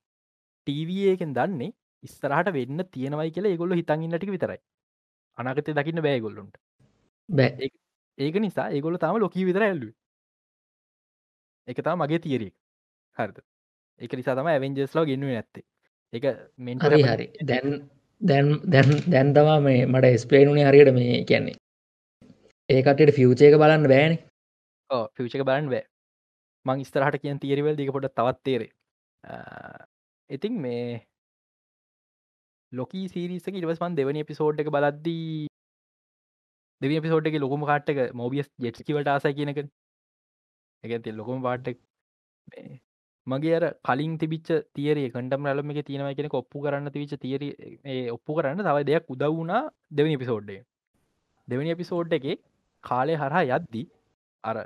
ටීවකෙන් 0.67 1.33
දන්නේ 1.37 1.75
ඉස්සරහට 2.03 2.53
වෙන්න 2.57 2.83
තියෙනවයි 2.95 3.33
කියලා 3.35 3.51
ඒගොල්ල 3.53 3.77
හිතන්ඉන්නටික 3.79 4.31
විතරයි 4.35 4.59
අනාගතය 5.37 5.75
දකින්න 5.77 6.03
බෑගොල්ලුන්ට 6.05 6.55
බෑ. 7.29 7.69
ඒක 8.17 8.35
නිසා 8.45 8.69
ඒගොල 8.69 8.97
තාම 9.03 9.19
ලොකී 9.23 9.47
විතර 9.49 9.63
ඇල්ලු 9.67 9.89
එක 11.67 11.81
තා 11.85 11.95
මගේ 11.95 12.19
තියරෙක් 12.19 12.55
හරිද? 13.17 13.37
එක 14.01 14.13
නිසා 14.19 14.35
තම 14.35 14.51
ඇවෙන්ජස්ලා 14.53 15.05
ගෙන්ුව 15.09 15.33
නැත්තේ. 15.33 15.65
එක 16.13 16.25
මෙන් 16.57 16.79
හරි 16.79 17.03
හරි. 17.03 17.27
දැන් 17.49 17.67
දැන් 18.21 18.47
දැන් 18.73 18.89
දැන් 19.13 19.33
තමා 19.35 19.59
මේ 19.67 19.85
මට 19.85 20.19
ස්පේනුනේ 20.25 20.67
හරියට 20.69 20.93
මේ 20.97 21.23
කියන්නේ 21.29 21.57
ඒකටට 22.69 23.15
ෆියචේක 23.17 23.55
බලන්න 23.61 23.87
බෑන. 23.93 24.19
ෆිචක 25.15 25.47
බලන්න 25.47 25.71
බෑ. 25.73 25.85
මං 26.65 26.83
ස්තරහට 26.85 27.21
කියෙන් 27.21 27.39
තීරවල් 27.41 27.77
දික 27.77 27.89
පොට 27.93 28.11
තවත් 28.17 28.43
තේරේ 28.45 28.71
ඉතින් 30.29 30.59
මේ 30.63 31.01
ලොකී 32.71 33.07
සිරිසක 33.07 33.55
ඉවස්මන් 33.55 33.95
දෙවනි 33.95 34.23
පිසෝඩ් 34.23 34.59
එක 34.59 34.69
බලද්දී 34.69 35.47
දෙවි 36.81 36.99
පිසෝට් 36.99 37.27
එක 37.27 37.37
ලොකුම 37.37 37.65
කාට්ක 37.65 37.99
මෝබියස් 38.13 38.47
ජෙට්කිවට 38.59 39.07
ආස 39.07 39.27
කියනක 39.31 39.59
එක. 39.59 41.07
ලොකුම 41.13 41.43
පාට්ටක් 41.43 41.79
මගේ 43.27 43.55
අර 43.55 43.65
කලින් 43.83 44.17
තිබිච 44.17 44.47
තිේරේ 44.73 45.09
කටම් 45.09 45.47
රලම 45.47 45.73
එක 45.73 45.85
තියෙනව 45.85 46.15
කෙන 46.15 46.29
ඔප්පු 46.33 46.63
කරන්න 46.63 46.91
තිවිච 46.91 47.13
තේර 47.17 47.43
ඔප්පු 48.09 48.37
කරන්න 48.37 48.63
තව 48.63 48.77
දෙයක් 48.83 49.09
උදවුණා 49.09 49.61
දෙවනි 49.91 50.17
පිසෝඩ්ඩේ 50.17 50.61
දෙවනි 51.47 51.75
පිසෝඩ් 51.75 52.13
එක 52.13 52.27
කාලය 52.83 53.15
හරහා 53.15 53.43
යද්දී 53.49 53.85
අර 54.43 54.57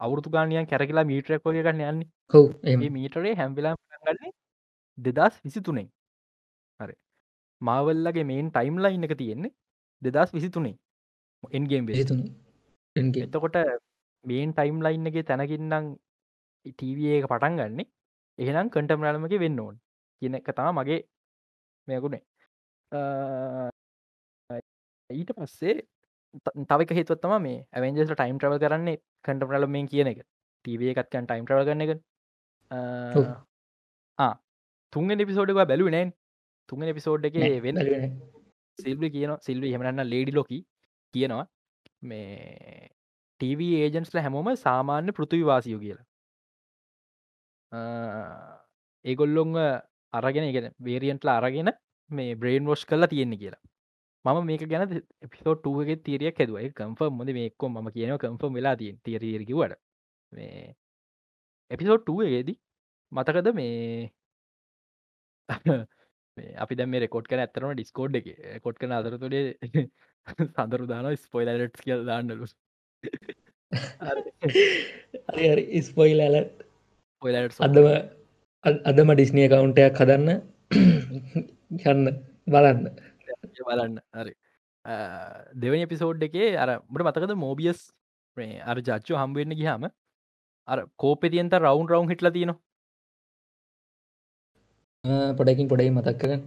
අවුරතු 0.00 0.30
ගානයන් 0.30 0.66
කැරකිලා 0.66 1.04
මීටරක් 1.04 1.42
වගේ 1.44 1.62
ගන්න 1.62 1.86
යන්නේ. 1.86 2.10
හෝ 2.32 2.46
මීටරේ 2.90 3.34
හැම්පිලා 3.34 3.74
ගන්නේ 4.04 4.32
දෙදස් 4.98 5.42
විසි 5.42 5.60
තුනේ 5.62 5.88
හරි 6.80 6.94
මාවල්ලගේ 7.60 8.24
මේන් 8.24 8.50
ටයිම් 8.50 8.78
ලයින් 8.78 9.04
එක 9.04 9.16
තියෙන්නේ 9.18 9.52
දෙදස් 10.02 10.32
විසි 10.32 10.50
තුනේ 10.50 10.76
එන්ගේම් 11.52 11.88
එතකොට 12.96 13.56
මේන් 14.24 14.52
ටයිම් 14.52 14.82
ලයින් 14.82 15.06
එක 15.06 15.26
තැනකින්නම් 15.26 15.96
ටව 16.66 17.00
එක 17.18 17.26
පටන් 17.30 17.58
ගන්න. 17.58 17.80
එහෙනම් 18.38 18.70
කටම් 18.70 19.04
රලමක 19.04 19.34
වෙන්න 19.38 19.60
ඕන්. 19.60 19.76
කියන 20.22 20.36
කතා 20.42 20.72
මගේ 20.72 21.00
මෙයකුණේ 21.88 22.22
ඊට 25.10 25.30
පස්සේ 25.32 25.74
තවක 26.64 26.90
හිතුවත්තම 26.98 27.34
මේ 27.40 27.58
ඇවෙන්ජස් 27.72 28.10
ටයිම් 28.10 28.38
ට්‍රව 28.38 28.58
කරන්නේ 28.62 28.98
කටම් 29.24 29.50
රලමෙන් 29.50 29.88
කියන 29.88 30.12
එක. 30.12 30.20
ටව 30.64 30.80
එකත්කන් 30.92 31.26
ටයිම් 31.26 31.44
ට්‍රව 31.46 31.66
කරන 31.68 31.84
එක. 31.84 31.92
තුන්ග 34.92 35.10
එපිසෝඩක 35.14 35.60
බැලු 35.62 35.90
නෑන් 35.90 36.10
තුන්ග 36.68 36.82
එපිසෝඩ් 36.84 37.24
එක 37.24 37.36
වෙන්න 37.60 37.78
සිල්වි 38.78 39.08
කියන 39.10 39.32
සිල්වි 39.40 39.72
හමරන්න 39.72 40.02
ලේඩි 40.06 40.32
ලොකි 40.32 40.58
කියනවා. 41.14 41.46
මේ 42.02 42.90
ටව 43.40 43.60
ඒජන්ස්ල 43.78 44.18
හැමෝම 44.18 44.48
සාමාන්‍ය 44.56 45.12
පෘතුවිවාසියෝ 45.12 45.80
කියලා. 45.80 46.06
ඒගොල්ලොං 49.04 49.56
අරගෙන 50.12 50.46
ගෙන 50.52 50.68
වේරියන්ට්ල 50.80 51.30
අරගෙන 51.30 51.70
මේ 52.10 52.34
බ්‍රේන් 52.34 52.64
වෝෂ් 52.64 52.84
කරලා 52.84 53.08
තියෙන්නේ 53.08 53.38
කියලා. 53.38 53.62
මම 54.24 54.38
මේක 54.44 54.62
ගැන 54.64 54.84
පිසෝට්ටුවගේ 55.32 55.96
තීරියක් 55.98 56.38
හැදුවයි 56.38 56.70
කම්ෆර්ම් 56.72 57.12
මොද 57.12 57.28
මේක්කො 57.30 57.68
ම 57.68 57.88
කියන 57.90 58.18
කම්ෆර්ම් 58.18 58.52
වෙලා 58.54 58.76
තියෙන් 58.76 58.96
තීරකිවට 59.04 59.76
මේ 60.32 60.74
එපිසෝට්ටුවගේදී 61.70 62.58
මතකද 63.12 63.48
මේ 63.54 64.10
අපි 66.36 66.78
දැම 66.78 66.96
රෙකෝඩ් 66.96 67.28
කන 67.30 67.42
ඇත්තරම 67.42 67.72
ඩිස්කෝඩ් 67.72 68.18
එක. 68.20 68.28
කොට් 68.62 68.78
කන 68.78 68.92
අතරතුඩේ 68.92 69.44
සඳරු 70.50 70.86
දාන 70.86 71.08
ස්පොයිලට් 71.16 71.80
කියල් 71.80 72.04
දාන්නලු. 72.08 72.48
ස්පොයිල් 75.82 76.20
ඇලට් 76.20 76.64
අදම 77.60 77.88
අදම 78.84 79.12
ඩිස්නිය 79.14 79.48
කවුන්ටයක් 79.48 80.00
හදන්න 80.00 80.30
යන්න 81.92 82.04
බලන්න. 82.46 82.82
බලන්න. 83.60 84.00
හරි. 84.14 84.34
දෙවනි 85.56 85.86
එපිසෝඩ් 85.86 86.26
එකේ 86.28 86.50
අර 86.56 86.76
මට 86.82 87.06
මතකද 87.06 87.36
මෝබියස් 87.36 87.80
අර 88.64 88.76
ජච්චෝ 88.80 89.18
හම්බවෙන්න 89.18 89.56
ගිහාම 89.56 89.88
අර 90.68 90.78
කෝපෙතියන්ත 90.96 91.58
රවුන් 91.58 91.88
රවුන් 91.88 92.12
හිටල 92.12 92.30
තියෙනවා 92.30 92.65
පොඩකින් 95.36 95.68
පොඩයි 95.68 95.90
මතක් 95.90 96.16
කරන 96.20 96.42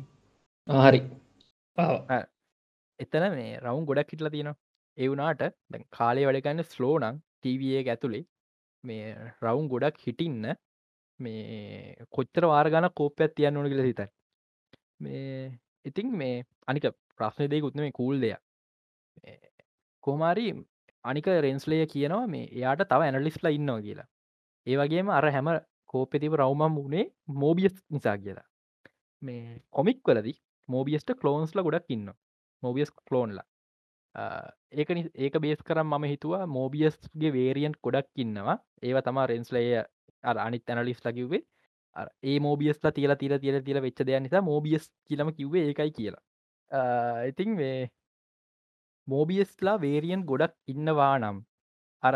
හරි 0.68 1.02
එතන 3.00 3.26
මේ 3.34 3.60
රවුන් 3.60 3.86
ගොඩක් 3.86 4.12
හිටලා 4.14 4.32
තියෙනවා 4.32 4.58
ඒ 4.98 5.08
වුනාට 5.08 5.44
දැ 5.70 5.84
කාලේ 5.92 6.26
වැඩගන්න 6.26 6.66
ස්ලෝනං 6.66 7.22
ටීවඒ 7.38 7.84
ඇතුළේ 7.86 8.24
මේ 8.84 9.06
රවුන් 9.42 9.68
ගොඩක් 9.68 10.02
හිටින්න 10.06 10.50
මේ 11.20 11.96
කොච්චර 12.10 12.46
වාර්ගන 12.46 12.90
කෝපයක් 12.96 13.36
තියන්න 13.36 13.58
ඕන 13.58 13.70
කියල 13.70 13.84
හිතයි 13.84 14.10
මේ 15.00 15.52
ඉතින් 15.86 16.12
මේ 16.14 16.36
අනික 16.68 16.90
ප්‍රශ්නය 17.16 17.48
දෙකුත්න 17.48 17.82
මේ 17.82 17.92
කූල් 17.92 18.22
දෙයක් 18.22 18.42
කෝමාරි 20.04 20.48
අනික 21.06 21.28
රෙන්ස්ලය 21.40 21.82
කියනවා 21.88 22.28
මේ 22.28 22.46
එයාට 22.52 22.86
තව 22.86 23.02
ඇනලිස්ලා 23.04 23.52
ඉන්නවා 23.52 23.82
කියලා 23.82 24.10
ඒ 24.68 24.78
වගේම 24.78 25.10
අර 25.12 25.26
හැම 25.30 25.50
කෝපෙතිව 25.86 26.34
රවමම් 26.36 26.74
වුණේ 26.76 27.06
මෝබියස් 27.36 27.76
නිසා 27.90 28.18
කියලා 28.18 28.49
මේ 29.22 29.60
කොමික් 29.72 30.00
වලදි 30.06 30.34
මෝබියස්ට 30.70 31.16
කලෝන්ස්ල 31.22 31.62
ගොඩක් 31.62 31.96
ඉන්න 31.96 32.10
මෝබියස් 32.64 32.92
කලෝන්ලා 33.02 33.48
ඒක 34.72 34.90
ඒක 35.16 35.36
බේස් 35.42 35.62
කරම් 35.62 35.88
මම 35.88 36.06
හිතුවා 36.06 36.48
මෝබියස්ගේ 36.48 37.32
වේරියන්් 37.34 37.74
ගොඩක් 37.84 38.10
ඉන්නවා. 38.16 38.58
ඒව 38.84 38.98
තමා 39.04 39.28
රෙන්ස්ලය 39.28 39.64
අර 40.24 40.38
අනිත් 40.38 40.70
ඇනලිස් 40.70 41.00
ලකිවේ 41.06 41.44
ඒ 42.24 42.40
මෝබියස්ලා 42.40 42.92
තියලා 42.92 43.18
තිර 43.18 43.34
තිර 43.40 43.62
තිර 43.64 43.78
වෙච්ච 43.82 44.00
දෙයක් 44.02 44.22
නිසා 44.24 44.42
මෝබියස් 44.42 44.86
කියලම 45.08 45.30
කිව්වේ 45.34 45.64
ඒකයි 45.68 45.92
කියලා. 45.92 46.24
ඉතින් 47.30 47.50
මේ 47.56 47.90
මෝබියස්ලා 49.08 49.78
වේරියන් 49.82 50.26
ගොඩක් 50.26 50.56
ඉන්නවා 50.68 51.14
නම් 51.20 51.38
අර 52.04 52.16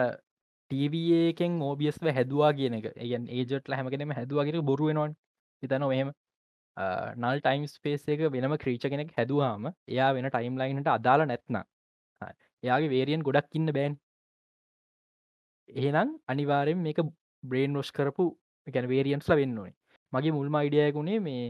ටීවකෙන් 0.72 1.54
මෝබියස්ව 1.64 2.06
හැදවා 2.18 2.52
කියන 2.58 2.74
එක 2.80 2.86
ඒගන් 2.96 3.26
ඒජටල 3.30 3.78
හැමගෙනම 3.78 4.14
හැදවාගෙන 4.20 4.66
බොරුවෙනවන් 4.70 5.16
හිතන 5.64 5.86
මෙහෙම 5.88 6.10
නල් 6.78 7.40
ටයිම් 7.40 7.66
ස්පේස් 7.68 8.08
එක 8.08 8.22
වෙනම 8.36 8.56
ක්‍රීච 8.58 8.86
කෙනෙක් 8.94 9.12
හැදවාම 9.18 9.68
එයා 9.88 10.12
වෙන 10.18 10.30
ටයිම් 10.30 10.58
ලයින්ට 10.62 10.90
අදාලා 10.98 11.30
නැත්න 11.32 11.60
එයාගේ 12.64 12.94
වේරියන් 12.96 13.26
ගොඩක් 13.28 13.60
ඉන්න 13.60 13.74
බෑන්. 13.78 13.98
එහෙනම් 15.70 16.10
අනිවාරෙන් 16.28 16.80
මේක 16.82 17.02
බ්‍රේන් 17.44 17.76
රොස් 17.76 17.92
කරපු 17.92 18.26
ගැන 18.68 18.88
වේරියන්ස්ල 18.88 19.36
වෙන්න 19.36 19.58
ඕනේ. 19.58 19.76
මගේ 20.14 20.36
මුල්ම 20.38 20.56
අයිඩියයකුණේ 20.56 21.20
මේ 21.20 21.46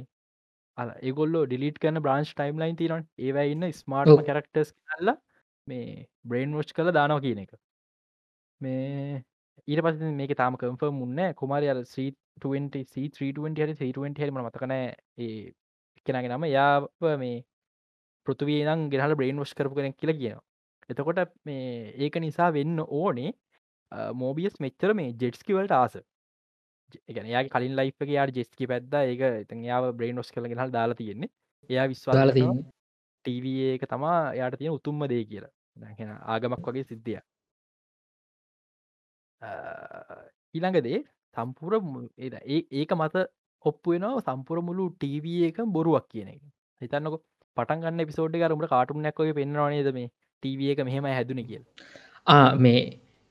ඒගොල්ල 0.78 1.36
ඩිලිට 1.44 1.78
කන 1.80 2.02
බ්‍රන්ස් 2.06 2.32
ටයිම් 2.34 2.60
ලයින් 2.62 2.80
තිරන් 2.82 3.06
ඒවයි 3.20 3.54
ඉන්න 3.56 3.68
ස්මාර්ට් 3.82 4.26
කරක්ටස් 4.30 4.74
කල්ල 4.90 5.14
මේ 5.68 6.08
බ්‍රේන් 6.26 6.56
රෝච් 6.58 6.74
කළ 6.78 6.92
දානව 6.98 7.22
කියන 7.26 7.44
එක. 7.46 7.54
මේ 8.62 9.24
ඊට 9.68 9.82
පස 9.86 10.00
මේක 10.20 10.34
තාම 10.42 10.56
කම්ෆර් 10.62 10.92
මුන්න 11.02 11.20
කුමාරය 11.42 11.68
සීට 11.94 12.18
හරි 14.22 14.32
මතකන 14.38 14.74
ඒ 14.76 15.52
කෙනගේ 16.06 16.30
නම. 16.30 16.46
යා 16.58 17.18
මේ 17.24 17.36
පෘතුවී 18.28 18.64
නම් 18.66 18.90
ගෙහල 18.94 19.16
බ්‍රේන් 19.20 19.40
වස් 19.44 19.54
කරපු 19.58 19.78
කෙනෙක් 19.80 19.96
කියලා 20.00 20.20
කියනවා. 20.22 20.44
එතකොට 20.90 21.20
මේ 21.48 21.94
ඒක 22.06 22.16
නිසා 22.26 22.50
වෙන්න 22.58 22.80
ඕනේ 23.00 23.32
මෝබියස් 24.22 24.56
මෙච්චර 24.66 24.94
මේ 25.00 25.14
ජෙට්ස්කිවලට 25.22 25.74
ආස. 25.82 25.96
එකන 27.10 27.28
යා 27.34 27.44
කලින් 27.54 27.76
ලයික 27.80 28.10
යාට 28.18 28.36
ජෙස්කි 28.40 28.70
පැද්ද 28.72 28.94
ඒක 29.02 29.22
එතන් 29.44 29.66
යාව 29.70 29.92
බ්‍රේන් 29.98 30.22
ොස් 30.24 30.32
කළ 30.36 30.50
ගෙහල් 30.52 30.74
දාලා 30.78 31.00
තියෙන්නේ. 31.02 31.32
එයා 31.70 31.88
විශ්වාල 31.92 32.34
ටව 33.26 33.46
එක 33.76 33.86
තමා 33.92 34.18
යායට 34.40 34.60
තියෙන 34.62 34.78
උතුම්ම 34.80 35.06
දේ 35.12 35.24
කියලා. 35.32 35.54
දැහෙන 35.82 36.10
ආගමක් 36.34 36.68
වගේ 36.70 36.86
සිද්ධිය 36.90 37.22
ඊළඟදේ 40.54 41.00
සම්පුර 41.36 41.74
ඒක 42.74 42.92
මත 42.94 43.26
ඔප්පු 43.66 43.94
වෙනවා 43.94 44.24
සම්පුර 44.24 44.58
මුළු 44.62 44.90
ටව 44.96 45.26
එක 45.50 45.60
බොරුවක් 45.70 46.06
කියන 46.10 46.30
එක. 46.30 46.42
හිතන්නක 46.82 47.16
පටන්ගන්න 47.58 48.06
පිසෝඩ් 48.06 48.36
කරමට 48.36 48.70
කාටුන්නක් 48.70 49.18
වගේ 49.18 49.38
පෙන්න්නවානේද 49.40 49.90
මේ 49.94 50.12
ටව 50.44 50.72
එක 50.74 50.84
මෙහෙම 50.84 51.10
හැදුන 51.10 51.42
කියල්. 51.44 51.64
මේ 52.58 52.82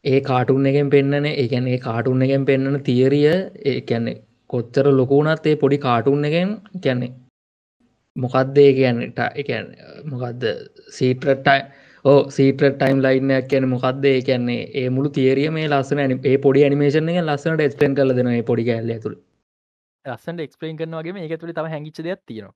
ඒ 0.04 0.20
කාටුන් 0.22 0.66
එකෙන් 0.66 0.90
පෙන්න්නන 0.90 1.26
ඒකැන 1.32 1.66
ඒ 1.68 1.80
කාටුන් 1.80 2.22
එකෙන් 2.22 2.44
පෙන්න්නන 2.44 2.78
තියරිය 2.82 3.26
ඒ 3.64 3.80
කැන්නේ 3.82 4.20
කොච්චර 4.50 4.86
ලොකුණත් 4.92 5.46
ඒ 5.46 5.56
පොඩි 5.56 5.78
කාටුන් 5.78 6.24
එකෙන් 6.24 6.56
කැන්නේ 6.78 7.12
මොකක්දේ 8.16 8.70
කියන්නට 8.72 9.20
එකන් 9.34 9.68
මොකක්ද 10.06 10.42
සීටරටයි 10.90 11.60
ඕ 12.05 12.22
සීට 12.30 12.62
ටයිම් 12.62 13.00
ලයින්නයක් 13.00 13.44
කියන 13.48 13.66
මොකක්දේ 13.68 14.16
කියන්නේ 14.22 14.62
ඒ 14.74 14.88
මුළු 14.88 15.11
තේරිය 15.11 15.50
මේ 15.50 15.66
ලස්සන 15.68 16.00
ඒ 16.07 16.38
පොඩි 16.38 16.64
නිමේෂන 16.68 17.11
එක 17.11 17.18
ලස්සනට 17.20 17.62
එක්ස්පෙන් 17.66 17.94
කල 17.94 18.14
දෙන 18.16 18.30
පොඩි 18.44 18.64
කැල්ල 18.64 18.90
තුළ 19.05 19.16
ලස්සට 20.05 20.40
එක්ස්පලේන් 20.40 20.80
කරනවාගේ 20.80 21.22
ඒක 21.22 21.36
තුළ 21.36 21.53
තම 21.53 21.68
හැඟිච 21.68 22.00
දෙයක් 22.00 22.22
තියෙනවා. 22.26 22.55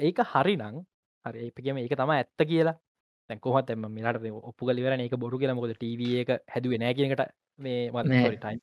ඒක 0.00 0.22
හරි 0.26 0.54
නං 0.56 0.78
හරි 1.24 1.42
ඒපගේම 1.46 1.82
ඒක 1.82 1.96
තම 1.96 2.14
ඇත්ත 2.16 2.46
කියලා. 2.46 2.76
කොහත් 3.40 3.70
එම 3.70 3.90
මිලට 3.90 4.30
ඔප්පු 4.44 4.62
කලිවර 4.66 4.94
ඒක 4.96 5.18
බොරු 5.18 5.42
කියලා. 5.42 5.58
මොකද 5.58 5.74
ටව 5.74 6.22
එක 6.22 6.30
හැදුව 6.54 6.78
නෑ 6.78 6.94
කියනකට 6.94 7.26
මේ 7.58 7.90
ටයිම් 7.90 8.62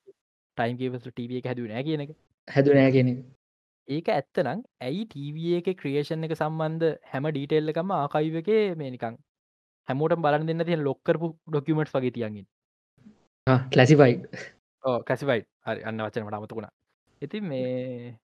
ටයිම් 0.58 0.78
ටව 1.12 1.42
එක 1.42 1.52
හැදුව 1.52 1.68
නෑ 1.68 1.84
කියන 1.84 2.08
එක. 2.08 2.16
හැදුව 2.48 2.80
නෑ 2.80 2.92
කියන 2.92 3.16
ඒක 3.88 4.08
ඇත්තනම් 4.10 4.64
ඇයි 4.82 5.06
ටව 5.06 5.38
එක 5.60 5.72
ක්‍රියේෂන් 5.78 6.24
එක 6.24 6.40
සම්බන්ධ 6.40 7.00
හැම 7.12 7.30
ඩීටෙල්ල 7.30 7.74
එකම 7.74 7.98
ආකයිව 7.98 8.44
එක 8.44 8.54
මේ 8.80 8.96
නිකං 8.96 9.24
හැමෝට 9.88 10.18
බලන්න 10.18 10.48
දෙන්න 10.48 10.66
තිය 10.66 10.80
ලොක්කරපු 10.80 11.28
ඩොකිමට් 11.48 11.94
වගේ 11.94 12.14
තියන්ගින් 12.14 12.48
කලසිෆයි් 13.72 14.16
කැසිවයි් 15.04 15.42
හරි 15.66 15.82
අන්න 15.84 16.02
වචනට 16.02 16.40
අමතුකුණා 16.40 16.74
ඉති 17.22 17.42
මේ 17.44 18.16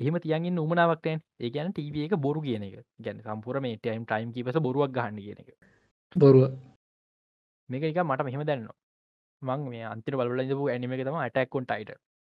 එහෙම 0.00 0.16
තියන්ගින් 0.18 0.58
උමනාවක්ටයන් 0.58 1.18
ඒ 1.40 1.50
ගැන 1.50 1.72
ටව 1.72 1.96
එක 2.06 2.14
බොරු 2.18 2.40
කියන 2.40 2.62
එක. 2.62 2.76
ගැන 2.98 3.18
සම්පුර 3.20 3.60
මේ 3.60 3.76
ටයිම් 3.76 4.04
ටයිම් 4.04 4.32
කිපස 4.34 4.58
බොරුවක් 4.58 4.90
ගහන්න 4.90 5.18
කියන 5.18 5.38
එක. 5.42 5.50
බොරුව. 6.16 6.44
මේක 7.68 7.84
එක 7.84 8.00
මට 8.02 8.24
මෙහෙම 8.24 8.42
දැන්නවා. 8.44 8.76
මං 9.42 9.60
මේ 9.66 9.84
අන්තිර 9.84 10.14
බලලදපු 10.14 10.64
ඇනිම 10.68 10.92
එක 10.92 11.04
තම 11.04 11.18
ඇටැක්කොන් 11.18 11.64
ටයිට 11.66 11.92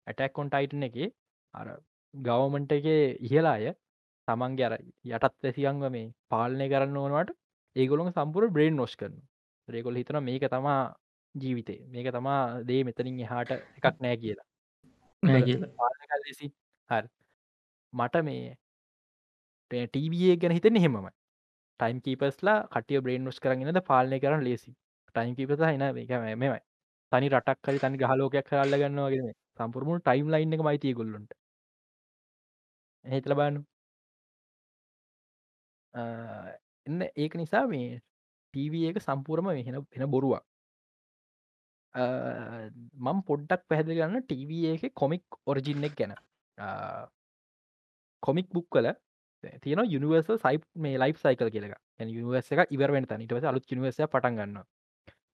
ඇටැක්කොන් 0.07 0.49
ටයිටන 0.49 0.87
එක 0.87 0.95
අර 1.53 1.67
ගවමන්ට 2.13 2.71
එක 2.71 2.87
ඉහලාය 3.27 3.73
තමන්ගේ 4.27 4.67
අර 4.67 4.73
යටත් 4.77 5.35
වැසියන්ව 5.43 5.85
මේ 5.89 6.13
පාලනය 6.29 6.65
කරන්න 6.69 6.97
ඕනවට 6.97 7.35
ඒගොලොම 7.77 8.09
සම්පුර 8.11 8.43
බ්‍රේන් 8.49 8.75
නොස් 8.75 8.93
කරන 8.95 9.15
රේගොල් 9.67 9.95
හිතන 9.95 10.19
මේක 10.21 10.45
තමා 10.47 10.79
ජීවිතේ. 11.35 11.79
මේක 11.87 12.07
තමා 12.11 12.39
දේ 12.63 12.81
මෙතනින් 12.83 13.19
එහාට 13.19 13.51
එකක් 13.51 13.95
නෑ 13.99 14.17
කියලා. 14.17 14.47
ලෙසි 16.25 16.47
හ 16.89 16.93
මට 17.93 18.23
මේ 18.23 18.57
ටීබේ 19.87 20.35
ගැන 20.37 20.53
හිතෙන 20.53 20.75
හෙමමයි 20.77 21.11
ටයිම් 21.79 21.97
කීපස්ලා 22.01 22.57
කටිය 22.69 23.01
බ්‍රේන් 23.01 23.23
නොස් 23.23 23.39
කරගෙනද 23.39 23.79
පාලනය 23.83 24.19
කරන 24.19 24.43
ලේසි. 24.43 24.71
ටයිම් 25.15 25.35
කීපස 25.35 25.63
හින 25.63 25.83
එක 25.83 26.11
මෙමයි 26.35 26.59
තනි 27.11 27.27
රටක් 27.31 27.59
කරි 27.63 27.79
තනි 27.79 27.97
ගහලෝකයක් 27.97 28.47
කරල්ල 28.47 28.77
ගන්නවාගෙන 28.77 29.27
සම්පුරමුණ 29.57 30.01
ටයිම් 30.01 30.27
ලයින් 30.29 30.53
එක 30.53 30.61
මයිතිය 30.61 30.93
ගොල්ලොන්ට 30.93 31.31
හිතල 33.05 33.33
බානු 33.33 33.59
එන්න 36.87 37.01
ඒක 37.23 37.35
නිසා 37.41 37.63
මේ 37.73 37.89
ටීව 38.53 38.73
එක 38.89 39.01
සම්පූර්ම 39.07 39.49
වෙහෙන 39.49 39.79
වෙන 39.93 40.11
බොරුවක්. 40.15 40.43
මම් 43.05 43.19
පොඩ්ඩක් 43.29 43.67
පැහැදිලි 43.69 43.99
ගන්න 43.99 44.23
ටීව 44.23 44.51
එක 44.73 44.93
කොමික් 45.01 45.23
ඔරිජින්නෙක් 45.45 45.97
ගැන. 45.99 46.15
කොමික් 48.23 48.47
බුක් 48.55 48.67
කල 48.71 48.89
තියෙන 49.63 49.83
යනිවර්ස 49.97 50.29
සයිප් 50.43 50.63
මේ 50.83 50.97
ලයි් 50.97 51.13
සයිකල් 51.23 51.49
කියලක 51.55 51.73
යනිවර්ස 52.03 52.51
එක 52.53 52.73
ඉවරෙන් 52.75 53.09
තනිටවස 53.11 53.49
අලුත් 53.51 53.71
නිවර්ස 53.71 53.99
පටන් 54.13 54.39
ගන්න 54.39 54.57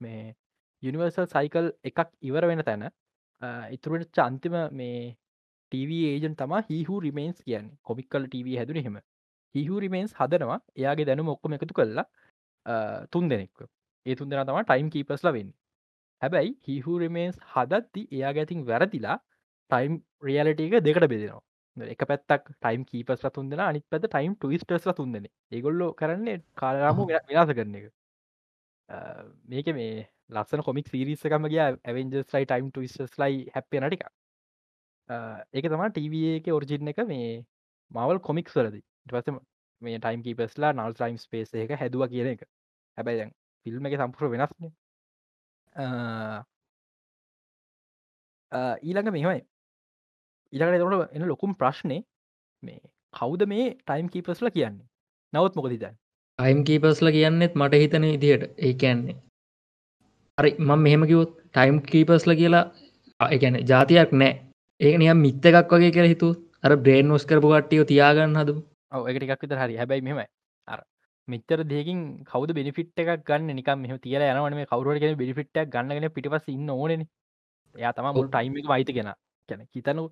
මේ 0.02 0.36
යනිවර්සල් 0.84 1.28
සයිකල් 1.34 1.72
එකක් 1.90 2.10
ඉවර 2.30 2.48
වෙන 2.52 2.64
තැන 2.70 2.84
ඉතුරට 3.76 4.12
චන්තිම 4.18 4.56
මේ 4.80 5.16
TV 5.72 5.92
ඒජන් 6.10 6.36
තම 6.40 6.54
හිහු 6.70 7.00
රිමේන්ස් 7.06 7.40
කියන්න. 7.42 7.68
කොමික්කල් 7.82 8.28
TV 8.34 8.58
හැදුන 8.60 8.80
හෙම 8.86 8.98
හිහු 9.56 9.80
රිමේන්ස් 9.84 10.14
හදනවා. 10.20 10.60
එයාගේ 10.82 11.08
දැනුම 11.10 11.34
ඔක්කොම 11.36 11.56
එකතු 11.58 11.78
කල්ලා 11.80 12.06
තුන් 13.14 13.30
දෙනෙක් 13.32 13.66
ඒ 14.06 14.16
තුන් 14.20 14.30
දෙෙන 14.30 14.48
තම 14.48 14.60
ටයිම් 14.64 14.90
කීපස් 14.96 15.24
ලවෙන්න 15.28 15.50
හැබැයි 16.22 16.54
හිහු 16.68 17.00
රිමේන්ස් 17.04 17.40
හදත්ති 17.54 18.04
එයා 18.18 18.34
ගැතින් 18.38 18.62
වැරදිලා 18.70 19.18
ටයිම් 19.72 20.00
රියලට 20.28 20.64
එක 20.68 20.78
දෙකට 20.88 21.08
බෙදෙනවා. 21.14 21.42
එක 21.78 22.02
පැත්තක් 22.10 22.50
ටයිම් 22.56 22.86
කීපස් 22.90 23.26
තුන් 23.36 23.50
දෙෙන 23.52 23.66
අනිත් 23.68 23.86
පැත 23.92 24.08
ටයිම් 24.08 24.34
ටවිස්ටස් 24.38 24.96
තුන් 25.00 25.14
දෙන 25.16 25.28
ඒගොල්ලෝ 25.52 25.92
කරන්නේ 26.02 26.38
කාලාම 26.62 27.04
විනාස 27.30 27.54
කරන 27.60 27.78
එක. 27.80 27.86
මේක 29.52 29.68
මේ 29.80 29.94
ලස්සන 30.30 30.62
කොමික් 30.68 30.88
සිරිස්සකමගේ 30.94 31.64
ඇවෙන්ජස්ලයි 31.64 32.46
ටයිම් 32.46 32.70
ටවිස්ටස් 32.72 33.18
ලයි 33.22 33.40
හැපේ 33.56 33.82
නටික 33.82 34.04
ඒක 35.54 35.66
තමා 35.74 35.90
ටව 35.90 36.24
එක 36.38 36.48
ඔරිජින් 36.58 36.92
එක 36.94 37.00
මේ 37.12 37.30
මවල් 37.92 38.20
කොමික් 38.28 38.50
සලද 38.50 38.78
ටවස 39.06 39.40
මේ 39.82 40.00
ටයිම් 40.00 40.22
කීපස්ලා 40.26 40.72
නල් 40.74 40.94
ටයිම් 40.98 41.18
ස්පේස් 41.24 41.54
එක 41.64 41.76
හැදුව 41.82 42.08
කියන 42.14 42.28
එක. 42.34 42.42
හැබැයි 42.98 43.20
දැන් 43.20 43.32
ෆිල්ම් 43.66 43.86
එක 43.88 43.98
සම්පුර 44.00 44.30
වෙනස්න 44.34 44.72
ඊළඟ 48.88 49.12
මෙහමයි. 49.18 49.42
ඊළඟට 50.54 50.84
තොට 50.84 51.16
එන 51.18 51.28
ලොකුම් 51.32 51.56
ප්‍රශ්නය 51.62 52.00
මේ 52.64 52.80
කවුද 53.14 53.46
මේ 53.54 53.68
ටයිම් 53.76 54.08
කීපස්ල 54.14 54.50
කියන්නේ? 54.56 54.88
නවත් 55.34 55.56
මොකද 55.58 55.78
දැන් 55.84 55.96
ටයිම් 56.40 56.64
කීපස්ල 56.68 57.14
කියන්නෙත් 57.16 57.60
මට 57.62 57.84
හිතන 57.84 58.10
ඉදිහට 58.10 58.50
ඒ 58.58 58.74
කියන්නේ 58.82 59.18
අරි 60.38 60.56
මං 60.60 60.84
මෙහෙම 60.86 61.04
කිවොත් 61.12 61.34
ටයිම් 61.50 61.82
කීපස්ල 61.92 62.36
කියලා 62.42 62.66
එකැන 63.20 63.56
ජාතියක් 63.72 64.12
නෑ. 64.22 64.34
ඒක 64.80 64.96
නියම් 65.02 65.20
මිත්ත 65.26 65.46
එකක් 65.50 65.74
වගේ 65.74 65.92
කියලා 65.96 66.14
හිතු 66.14 66.30
අර 66.66 66.74
බ්‍රේන් 66.86 67.12
ෝස් 67.16 67.26
කරපු 67.30 67.52
කට්ටියෝ 67.52 67.90
තියාගන්න 67.92 68.40
හදු 68.94 69.04
එකට 69.10 69.26
එකක් 69.28 69.46
විතර 69.46 69.58
හරි. 69.58 69.78
හැබැයි 69.78 70.04
මෙමයි 70.04 70.28
අර 70.68 70.80
මෙච්චර 71.28 71.60
දෙකින් 71.66 72.00
කවද 72.26 72.50
බිනිිට් 72.54 73.02
එකක් 73.04 73.26
ගන්න? 73.26 73.50
නිකම් 73.54 73.80
මෙහ 73.80 74.00
තියල 74.00 74.24
යනවන 74.24 74.58
මේ 74.60 74.70
කවරුවට 74.72 75.02
කියෙන 75.02 75.18
බිනිිට් 75.18 75.64
ගන්නගෙන 75.70 76.10
පිටිපස 76.12 76.48
ඉන්න 76.50 76.70
ඕනෙන 76.72 77.08
එයා 77.76 77.94
තම 77.94 78.10
මුල් 78.12 78.30
ටයිම් 78.30 78.60
එක 78.60 78.70
වයිත 78.70 78.92
ගෙන 78.92 79.14
කැන. 79.50 79.68
හිතනු 79.72 80.06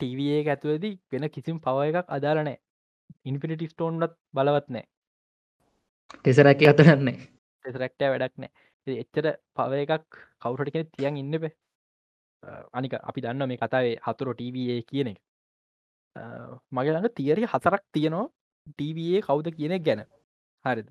ටීවඒ 0.00 0.40
ඇතුවදී 0.46 0.94
වෙන 1.12 1.30
කිසිම් 1.30 1.56
පව 1.60 1.86
එකක් 1.90 2.10
අදාලනෑ 2.16 2.58
ඉන්ෆිනිටි 3.24 3.68
ස්ටෝන්ලත් 3.68 4.14
බලවත් 4.32 4.68
නෑ 4.68 4.86
ටෙසරැක 6.16 6.62
අතරන්නේ 6.64 7.16
ටෙසරැක්ට 7.64 8.04
වැඩක් 8.04 8.36
නෑ 8.36 9.00
එච්චර 9.02 9.26
පව 9.56 9.80
එකක් 9.84 10.18
කවුරට 10.40 10.72
කෙන 10.74 10.86
තියන් 10.92 11.18
ඉන්න 11.22 11.40
පේ 11.40 11.54
අනික 12.72 12.94
අපි 13.00 13.24
දන්න 13.24 13.48
මේ 13.50 13.60
කතාවේ 13.62 13.96
හතුර 14.06 14.30
ටීවයේ 14.32 14.78
කියන 14.82 15.10
එක 15.12 15.18
මගේ 16.74 16.92
ළඟ 16.94 17.16
තියරි 17.18 17.50
හතරක් 17.52 17.82
තියනවා. 17.96 18.26
ටීවයේ 18.70 19.24
කවුද 19.26 19.46
කියනෙක් 19.58 19.82
ගැන. 19.88 20.00
හරිද? 20.64 20.88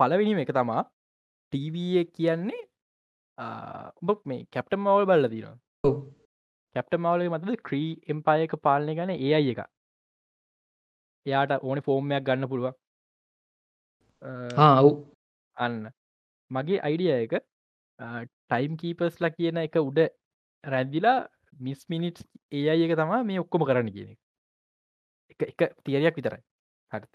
පලවිනිම 0.00 0.38
එක 0.42 0.52
තමා 0.56 0.82
ටීවයේ 1.52 2.04
කියන්නේ 2.16 2.62
උඹ 4.00 4.20
මේ 4.30 4.46
කැප්ට 4.54 4.74
මවල් 4.78 5.06
බල්ල 5.10 5.28
තිනවා 5.32 5.56
කැප්ට 6.76 6.94
මවල 6.98 7.28
මතද? 7.30 7.56
ක්‍රී 7.66 7.90
එම්පායක 8.12 8.54
පාලනය 8.66 8.94
ගැන 8.98 9.12
ඒ 9.16 9.32
අයි 9.38 9.52
එක 9.54 9.60
එයාට 11.26 11.52
ඕන 11.68 11.80
ෆෝර්මයක් 11.86 12.24
ගන්න 12.26 12.48
පුළුවන්. 12.50 12.74
ආව් 14.66 14.88
අන්න. 15.56 15.78
මගේ 16.50 16.80
අයිඩිය 16.88 17.12
එක 17.16 17.34
ටයිම් 18.48 18.74
කීපස්ලා 18.80 19.34
කියන 19.36 19.62
එක 19.62 19.78
උඩ 19.88 20.00
රැන්දිලා 20.64 21.18
මිස් 21.60 21.86
මිනිට් 21.88 22.18
ඒ 22.52 22.68
අයි 22.70 22.86
එක 22.86 22.96
තමා 22.96 23.22
මේ 23.24 23.40
ඔක්කොම 23.40 23.64
කරන්න 23.64 23.90
කියන 23.92 24.10
එක. 24.10 24.20
එක 25.42 25.60
තියරයක් 25.84 26.16
විතරයි. 26.16 26.42
හරිත 26.92 27.12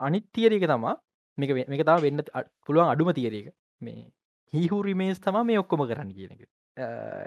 අනිත් 0.00 0.24
තියරක 0.32 0.64
තමා 0.66 0.94
මේක 1.38 1.50
මේක 1.68 1.84
තම 1.86 2.00
වෙන්න 2.06 2.22
පුළුවන් 2.66 2.92
අඩුම 2.92 3.12
තියරක 3.12 3.52
මේ 3.80 4.08
හිහු 4.52 4.82
රිමේස් 4.82 5.20
තමා 5.20 5.44
මේ 5.44 5.58
ඔක්කොම 5.58 5.86
කරන්න 5.86 6.12
කියන 6.12 6.32
එක. 6.34 6.42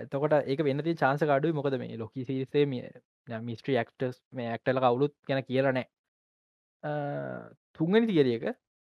එතකොට 0.04 0.34
ඒක 0.44 0.60
වෙන්නති 0.68 0.96
චාන්ස 0.96 1.24
අඩුයි. 1.28 1.54
මොකද 1.54 1.78
මේ 1.80 1.98
ලොකි 1.98 2.26
සිරිසේ 2.26 2.66
මිස්ට්‍රී 3.42 3.84
ක්ටස් 3.84 4.18
මේ 4.32 4.50
ඇක්ටල 4.52 4.80
කවුලුත් 4.86 5.14
ගැන 5.28 5.44
කියරනෑ 5.50 5.86
තුන්ගනි 7.74 8.08
තියරක 8.08 8.46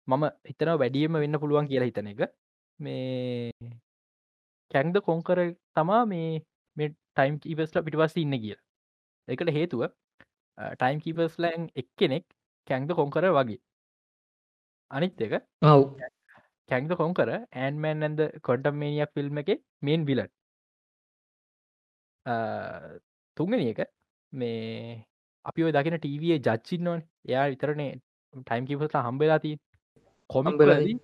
මම 0.08 0.24
හිතනව 0.50 0.78
වැඩියම 0.82 1.18
වෙන්න 1.24 1.40
පුළුවන් 1.42 1.68
කියලා 1.70 1.90
හිතන 1.90 2.12
එක. 2.12 2.22
මේ 2.78 3.52
කැන්ද 4.72 4.96
කොංකර 5.02 5.38
තමා 5.76 6.02
මේ 6.06 6.28
මේ 6.76 6.88
ටයිම් 6.90 7.38
කීපස්ල 7.38 7.82
පිටිවස්ස 7.82 8.16
ඉන්න 8.18 8.38
කිය 8.38 8.56
එකට 9.28 9.52
හේතුව 9.52 9.84
ටයිම් 10.74 11.00
කීපස්ලෑන් 11.00 11.68
එක් 11.74 11.88
කෙනෙක් 11.96 12.24
කැන්ද 12.68 12.90
කොංකර 12.92 13.24
වගේ. 13.30 13.60
අනිත් 14.90 15.20
එක 15.20 15.34
ඔව්. 15.64 15.82
කැන්ද 16.68 16.92
කොංකර 16.96 17.28
ඇන්මෑන් 17.32 18.02
ඇන්ද 18.02 18.20
කොඩම්මේනියක් 18.42 19.12
ෆිල්ම් 19.14 19.42
එක 19.42 19.50
මේන් 19.82 20.06
විලන් 20.06 20.30
තුන්ගනි 23.36 23.66
එක 23.66 23.80
මේ 24.32 25.04
අපි 25.44 25.64
ඔය 25.64 25.72
දකින 25.72 25.98
ටීවයේ 25.98 26.38
ජච්චින්නවන් 26.38 27.02
එයා 27.26 27.46
විතරනේ 27.52 27.92
ටයිම් 28.34 28.66
කිපස්ලා 28.66 29.04
හම්බෙලාති 29.08 29.52
කොමිබලදී 30.30 30.96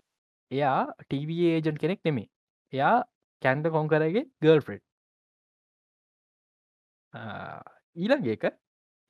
එයා 0.50 0.80
ටීවයේ 1.00 1.54
ඒජන් 1.54 1.80
කෙනෙක් 1.82 2.00
නෙමේ 2.04 2.28
එයා 2.72 2.96
කැන්ද 3.42 3.66
කොංකරගේ 3.76 4.24
ගර්ල් 4.42 4.60
ෆ්‍රෙඩ් 4.60 4.84
ඊළගේක 7.96 8.44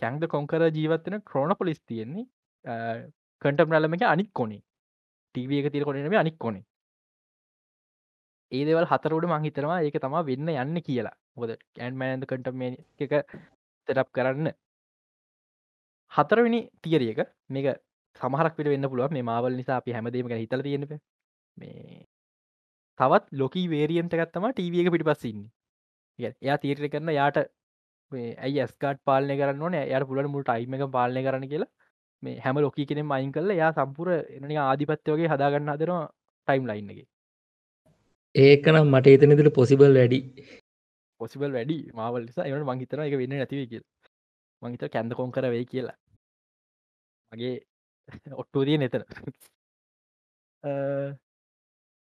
කැන්ද 0.03 0.23
කොංකර 0.29 0.63
ජීවත්වන 0.71 1.23
ක්‍රෝණ 1.23 1.59
පොලිස් 1.61 1.81
තියෙන්නේ 1.83 2.27
කටම් 3.43 3.73
රලම 3.73 3.95
එක 3.95 4.03
අනික් 4.05 4.31
කොනේ. 4.33 4.63
ටීව 5.35 5.51
එක 5.59 5.73
තිර 5.73 5.85
කොනම 5.85 6.19
අනික් 6.23 6.39
කොනේ. 6.39 6.65
ඒදවල් 8.53 8.87
හතරුඩ 8.93 9.27
මංහිතරවා 9.33 9.83
ඒක 9.83 9.99
තමා 10.05 10.23
වෙන්න 10.31 10.49
යන්න 10.55 10.83
කියලා. 10.83 11.17
මොද 11.37 11.51
කෑන්මෑන්ද 11.77 12.25
කටම 12.27 12.63
එක 12.99 13.13
තෙටප් 13.89 14.11
කරන්න. 14.13 14.53
හතරවෙනි 16.13 16.61
තියරියක 16.83 17.21
මේක 17.49 17.67
සමහරක් 18.21 18.55
පිට 18.57 18.71
වෙන්න 18.75 18.91
පුළුව 18.91 19.13
මේ 19.13 19.29
මාවල් 19.31 19.59
නිසා 19.61 19.79
අපි 19.81 19.97
හැමදීම 19.97 20.31
ගැන 20.31 20.43
හිතල 20.45 20.63
තියෙනප 20.63 20.93
මේ 21.57 22.07
තවත් 22.99 23.25
ලොකී 23.35 23.67
වේරියන්ට 23.69 24.15
ගත්තම 24.15 24.51
ටීව 24.51 24.75
එක 24.81 24.93
පිටි 24.95 25.09
පස්සන්න 25.11 25.45
එයා 26.19 26.59
තීරය 26.59 26.89
කරන 26.89 27.13
යාට 27.13 27.39
ඇයි 28.13 28.67
ස්කාට 28.67 29.01
පාලනය 29.05 29.37
කරන්න 29.37 29.63
ඕන? 29.63 29.77
යට 29.77 30.09
පුලට 30.09 30.31
මුට 30.31 30.49
අයිම 30.49 30.75
එක 30.75 30.87
පාලනය 30.91 31.23
කරන 31.23 31.47
කියලා. 31.53 31.71
මේ 32.23 32.41
හැම 32.41 32.57
ලොකී 32.59 32.87
කෙනෙ 32.87 33.03
අයින් 33.11 33.33
කල 33.33 33.51
යා 33.53 33.71
සම්පුර 33.73 34.09
එනනි 34.39 34.57
ආධිපත්‍යවගේ 34.61 35.31
හදාගන්න 35.35 35.73
හදනවා 35.75 36.03
ටයිම් 36.49 36.67
ලයින්නගේ 36.67 37.07
ඒකනම් 38.35 38.87
මට 38.87 39.07
එතනතුට 39.09 39.55
පොසිබල් 39.55 39.95
වැඩි. 39.95 40.19
පොසිබල් 41.21 41.53
වැඩි 41.53 41.79
මාවල් 41.93 42.27
නිසා. 42.27 42.45
එවට 42.45 42.67
මංහිතන 42.67 43.05
එක 43.05 43.17
වෙන්න 43.21 43.35
නැතිව 43.35 43.63
කිය 43.71 43.83
මංහිත 44.63 44.85
කැන්ද 44.93 45.15
කොන් 45.15 45.33
කර 45.33 45.51
වෙයි 45.51 45.67
කියලා. 45.67 45.97
මගේ 47.33 47.55
ඔට්ටු 48.41 48.67
දිය 48.67 48.79
නෙතන 48.79 49.03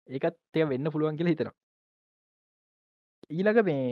ඒකත් 0.09 0.37
එය 0.55 0.69
වෙන්න 0.73 0.93
පුළුවන් 0.93 1.19
කියලා 1.19 1.35
හිතනවා. 1.35 1.57
ඊළඟ 3.31 3.61
මේ 3.69 3.83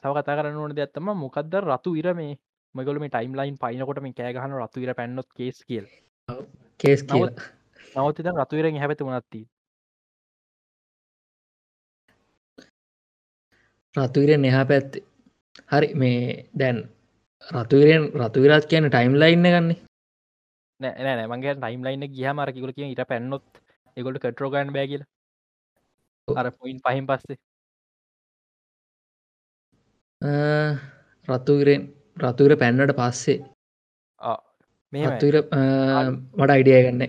සව 0.00 0.12
කතා 0.16 0.36
කරන්න 0.38 0.60
ඕන 0.62 0.76
දෙයක්ත්තම 0.76 1.08
මොකක්ද 1.22 1.54
රතු 1.62 1.94
ඉර 2.00 2.08
මේ 2.20 2.38
මගල 2.74 3.00
මේ 3.00 3.12
ටයිම් 3.14 3.38
ලයින් 3.38 3.56
පයිනකොට 3.62 4.02
මේ 4.02 4.16
කෑගහන 4.18 4.58
රතු 4.60 4.84
ඉර 4.84 4.94
පැන්නොත් 4.98 5.28
කේස් 5.38 5.64
කියල්. 5.68 5.86
කේස් 6.80 7.02
කියල. 7.04 7.30
නවතිද 7.96 8.28
රතු 8.34 8.60
ඉරෙන් 8.60 8.80
හැපැති 8.82 9.04
මනත්ති 9.04 9.42
රතුවිරෙන් 13.94 14.40
neha 14.40 14.64
පැත්තේ. 14.64 15.04
හරි 15.70 15.88
මේ 15.94 16.48
දැන් 16.58 16.78
රතුවිරෙන් 17.46 18.04
රතුවිරත් 18.20 18.66
කියන 18.70 18.88
ටයිම් 18.88 19.14
ලයින්න 19.22 19.44
ගන්නේ 19.44 19.78
නෑ. 20.80 21.26
මගේ 21.28 21.54
ටයිම් 21.56 21.82
ලයින්න 21.86 22.12
ගිය 22.14 22.28
මරකිකුල 22.32 22.72
කිය 22.76 22.92
ඉට 22.92 23.04
පැන්නොත් 23.10 23.44
එකොට 23.96 24.20
කටරෝගන් 24.22 24.72
බෑ 24.76 24.86
කියල 24.90 25.04
අර 26.28 26.46
පොයින් 26.52 26.78
පහින් 26.80 27.06
පස්සේ 27.06 27.38
රතුවිරෙන් 31.28 31.82
රතුවිර 32.16 32.56
පැන්නට 32.56 32.94
පස්සේ 32.94 33.38
මේ 34.92 35.04
රතුවිර 35.08 35.36
මට 36.36 36.50
අයිඩිය 36.50 36.80
ගන්න 36.80 37.02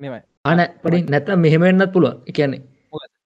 මෙමයි 0.00 0.20
අන 0.44 0.60
පඩි 0.82 1.04
නැතම් 1.06 1.40
මෙහෙමෙන්න්නත් 1.40 1.92
පුළුව 1.92 2.14
එකන්නේ 2.26 2.62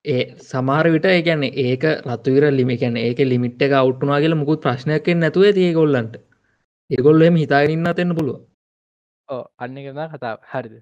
ඒ 0.06 0.22
සමාර 0.42 0.86
විට 0.88 1.08
එකන්නේ 1.10 1.52
ඒක 1.64 1.84
රතුවිර 2.06 2.44
ලිමි 2.50 2.76
කැන 2.76 2.96
ඒක 2.98 3.20
ලිමිට් 3.24 3.62
එක 3.62 3.74
අවට්ුනා 3.74 4.22
කියල 4.22 4.34
මුකුත් 4.34 4.62
ප්‍රශ්නයක්ෙන් 4.62 5.20
නැතුව 5.20 5.44
තිය 5.54 5.72
ගොල්ලන්ට 5.72 6.16
ඒගොල්ලම 6.90 7.36
හිතාගන්න 7.36 7.90
අතෙන්න්න 7.90 8.16
පුළුව 8.16 8.38
ඕ 9.28 9.44
අන්න 9.58 9.76
කරනා 9.76 10.08
කතා 10.08 10.34
හරිද? 10.52 10.74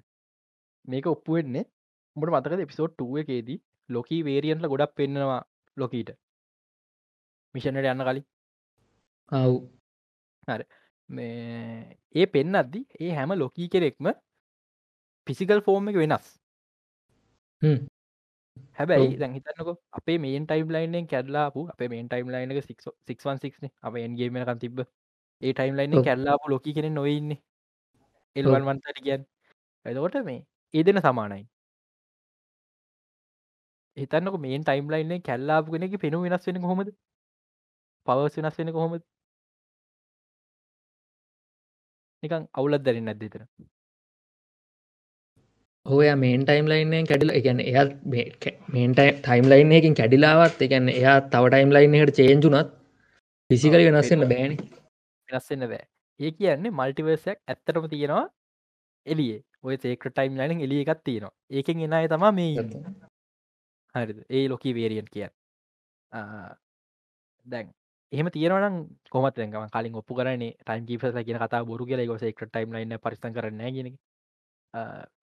මේක 0.85 1.05
ඔප්පුවෙන්නේ 1.07 1.65
මුට 2.15 2.31
මතක 2.31 2.63
එපිසෝට් 2.65 2.93
ටුව 2.93 3.19
එකේදී 3.21 3.59
ලොකී 3.89 4.21
වේරියන්ල 4.23 4.67
ගොඩක් 4.67 4.95
පෙන්නවා 4.95 5.39
ලොකීට. 5.77 6.11
මිෂණට 7.55 7.85
යන්න 7.85 8.05
කලින්. 8.07 8.25
අව් 9.31 9.53
හරි. 10.47 10.65
මේ 11.09 11.97
ඒ 12.15 12.27
පෙන්න 12.27 12.55
අද්දි 12.55 12.85
ඒ 12.99 13.11
හැම 13.13 13.33
ලොකී 13.35 13.69
කෙරෙක්ම 13.69 14.13
පිසිකල් 15.27 15.61
ෆෝර්ම් 15.61 15.89
එක 15.89 15.97
වෙනස්. 15.97 16.27
හැබැයි 18.77 19.17
දැන් 19.17 19.33
හිතන්නක 19.33 19.69
අපේ 19.91 20.17
මේන් 20.19 20.47
ටයිම් 20.47 20.73
ලයින්ෙන් 20.75 21.07
කැඩලාපු 21.07 21.67
අපේ 21.73 21.89
මේන් 21.89 22.09
ටයිම් 22.09 22.27
ලයින් 22.29 22.51
එක 22.51 22.65
616න 23.07 23.71
අප 23.81 23.95
එන්ගේමකන් 23.97 24.59
තිබ 24.59 24.81
ඒ 25.41 25.53
ටයිම් 25.53 25.75
ලයින්න 25.75 26.03
කැල්ලාපු 26.03 26.51
ලොකි 26.53 26.73
කෙන 26.73 26.87
නොඉන්න 26.93 27.31
එල්වන් 28.35 28.65
වන්තට 28.67 28.99
කියන් 28.99 29.23
එදකොට 29.85 30.17
මේ 30.25 30.41
ඒ 30.73 30.83
දෙන 30.83 31.01
සමානයි 31.01 31.43
හිතන්නක 33.97 34.37
මේන් 34.45 34.63
ටයිම් 34.63 34.91
ලයින්න 34.93 35.25
කැල්ලාපු 35.29 35.73
කෙනෙක 35.73 35.95
පෙනු 36.03 36.23
වෙනස් 36.25 36.47
වෙන 36.47 36.61
කොහොමද? 36.61 36.89
පවස් 38.07 38.37
වෙනස් 38.37 38.57
වෙන 38.59 38.73
කොහොමද? 38.77 39.03
නිකං 42.23 42.43
අවුලත් 42.53 42.83
දැරින් 42.85 43.07
නැද්දතර 43.07 43.43
හෝය 45.85 46.09
මේන් 46.15 46.43
ටයිම් 46.47 46.67
ලයින්න 46.71 47.07
කැඩිල 47.09 47.31
එකන 47.37 47.61
එයත් 47.61 47.93
මේන්ට 48.75 48.99
ටයිම් 49.19 49.47
ලයින් 49.51 49.71
එකින් 49.77 49.97
කැඩිලාවත් 49.99 50.61
එකන්න 50.65 50.91
එයා 50.91 51.17
තව 51.33 51.43
ටයිම් 51.47 51.73
ලයින් 51.75 51.97
එකට 51.99 52.19
චේන්ජුනත් 52.19 52.75
පිසිකල 53.49 53.81
වෙනස්සන්න 53.87 54.27
බෑන. 54.31 54.53
වෙනස්සන්න 55.27 55.65
බෑ. 55.71 55.83
ඒ 56.19 56.31
කියන්නේ 56.33 56.77
මල්ටිවර්සයක් 56.79 57.39
ඇත්තටම 57.47 57.87
තියෙනවා 57.93 58.25
එලිය 59.05 59.33
ඔය 59.63 59.77
සේක 59.83 60.05
ටයිම් 60.07 60.37
ලයින 60.39 60.61
එලිය 60.67 60.83
එකත් 60.85 61.01
තියෙනවා. 61.03 61.33
ඒකෙන් 61.51 61.81
එනය 61.87 62.03
තමා 62.13 62.31
මේ 62.39 62.51
හරි 63.95 64.13
ඒ 64.29 64.47
ලොකී 64.49 64.73
වේරියන් 64.77 65.07
කියන්න. 65.13 65.33
දැන් 67.45 67.67
එහම 68.11 68.27
තියෙනවන 68.35 68.75
කොමත් 69.13 69.35
දැකම 69.35 69.69
කලින් 69.75 69.95
ඔප්පු 70.01 70.13
කරන්නේ 70.19 70.51
ටයිම් 70.65 70.85
කිපස 70.89 71.15
කියන 71.27 71.39
කතා 71.43 71.63
බොරු 71.69 71.85
කියල. 71.85 72.01
ගොස 72.07 72.23
එක් 72.23 72.43
ටයිම් 72.43 72.73
ලයින්න 72.75 72.99
පරිස්ත 73.03 73.25
කරන්න 73.37 73.61
ගෙන 73.75 73.89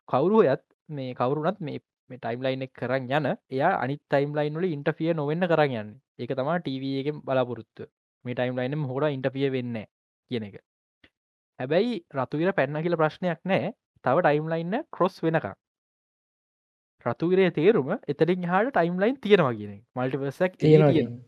කවුරුහයත් 0.09 0.62
මේ 0.89 1.14
කවරුනත් 1.14 1.61
මේ 1.61 1.79
ටයිම් 2.11 2.41
ලයින් 2.45 2.64
එක 2.66 2.73
කරන්න 2.81 3.12
යන 3.19 3.27
එයා 3.55 3.73
අනි 3.83 3.95
ටයිම් 4.01 4.31
ලයින් 4.39 4.55
වල 4.59 4.66
ඉන්ටෆිය 4.77 5.12
නොවෙන්න 5.14 5.49
කරන්න 5.53 5.79
යන්න. 5.83 5.91
එක 6.19 6.31
තමා 6.39 6.59
ටව 6.61 6.85
එකෙන් 7.03 7.16
බලාපොරොත්තු. 7.27 7.85
මේ 8.25 8.35
ටයිම් 8.35 8.57
ලයිනම් 8.59 8.89
හොඩ 8.91 9.12
ඉන්ටපිය 9.16 9.49
වෙන්න 9.57 9.77
කියන 10.31 10.45
එක. 10.49 10.57
හැබැයි 11.59 11.95
රතුවිර 12.16 12.51
පැන්න 12.59 12.83
කියල 12.85 12.97
ප්‍රශ්නයක් 13.01 13.41
නෑ 13.51 13.73
තව 14.05 14.16
ටයිම් 14.25 14.47
ලයින්න 14.53 14.75
කොස් 14.97 15.14
වෙනකම් 15.25 15.55
රතුගරේ 17.07 17.51
තේරුම 17.59 17.90
එතරින් 18.12 18.46
හට 18.53 18.72
ටයිම්ලයින් 18.72 19.20
තියෙනවා 19.24 19.55
කියන 19.59 19.74
තියෙන 20.59 20.86
කියන්නේ. 20.88 21.20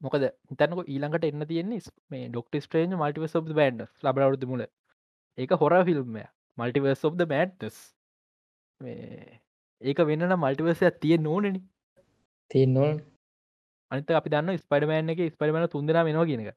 මොකද 0.00 0.24
හිතනක 0.50 0.80
ඊළඟට 0.86 1.28
එන්න 1.28 1.46
තියෙන්නේ 1.52 1.94
මේ 2.10 2.26
ඩොක්ට 2.28 2.60
ස්ට්‍රේජ් 2.64 2.90
මල්ටිවස් 2.94 3.38
ඔබ් 3.38 3.46
බන්ඩ 3.50 3.86
ලබරවුද 4.04 4.44
මුල. 4.50 4.64
ඒක 5.38 5.54
හොර 5.62 5.74
ෆිල්ම්ය 5.88 6.24
මල්ටිවර්ස් 6.58 7.04
ඔබ් 7.08 7.22
මෑට්ස් 7.32 7.78
ඒක 9.80 9.98
වෙන්න 10.10 10.34
මල්ටිවර්සයක් 10.36 11.00
තිය 11.02 11.16
නෝනනි 11.18 11.60
තියෙන්න 12.50 12.76
ඕන 12.82 12.98
අනිත 13.90 14.10
අපි 14.18 14.32
දන්න 14.32 14.58
ස්පඩමෑන් 14.58 15.12
එක 15.14 15.20
ස්පඩමන 15.32 15.68
තුන්දෙන 15.74 15.98
වෙනවා 16.06 16.28
කියනක. 16.30 16.50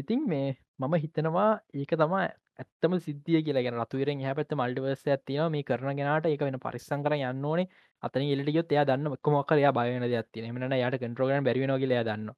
ඉතින් 0.00 0.20
මේ 0.32 0.48
මම 0.80 0.94
හිතනවා 1.04 1.50
ඒක 1.74 1.92
තමා 2.02 2.24
ඇත්තම 2.58 2.92
සිද්ධිය 3.06 3.42
කියලා. 3.42 3.74
රතුවරෙන් 3.76 4.22
හ 4.22 4.34
පැත් 4.38 4.52
මල්ටිවර්ස 4.60 5.04
ඇතින 5.06 5.52
මේ 5.52 5.66
කරන 5.68 5.98
ගෙනට 5.98 6.26
ඒක 6.26 6.42
වෙන 6.42 6.58
පරිස්සං 6.64 7.04
කර 7.04 7.14
යන්න 7.18 7.44
ඕනේ. 7.44 7.68
අතන 8.02 8.22
එලියොත් 8.24 8.72
එයා 8.72 8.84
දන්න 8.84 9.12
මක්කමොක්කර 9.12 9.58
යා 9.58 9.72
බයන 9.76 10.06
දත්තින 10.06 10.48
මන 10.52 10.74
යට 10.78 10.98
කන්ට්‍රෝගන් 11.02 11.46
බැරිවෙන 11.46 11.74
කියල 11.82 11.94
දන්න 12.08 12.30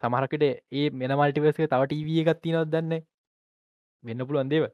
සමහරකට 0.00 0.44
ඒ 0.44 0.90
මෙන 0.92 1.16
මල්ටිවර්සක 1.20 1.64
තව 1.64 1.82
ටීවිය 1.86 2.22
එකත්ති 2.24 2.54
නොත් 2.56 2.70
දන්න? 2.74 3.02
වෙන්න 4.04 4.26
පුළුවන් 4.26 4.52
දේව 4.52 4.66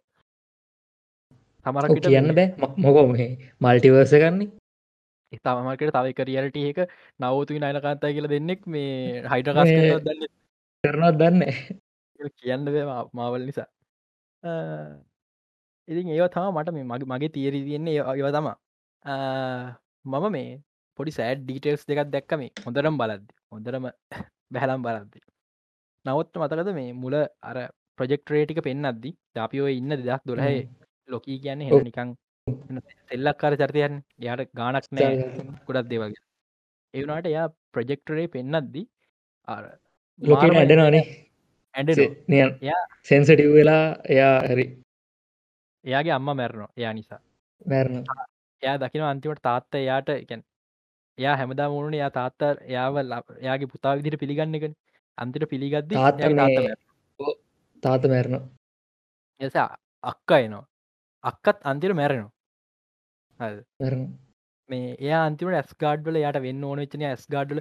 සමරකට 1.67 2.07
කියන්න 2.07 2.35
බෑ. 2.39 2.49
මොකෝ 2.79 3.07
මේ 3.13 3.29
මල්ටිවර්ස 3.61 4.15
ගන්නේ? 4.17 4.51
තමකට 5.37 5.95
තව 5.97 6.15
කරියලට 6.19 6.59
ඒක 6.59 6.79
නවතුයි 7.21 7.63
නයනකාන්තා 7.63 8.15
කියල 8.17 8.31
දෙන්නෙක් 8.35 8.67
මේ 8.67 9.23
හයිටකාස් 9.33 9.73
කරනත් 10.85 11.19
දන්න? 11.23 11.43
කියන්න 12.37 12.65
මාවල් 13.13 13.43
නිසා 13.47 13.71
ඉතින් 15.89 16.09
ඒව 16.09 16.29
තම 16.29 16.47
මට 16.55 16.73
මේ 16.77 16.85
මගේ 16.85 17.09
මගේ 17.13 17.29
තීරී 17.29 17.65
තියෙන්නේ 17.65 17.97
ඒව- 18.15 18.33
තමා 18.33 18.57
මම 20.05 20.27
මේ 20.33 20.51
පොඩි 20.99 21.17
සෑඩ් 21.19 21.41
ඩීටෙල්ස් 21.43 21.83
දෙකක් 21.89 22.11
දැක්කම 22.11 22.43
හොඳරම් 22.67 22.95
බලද්දි. 22.99 23.33
හොඳරම 23.53 23.85
බැහලම් 24.55 24.83
බලද්දි. 24.83 25.19
නවත් 26.05 26.35
මතකද 26.37 26.71
මේ 26.75 26.93
මුල 26.95 27.15
අර 27.43 27.57
ප්‍රජෙක්ටරේටික 27.99 28.61
පෙන්න්නද්දි 28.63 29.11
අපිෝ 29.37 29.69
ඉන්න 29.71 29.91
දෙදක් 29.99 30.23
දොරහේ 30.25 30.69
ලොකී 31.11 31.39
කියන්නේ. 31.39 31.69
හෙ 31.71 31.83
නිකං 31.83 32.09
සෙල්ලක් 33.11 33.37
කර 33.39 33.55
චරිතයන් 33.57 33.95
යාට 34.19 34.51
ගානක් 34.55 34.87
නෑ. 34.93 35.15
ගොඩක් 35.67 35.89
දේවගේ 35.93 36.23
ඒවනාට 36.95 37.27
එයා 37.27 37.47
ප්‍රජෙක්ටරේ 37.73 38.27
පෙන්න්නද්දි 38.29 38.83
අර 39.49 39.65
ලොකට 40.21 40.55
ඇඩනනේ 40.55 41.05
ඇඩ 41.77 41.91
සෙන්සටිව් 43.09 43.51
වෙලා 43.59 43.85
එයා 44.15 44.35
හරි 44.51 44.67
එයාගේ 45.85 46.15
අම්ම 46.19 46.29
මැරණෝ 46.41 46.69
එයා 46.77 46.93
නිසා. 46.99 47.21
මැරණ. 47.65 48.05
එයා 48.63 48.77
දකින 48.83 49.03
අන්තිමට 49.11 49.43
තාත්ත 49.43 49.79
එයාට 49.81 50.09
එකැන් 50.15 50.43
එයා 51.19 51.37
හැමදා 51.41 51.69
මුණන 51.71 51.99
එයා 52.01 52.11
තාත්ත 52.19 52.41
එයාව 52.71 53.01
එයාගේ 53.01 53.73
පුතා 53.73 53.97
විදිර 53.99 54.19
පිළිගන්න 54.23 54.59
එකන. 54.59 54.77
අන්තිට 55.19 55.49
මැරෙනවා. 55.51 57.35
තාත 57.83 58.09
මැරණ. 58.13 58.49
එස 59.41 59.57
අක්ක 60.03 60.31
එනවා. 60.39 60.65
අක්කත් 61.25 61.59
අන්තිර 61.65 61.95
මැරෙනවා. 61.95 62.33
හරිද? 63.41 63.65
මේ 64.69 64.95
එයා 64.97 65.21
අන්තිමට 65.27 65.57
ඇස්ගාඩ්වල 65.57 66.19
යට 66.21 66.39
වෙන්න 66.43 66.65
ඕන 66.65 66.83
චන 66.87 67.05
ඇස්ගාඩ්ල 67.09 67.61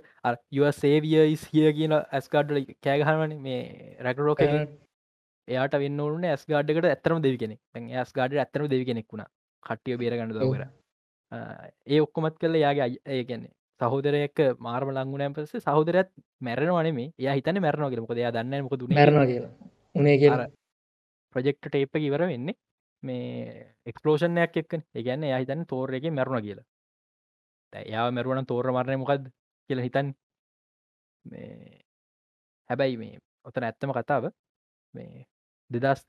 සේවිය 0.73 1.35
ස්හිය 1.37 1.69
කියන 1.73 1.93
ඇස්ගාඩ්ල 1.97 2.61
කෑගහරවන 2.81 3.35
මේ 3.39 3.59
රැකරෝක 3.99 4.41
එයාට 4.43 5.77
වෙන්න 5.77 5.99
ඕන 5.99 6.25
ඇස්ගාඩ්කට 6.25 6.89
ඇතරම 6.91 7.21
දෙවි 7.21 7.37
කෙනෙක්. 7.37 7.59
ඇස්ගාඩ 7.95 8.37
ඇතරම 8.37 8.67
දෙවි 8.67 8.85
කෙනෙක් 8.85 9.07
වුණ. 9.07 9.25
කට්ටිය 9.63 9.97
බේරගන්න 9.97 10.33
දවර 10.33 10.65
ඒ 11.87 12.01
ඔක්කොමත් 12.01 12.37
කල 12.39 12.57
යාගේ 12.57 12.83
අයි- 12.83 13.01
ඒ 13.07 13.23
කියන්නේ 13.23 13.53
සහෝදරයක 13.81 14.37
මාර්ම 14.59 14.89
ලංගුණයන් 14.91 15.33
පස්සේ 15.33 15.61
සහෝදරත් 15.61 16.11
මැරනවනේ 16.41 17.09
ඒ 17.19 17.33
හිතන 17.33 17.61
මැරනෝ 17.61 17.89
කියලමක 17.89 18.13
දෙයා 18.13 18.31
දන්න 18.31 18.63
මොක 18.63 18.77
දුන 18.79 18.93
මැරණ 18.93 19.27
කියලා. 19.27 19.51
උනේ 19.95 20.17
ප්‍රජෙක්ට 21.35 21.65
ටේප් 21.65 21.97
එක 21.97 22.03
ඉවර 22.03 22.23
වෙන්නේ 22.27 22.55
මේ 23.03 23.65
එක්ස්පලෝෂණයක් 23.85 24.57
එක් 24.57 24.73
ඒගැන්න 24.95 25.25
යහිතන්න 25.25 25.65
තෝර 25.67 25.93
එක 25.93 26.07
මැරුණ 26.11 26.41
කියලා 26.41 26.65
දැන් 27.75 27.85
එයාව 27.85 28.11
මැරුවන 28.11 28.45
තෝර 28.45 28.67
මරණය 28.69 28.97
මොකක්ද 28.97 29.23
කියල 29.69 29.79
හිතන් 29.79 30.07
මේ 31.25 31.79
හැබැයි 32.69 32.97
මේ 32.97 33.15
ඔතන 33.45 33.63
ඇත්තම 33.63 33.91
කතාව 33.93 34.29
මේ 34.93 35.25
දෙදස් 35.71 36.01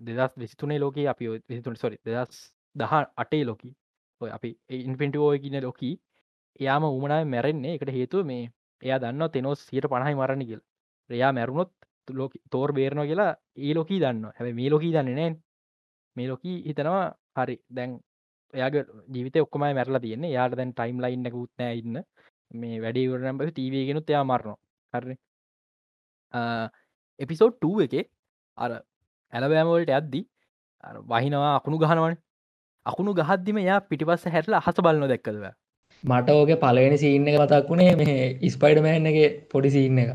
දෙදස් 0.00 0.32
විසිතුනේ 0.36 0.78
ලෝක 0.78 0.96
අපි 1.06 1.24
විසිතුන 1.48 1.76
සොරි 1.76 1.96
දෙදස් 2.04 2.36
දහ 2.76 2.92
අටේ 3.16 3.44
ලොකි 3.44 3.70
ඔය 4.20 4.30
අපි 4.30 4.50
ඉන්පිටිෝ 4.80 5.30
කියන 5.38 5.58
ලොකී 5.62 5.94
එයාම 6.60 6.84
උමනාව 6.88 7.24
මැරෙන්නේ 7.26 7.74
එකට 7.76 7.90
හේතුව 7.90 8.22
මේ 8.24 8.44
එයා 8.82 8.98
දන්න 8.98 9.30
තෙනොස් 9.30 9.60
සියට 9.68 9.86
පණහයි 9.86 10.14
මරණ 10.14 10.46
කියල 10.46 10.62
එයා 11.10 11.32
මැරුණොත් 11.32 11.70
ලෝක 12.10 12.32
තෝර් 12.50 12.70
බේරණ 12.72 13.06
කියලා 13.06 13.32
ඒ 13.58 13.74
ලොකී 13.74 14.00
දන්න 14.00 14.24
හැබ 14.30 14.48
මේ 14.52 14.70
ලොකී 14.70 14.92
දන්න 14.92 15.14
නෑ 15.14 15.32
මේ 16.16 16.28
ලොකී 16.28 16.56
හිතනවා 16.66 17.04
හරි 17.36 17.56
දැන් 17.70 17.92
එයාගේ 18.58 18.84
ජීවිත 19.14 19.36
ඔක්කම 19.44 19.64
මැරලා 19.64 20.04
තියන්නේ. 20.06 20.34
යාට 20.36 20.56
දැන් 20.60 20.72
ටයිම් 20.78 20.98
ලයින්න 21.04 21.30
උත්නෑ 21.42 21.78
ඉන්න. 21.80 21.96
මේ 22.60 22.82
වැඩිවරනම් 22.84 23.38
පස 23.40 23.54
ටීවගෙනුත් 23.54 24.10
එයා 24.14 24.24
මරනවා. 24.30 24.58
හරි. 24.94 25.16
එපිසෝඩ් 27.24 27.56
2 27.66 27.86
එක 27.86 28.08
අර 28.58 28.70
ඇලබෑමවලට 29.32 29.96
ඇද්දි 29.98 30.20
වහිනවා 31.12 31.52
අකුණු 31.58 31.78
ගහනවන. 31.82 32.16
අකුණු 32.86 33.12
ගහද්දිම 33.18 33.58
යා 33.68 33.80
පිටිපස්ස 33.90 34.24
හැරලා 34.34 34.62
අහස 34.62 34.80
බලන්න 34.86 35.10
දැක්කදව 35.12 35.44
මට 36.04 36.36
ඕක 36.38 36.50
පලවෙනි 36.64 36.96
සීන්න 37.02 37.28
එක 37.30 37.36
මතක් 37.40 37.68
වුණේ 37.70 37.92
මේ 38.00 38.16
ඉස්පයිඩමෑන් 38.48 39.06
එක 39.10 39.18
පොඩි 39.52 39.70
සීන්න 39.76 40.00
එක. 40.02 40.10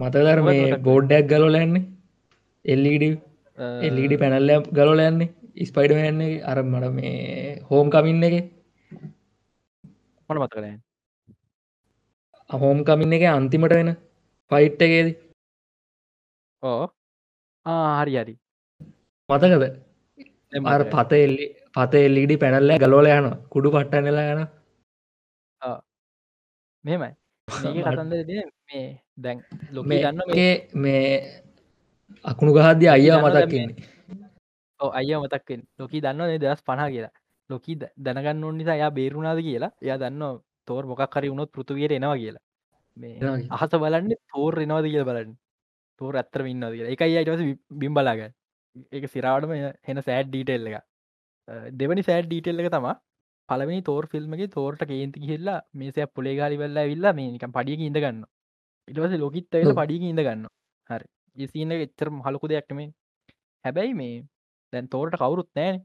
මතදර 0.00 0.40
මේ 0.48 0.78
බෝඩ්ඩක් 0.88 1.30
ගලෝලන්නේ 1.32 1.84
එල්ලඩ 2.64 3.04
එල්ලඩ 3.88 4.14
පැනල්ල 4.22 4.52
ගලෝලයන්නේ 4.78 5.28
ඉස්පයිඩමෑන් 5.56 6.20
අර 6.44 6.58
මට 6.62 6.90
මේ 6.92 7.60
හෝම් 7.68 7.90
කමින්න 7.90 8.26
එක. 8.28 8.34
මට 10.28 10.38
මත 10.38 10.50
කරන 10.50 10.80
හෝම් 12.50 12.84
කමින්න 12.84 13.12
එක 13.12 13.24
අන්තිමට 13.30 13.72
වෙන 13.72 13.90
ෆයිට් 14.50 14.82
එකේද. 14.82 15.08
ඕ 16.62 16.86
හරි 17.98 18.16
හරි. 18.16 18.34
මතකද? 19.28 19.64
අර. 20.64 20.82
පත 20.86 21.12
එල්ලි 21.20 21.46
පත 21.72 21.94
එල්ලිඩි 22.00 22.36
පැනල්ල 22.38 22.76
ගලෝල 22.80 23.06
යන 23.08 23.30
කුඩු 23.48 23.70
පට්ටනලා 23.70 24.26
යන 24.34 24.42
මෙමයි 26.84 27.10
මේ 28.68 28.84
දැන් 29.16 29.38
ලොක 29.72 29.86
දන්න 29.86 30.20
මේ 30.28 30.52
මේ 30.76 31.08
අකුණු 32.24 32.52
ගහද්‍ය 32.54 32.86
අයියා 32.88 33.18
දැන් 33.24 33.46
මතක්කන්නේ 33.46 33.93
අය 34.92 35.12
මතක්ෙන් 35.16 35.62
ලොකී 35.78 36.00
දන්න 36.00 36.40
දස් 36.40 36.62
පනා 36.62 36.88
කියලා? 36.88 37.12
ලොකී 37.50 37.76
දැනගන්න 37.98 38.44
ඕන 38.44 38.58
නිසා 38.58 38.76
යා 38.76 38.90
බේරුණාද 38.90 39.40
කියලා? 39.48 39.72
එයා 39.82 39.98
දන්න 39.98 40.40
තෝර 40.68 40.84
මොකක් 40.86 41.16
හරි 41.16 41.30
වුණොත් 41.30 41.52
පෘතුවයට 41.52 41.92
එනවා 41.92 42.16
කියලා. 42.16 42.44
මේ. 42.96 43.46
අහස 43.50 43.74
බලන්න 43.74 44.16
තෝර 44.32 44.54
එනවාද 44.58 44.86
කියල 44.86 45.04
බලන්න. 45.04 45.36
තෝර 46.00 46.14
ඇත්තරම 46.16 46.46
ඉන්නද 46.46 46.70
කියලා. 46.70 46.92
එක 46.94 47.02
අයිටස 47.02 47.42
බිම් 47.80 47.94
බලාග 47.94 48.20
ඒක 48.92 49.04
සිරාවටම 49.08 49.52
හෙන 49.88 50.02
සෑඩ් 50.02 50.28
ඩීටෙල් 50.28 50.68
එක 50.70 50.76
දෙවනි 51.80 52.02
සෑඩ් 52.02 52.28
ඩීටෙල් 52.28 52.62
එක 52.62 52.70
තමා 52.74 52.94
පලවෙනි 53.48 53.82
තෝර 53.82 54.04
ෆිල්ම්ගේ 54.06 54.48
තෝරට 54.48 54.84
කේන්ති 54.90 55.26
හිල්ලා 55.30 55.58
මේසය 55.72 56.06
පොලේ 56.16 56.34
ගලි 56.38 56.58
වෙල්ලා 56.58 56.86
විල්ලා 56.92 57.12
මේකම් 57.12 57.54
පඩියක 57.58 57.80
ඉඳගන්න 57.80 58.20
ඉටවස 58.88 59.16
ලොකිත් 59.18 59.54
ඇල. 59.54 59.74
පඩියක 59.80 60.04
ඉඳගන්න 60.10 60.46
හරි. 60.90 61.06
ඒසින්න 61.36 61.74
එච්චර 61.76 62.08
හලකු 62.26 62.50
දෙයක්ටම 62.52 62.80
හැබැයි 63.64 63.94
මේ 63.94 64.14
දැන් 64.74 64.88
තෝරට 64.88 65.16
කවුරුත් 65.16 65.50
නෑන 65.52 65.80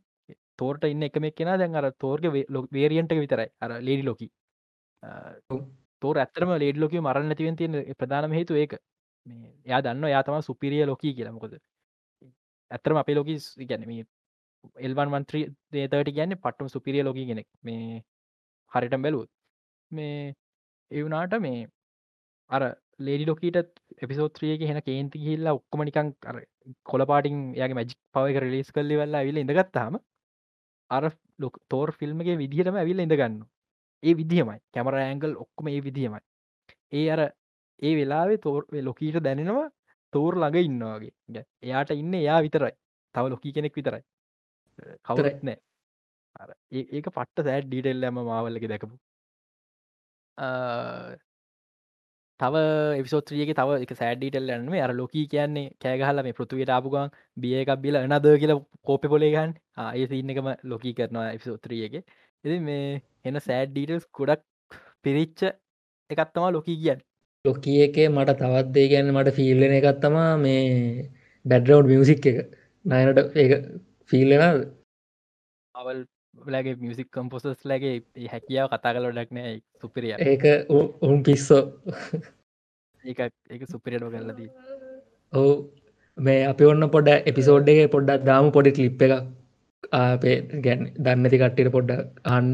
තෝරට 0.58 0.86
ඉන්න 0.86 1.08
එකම 1.08 1.28
කෙන 1.32 1.52
දැන් 1.56 1.76
අර 1.76 1.88
තෝර්ග 1.98 2.28
වේරියන්ට 2.72 3.16
විතරයි. 3.18 3.50
අර 3.60 3.72
ලේඩි 3.82 4.04
ලොකි. 4.04 4.28
තෝර 6.02 6.16
ඇත්තරම 6.18 6.54
ලේඩ 6.58 6.78
ලොක 6.78 6.96
මරන්න 7.00 7.34
ඇතිවෙන් 7.34 7.58
තියෙන 7.58 7.76
ප්‍රධානම 7.96 8.38
හේතු 8.40 8.54
ඒක. 8.56 8.76
මේ 9.28 9.52
එයා 9.68 9.82
දන්න 9.82 10.14
යා 10.14 10.24
තම 10.24 10.40
සුපිරිය 10.42 10.86
ලොකී 10.86 11.14
කියලමකොද 11.14 11.56
ඇත්තරම 12.72 12.98
අපේ 12.98 13.16
ලොකි 13.16 13.36
ගැනම 13.64 13.92
එල්වන් 14.80 15.12
මන්ත්‍රී 15.14 15.46
දේතට 15.74 16.12
ගැන්න 16.12 16.38
පට්ටම 16.38 16.68
සුපිරිය 16.68 17.04
ලොකි 17.04 17.26
කෙනෙක්. 17.26 17.48
මේ 17.64 18.04
හරිටම් 18.72 19.02
බැලුවත්. 19.02 19.32
මේ 19.92 20.36
එවනාට 20.92 21.36
මේ 21.40 21.68
අර 22.50 22.64
ලේඩි 23.00 23.26
ලොකීට 23.26 23.58
එපිසෝත්‍රියක 24.04 24.62
හෙන 24.70 24.82
කේන්ති 24.82 25.20
හිල්ලා 25.20 25.58
ඔක්කොමනිකං 25.60 26.10
අර 26.26 26.38
කොලපාටින් 26.84 27.38
යාගේ 27.60 27.78
මැජික් 27.80 28.00
පවක 28.14 28.44
රලිස් 28.44 28.70
කල්ලි 28.76 29.00
වෙල්ලා 29.02 29.24
විල 29.28 29.42
ඉඳගත්තාම 29.44 30.00
අර 30.90 31.04
ලොක 31.40 31.56
තෝර් 31.70 31.90
ෆිල්ම්ගේ 32.00 32.38
විදිහටම 32.44 32.80
ඇවිල්ල 32.82 33.06
ඉඳගන්න 33.06 33.40
ඒ 34.04 34.14
විදිහමයි. 34.20 34.60
කැමර 34.74 34.96
ඇංගල් 34.98 35.34
ඔක්කොම 35.44 35.68
ඒ 35.70 35.82
විදිහමයි. 35.88 36.22
ඒ 36.92 37.06
අර 37.14 37.22
ඒ 37.80 37.94
වෙලාවේ 38.00 38.44
තෝර් 38.46 38.62
ලොකීට 38.90 39.24
දැනෙනවා 39.28 39.68
තෝර් 40.14 40.34
ළඟ 40.36 40.70
ඉන්නවාගේ 40.70 41.44
එයාට 41.66 41.92
ඉන්න 41.96 42.14
එයා 42.16 42.40
විතරයි. 42.46 42.76
තව 43.16 43.26
ලොකී 43.34 43.56
කෙනෙක් 43.56 43.76
විතරයි. 43.76 44.04
කවුරත් 45.06 45.42
නෑ 45.44 45.60
ඒක 46.72 47.08
පට්ට 47.10 47.46
සෑඩ් 47.48 47.68
ඩීටෙල්ලම 47.68 48.20
මාවල්ලක 48.30 48.66
දැකපු 48.72 48.96
තව 52.40 52.64
එවිසෝත්‍රියගේ 52.94 53.56
තව 53.56 53.78
එක 53.84 53.92
සෑඩිටල් 53.96 54.52
යන්න 54.56 54.78
අර 54.80 54.94
ලොකී 54.94 55.26
කියන්නේ 55.28 55.72
කෑගහල 55.82 56.24
මේ 56.26 56.38
පෘතුවයට 56.38 56.72
ආපුගන් 56.72 57.14
බිය 57.38 57.56
එකක් 57.62 57.72
බිල 57.84 58.00
එනද 58.00 58.30
කියලා 58.36 58.60
කෝප 58.84 59.08
පොලේගන් 59.08 59.56
ඒ 59.88 60.06
සින්න 60.08 60.34
එකම 60.34 60.50
ලොකී 60.66 60.94
කරනවා 60.94 61.28
එවිසෝත්‍රියගේ 61.32 62.04
එති 62.44 62.58
මේ 62.62 63.02
එන 63.26 63.40
සෑඩ් 63.40 63.72
ඩීටල්ස් 63.72 64.06
ගොඩක් 64.14 64.46
පිරිච්ච 65.04 65.42
එකත්තමා 66.10 66.52
ලොකී 66.52 66.78
කියන්න. 66.78 67.02
ලොකිය 67.46 67.80
එකේ 67.82 68.08
මට 68.10 68.38
තවත් 68.40 68.72
දේ 68.76 68.88
ගැන්න 68.92 69.12
මට 69.14 69.36
ෆිල්ලෙන 69.36 69.74
එකත්තමා 69.74 70.32
මේ 70.38 70.64
බැඩ්රවන්් 71.46 71.92
මියසික් 71.92 72.26
එක. 72.26 72.40
නයනට 72.86 73.20
ඒ 73.36 73.60
ෆිල්ලෙනද 74.10 74.64
අවල් 75.76 76.00
ලගේ 76.48 76.76
මියසික් 76.76 77.10
කම්පොසස් 77.12 77.66
ලගේ 77.66 77.96
හැකියාව 78.34 78.70
කතා 78.72 78.94
කල 78.96 79.10
ඩක්නෑ 79.10 79.56
සුපිරිය 79.82 80.14
ඒක 80.26 80.46
උන් 81.02 81.18
පිස්සෝ. 81.24 81.64
ඒ 83.04 83.14
ඒක 83.50 83.64
සුපිරියටෝ 83.72 84.12
කරලදී 84.12 84.50
ඔහු 85.34 85.52
මේ 86.18 86.40
අපි 86.46 86.64
ඔන්න 86.66 86.90
පොඩ 86.96 87.10
එපිසෝඩ් 87.32 87.70
එක 87.70 87.92
පොඩ්ඩක් 87.92 88.26
දාම 88.26 88.52
පොඩි 88.52 88.72
කලිප් 88.72 89.02
එක 89.02 89.14
අපේ 89.94 90.38
ගැන් 90.66 90.82
දන්නති 90.98 91.38
කට්ටිට 91.38 91.72
පොඩ්ඩ 91.72 91.92
අන්න 92.28 92.50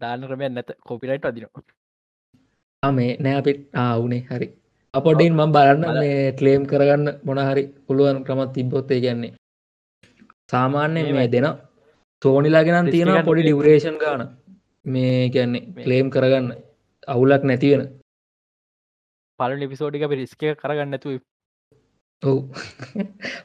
දාන 0.00 0.20
ක්‍රමය 0.22 0.48
නැත. 0.48 0.70
කොපිරයිට් 0.88 1.24
අදිනවා 1.24 2.92
මේ 2.92 3.12
නෑ 3.18 3.36
අපිට 3.40 3.60
ආවුනේ 3.74 4.22
හරි. 4.30 4.48
අපොඩින් 4.94 5.34
මම් 5.34 5.52
බලන්න. 5.52 5.82
බල- 5.82 6.00
මේ 6.00 6.32
ක්ලේම් 6.38 6.62
කරගන්න 6.66 7.06
මොනහරි 7.24 7.64
පුළුවන් 7.86 8.24
ක්‍රමත් 8.26 8.50
තිබ්බොත්තේ 8.54 9.00
කියන්නේ. 9.00 9.32
සාමාන්‍ය 10.50 11.00
මේ 11.02 11.12
මේ 11.12 11.28
දෙන 11.28 11.46
තෝනිලාගෙනම් 12.22 12.86
ගන්න 12.88 13.24
පොඩි 13.24 13.42
ඩිවරේෂන් 13.42 13.96
ගාන 13.98 14.22
මේ 14.84 15.30
කියන්නේ 15.30 15.66
මේ- 15.66 15.84
ක්ලේම් 15.84 16.06
කරගන්න. 16.10 16.48
අවුලක් 17.08 17.42
නැතිවෙන 17.44 17.82
පල 19.40 19.52
නිපිසෝඩික 19.56 20.04
පිරිස්ක 20.08 20.42
කරගන්න 20.56 20.94
ඇතු 20.94 21.08
ඔවු. 22.22 22.40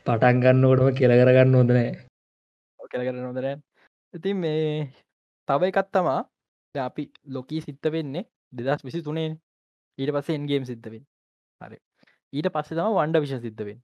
පටන් 0.06 0.42
ගන්න 0.44 0.66
ඕටම 0.66 0.94
කෙල 0.96 1.14
කරගන්න 1.14 1.56
හොඳනෑ 1.56 1.90
කළකර 2.80 3.16
නොදර 3.18 3.46
ඉතින් 4.14 4.38
මේ 4.38 4.92
තව 5.48 5.62
එකත් 5.66 5.90
තමා. 5.92 6.22
දැන් 6.76 6.86
අපි 6.86 7.04
ලොකී 7.28 7.62
සිත්ත 7.62 7.86
වෙන්නේ 7.88 8.24
දෙදස් 8.54 8.84
විසි 8.84 9.02
තුනේ 9.02 9.30
ඊට 9.98 10.12
පස්සේ 10.14 10.36
එන්ගේම් 10.36 10.64
සිද්ධවෙන් 10.66 11.04
හරි. 11.62 11.78
ඊට 12.34 12.50
පස්සේ 12.50 12.78
තම 12.78 12.96
වන්ඩ 12.96 13.22
විෂ 13.24 13.42
සිද්ධවෙන් 13.42 13.80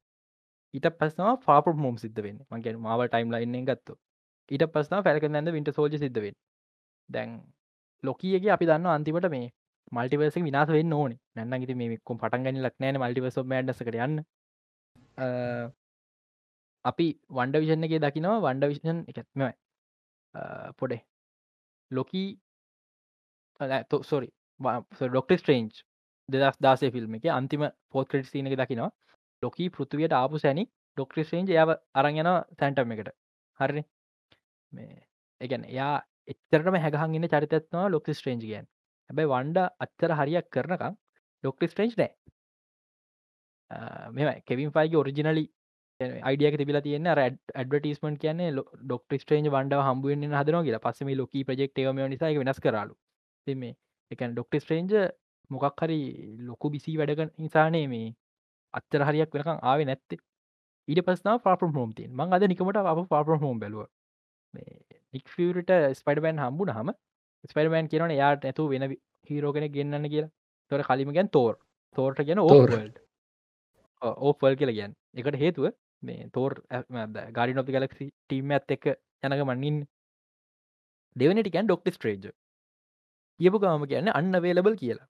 ඊට 0.74 0.88
පස්සම 0.92 1.38
පාප 1.42 1.66
මෝම් 1.76 1.98
සිද්ධවෙන් 1.98 2.38
මගේ 2.52 2.78
මාව 2.78 3.02
ටයිම් 3.06 3.32
ලයින්න 3.32 3.66
ගත්තු 3.66 3.94
ඊට 4.54 4.66
පස්සම 4.74 5.04
පැල්ක 5.08 5.26
නැද 5.36 5.52
විට 5.58 5.70
සෝජ 5.78 5.94
සිද්ධවෙන් 6.04 6.36
දැන් 7.10 7.30
ලොකියගේ 8.04 8.52
අපි 8.56 8.66
දන්න 8.70 8.90
අන්තිමට 8.96 9.28
මේ 9.36 9.48
මල්ටිවර්ස 9.96 10.36
විනාස 10.48 10.70
වෙන්න 10.76 10.94
ඕන. 11.00 11.14
නැන්න 11.36 11.64
ඉති 11.66 11.76
මේකොම් 11.80 12.18
පටන්ගනි 12.22 12.62
ලක්නෑන 12.66 13.00
මල්ටිවර්ස 13.04 13.38
මෑඩස 13.52 13.82
කරන්න 13.88 14.16
අපි 16.86 17.08
වන්ඩ 17.38 17.62
විෂණ 17.64 17.86
එක 17.88 17.96
දකිනවා. 18.06 18.38
වන්ඩ 18.46 18.70
විෂන් 18.72 19.00
එකත්මයි 19.12 19.52
පොඩේ. 20.80 21.02
ලොකී 21.92 22.30
සොරි 24.12 24.30
ඩොක්ට 25.14 25.34
ස්ට්‍රේන්ජ් 25.40 25.74
දෙදස් 26.30 26.58
දාසේ 26.66 26.92
ෆිල්ම් 26.96 27.16
එක 27.18 27.26
අන්තිම 27.40 27.64
පෝත් 27.92 28.08
ක්‍රට් 28.12 28.32
සින 28.34 28.48
එක 28.50 28.58
දකිනවා. 28.62 28.92
ලොකී 29.44 29.70
පෘතුවයට 29.76 30.14
ආපු 30.20 30.42
සැනි 30.46 30.64
ඩොක්ට 30.98 31.18
ස්ට්‍රේන්ජ් 31.26 31.50
යාව 31.58 31.70
අරගෙන 32.02 32.30
සැන්ටම් 32.60 32.94
එකට. 32.96 33.10
හරි 33.60 33.84
මේ 34.74 35.00
එකන 35.42 35.66
එයා 35.66 35.96
එච්චරටම 36.28 36.78
හැගහන්න 36.78 37.32
චරිතත්නවා 37.34 37.88
ලොක්ට 37.90 38.14
ස්ට්‍රේන්ජ් 38.14 38.46
ගන් 38.46 38.70
හැබයි 39.10 39.32
වන්ඩ 39.32 39.66
අච්චර 39.80 40.16
හරියක් 40.20 40.48
කරනකම් 40.50 40.96
ඩොක්ට 41.44 41.68
ස්ට්‍රේන්ජ් 41.70 41.98
නෑ. 41.98 42.12
මෙම 44.12 44.30
කෙවින් 44.46 44.72
ෆයිගේ 44.72 45.00
ඔරිජිනලි 45.00 45.46
අයිඩියක 46.00 46.58
තිබිල 46.58 46.80
තියන්න 46.82 47.10
ඇඩවටස්මට 47.10 48.20
කියන්නේ 48.22 48.52
ඩොක්ට 48.56 49.18
ස්ට්‍රේන්ජ් 49.20 49.50
වන්ඩ 49.50 49.82
හම්බුවෙන් 49.88 50.28
හදන 50.32 50.68
කියලා. 50.68 50.84
පස්සම 50.86 51.14
ලොකී 51.16 51.44
ප්‍රජෙක්් 51.44 51.84
ම 51.88 52.04
නිසා 52.10 52.34
වෙනස් 52.40 52.60
කරලු. 52.60 52.96
මේ 53.48 53.74
එකන් 54.12 54.36
ඩොක්ට 54.36 54.60
ස්ට්‍රේන්ජ 54.64 54.94
මොකක් 55.52 55.82
හරි 55.82 56.00
ලොකු 56.50 56.70
බිසි 56.70 56.98
වැඩක 56.98 57.34
නිසානේ 57.38 57.88
මේ 57.88 58.14
අච්චර 58.74 59.02
හරියක් 59.10 59.36
වෙනකම් 59.36 59.60
ආවේ 59.64 59.86
නැත්තේ. 59.86 60.22
ඊට 60.88 61.04
පස්නා 61.08 61.38
පාපම් 61.40 61.76
හෝම්තින් 61.78 62.10
මං 62.12 62.34
අද 62.36 62.48
නිකමට 62.48 62.80
අප 62.84 63.04
පාපම් 63.10 63.44
හෝම් 63.44 63.60
බැලුව. 63.60 63.88
නික්ෆට 64.54 65.72
ස්පයිඩබෑන් 65.94 66.42
හම්බුන 66.44 66.72
හම 66.72 66.92
ස්පයිඩබෑන් 67.46 67.90
කියනන 67.90 68.16
යාට 68.16 68.46
ඇතු 68.46 68.68
වෙන 68.70 68.90
හීරෝගෙන 69.30 69.70
ගන්නන්න 69.70 70.10
කියලා. 70.10 70.34
තොර 70.72 70.82
කලිමගෙන් 70.82 71.30
තෝර් 71.30 71.56
තෝර්ට 71.98 72.22
ගැන 72.28 72.44
තෝර්. 72.44 72.70
ඕවල්ඩ 72.70 73.00
ඕෆල් 74.24 74.56
කියල 74.56 74.74
ගැන් 74.74 74.94
එකට 75.16 75.40
හේතුව 75.40 75.72
මේ 76.04 76.30
තෝර් 76.34 76.52
ගාඩි 77.32 77.58
නොපි 77.60 77.76
ගලක්සි 77.76 78.08
ටීම 78.10 78.56
ඇත් 78.58 78.78
එක 78.78 78.88
යනක 79.24 79.44
මන්නින් 79.44 79.82
දෙවනටිකන් 81.16 81.68
ඩොක්ට 81.68 81.96
ස්ට්‍රේජ් 81.96 82.32
කියපු 83.40 83.60
ගම 83.60 83.86
කියන්න 83.86 84.14
අන්න 84.14 84.42
වේලබල් 84.42 84.76
කියලා 84.76 85.08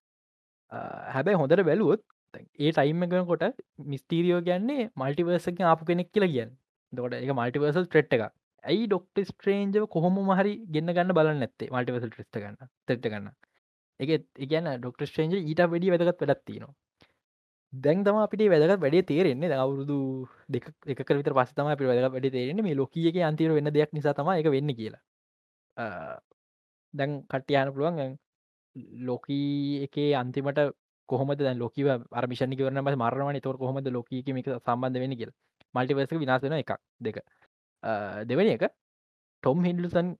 හැබැයි 1.11 1.39
හොඳට 1.41 1.65
බැලුවොත් 1.65 2.03
ඒ 2.33 2.71
ටයිම් 2.71 3.03
එකන 3.05 3.25
කොට 3.25 3.43
මිස්ටීරියෝ 3.87 4.41
ගැන්නේ 4.41 4.89
මල්ටිවර්සක 4.95 5.59
ආපු 5.63 5.89
කෙනෙක් 5.89 6.09
කියලා 6.11 6.33
කියන්න. 6.35 6.51
දොට 6.93 7.13
එක 7.15 7.31
මල්ටිවර්සල් 7.31 7.85
ට්‍රෙට් 7.85 8.15
එක 8.17 8.23
ඇයි 8.63 8.85
ඩොක්ට 8.87 9.23
ස්ට්‍රේන්ජ 9.29 9.79
කොහොම 9.89 10.19
මහරි 10.29 10.53
ගන්න 10.67 10.93
ගන්න 10.93 11.15
බලන්න 11.17 11.39
නැත්තේ? 11.39 11.71
මල්ටිවර්සල් 11.71 12.09
ට්‍රෙස්ට 12.09 12.39
ගන්න 12.39 12.57
තෙට්ට 12.87 13.09
ගන්න. 13.09 13.29
එක 13.99 14.09
ඉගන්න 14.39 14.71
ඩොක්ට 14.77 15.05
ස්ට්‍රේන්ජ 15.09 15.37
ඊට 15.41 15.61
වැඩි 15.65 15.93
වැදගත් 15.93 16.23
වැඩත්තිනවා 16.23 16.73
දැන් 17.73 18.03
තම 18.05 18.17
අපිට 18.17 18.43
වැදගත් 18.49 18.81
වැඩේ 18.81 19.03
තේරෙන්නේ. 19.03 19.49
දැන් 19.49 19.61
අවුරුදු 19.65 19.97
දෙක 20.49 20.65
එකක 20.85 21.09
විතර 21.19 21.33
පස්ස 21.33 21.53
තම 21.53 21.71
අපි 21.73 21.85
වැදගත් 21.85 22.13
වැඩි 22.15 22.29
තේරෙන්නේ. 22.29 22.63
මේ 22.63 22.75
ලෝකියක 22.75 23.17
අන්තිර 23.29 23.51
වෙන්න 23.51 23.73
දෙයක් 23.73 23.93
නිසා 23.93 24.13
තම 24.13 24.29
එක 24.33 24.49
වෙන්න 24.55 24.75
කියලා. 24.79 25.01
අ, 25.77 25.85
දැන් 26.93 27.11
කට්ටයන 27.25 27.73
පුළුවන් 27.73 28.17
ලෝකී 29.05 29.83
එකේ 29.85 30.09
අන්තිමට 30.15 30.59
කොහොමද 31.09 31.39
දැන් 31.39 31.57
ලොකිව 31.59 31.87
අර්මිෂණ 32.11 32.55
කරන 32.57 32.79
ම 32.79 32.89
මරණවන 32.95 33.41
තොර 33.41 33.57
කොහොමද 33.57 33.87
ලෝකීක 33.89 34.29
මේක 34.29 34.47
සම්බන්ධ 34.59 34.99
වෙන 34.99 35.17
කියල. 35.17 35.31
මල්ටිවර්ස 35.75 36.13
විනාසන 36.15 36.53
එකක් 36.53 36.77
දෙක. 36.99 37.17
අ, 37.17 37.23
දෙවැනි 38.29 38.55
එක 38.57 38.63
ටොම් 39.43 39.63
හින්ඩලසන් 39.63 40.13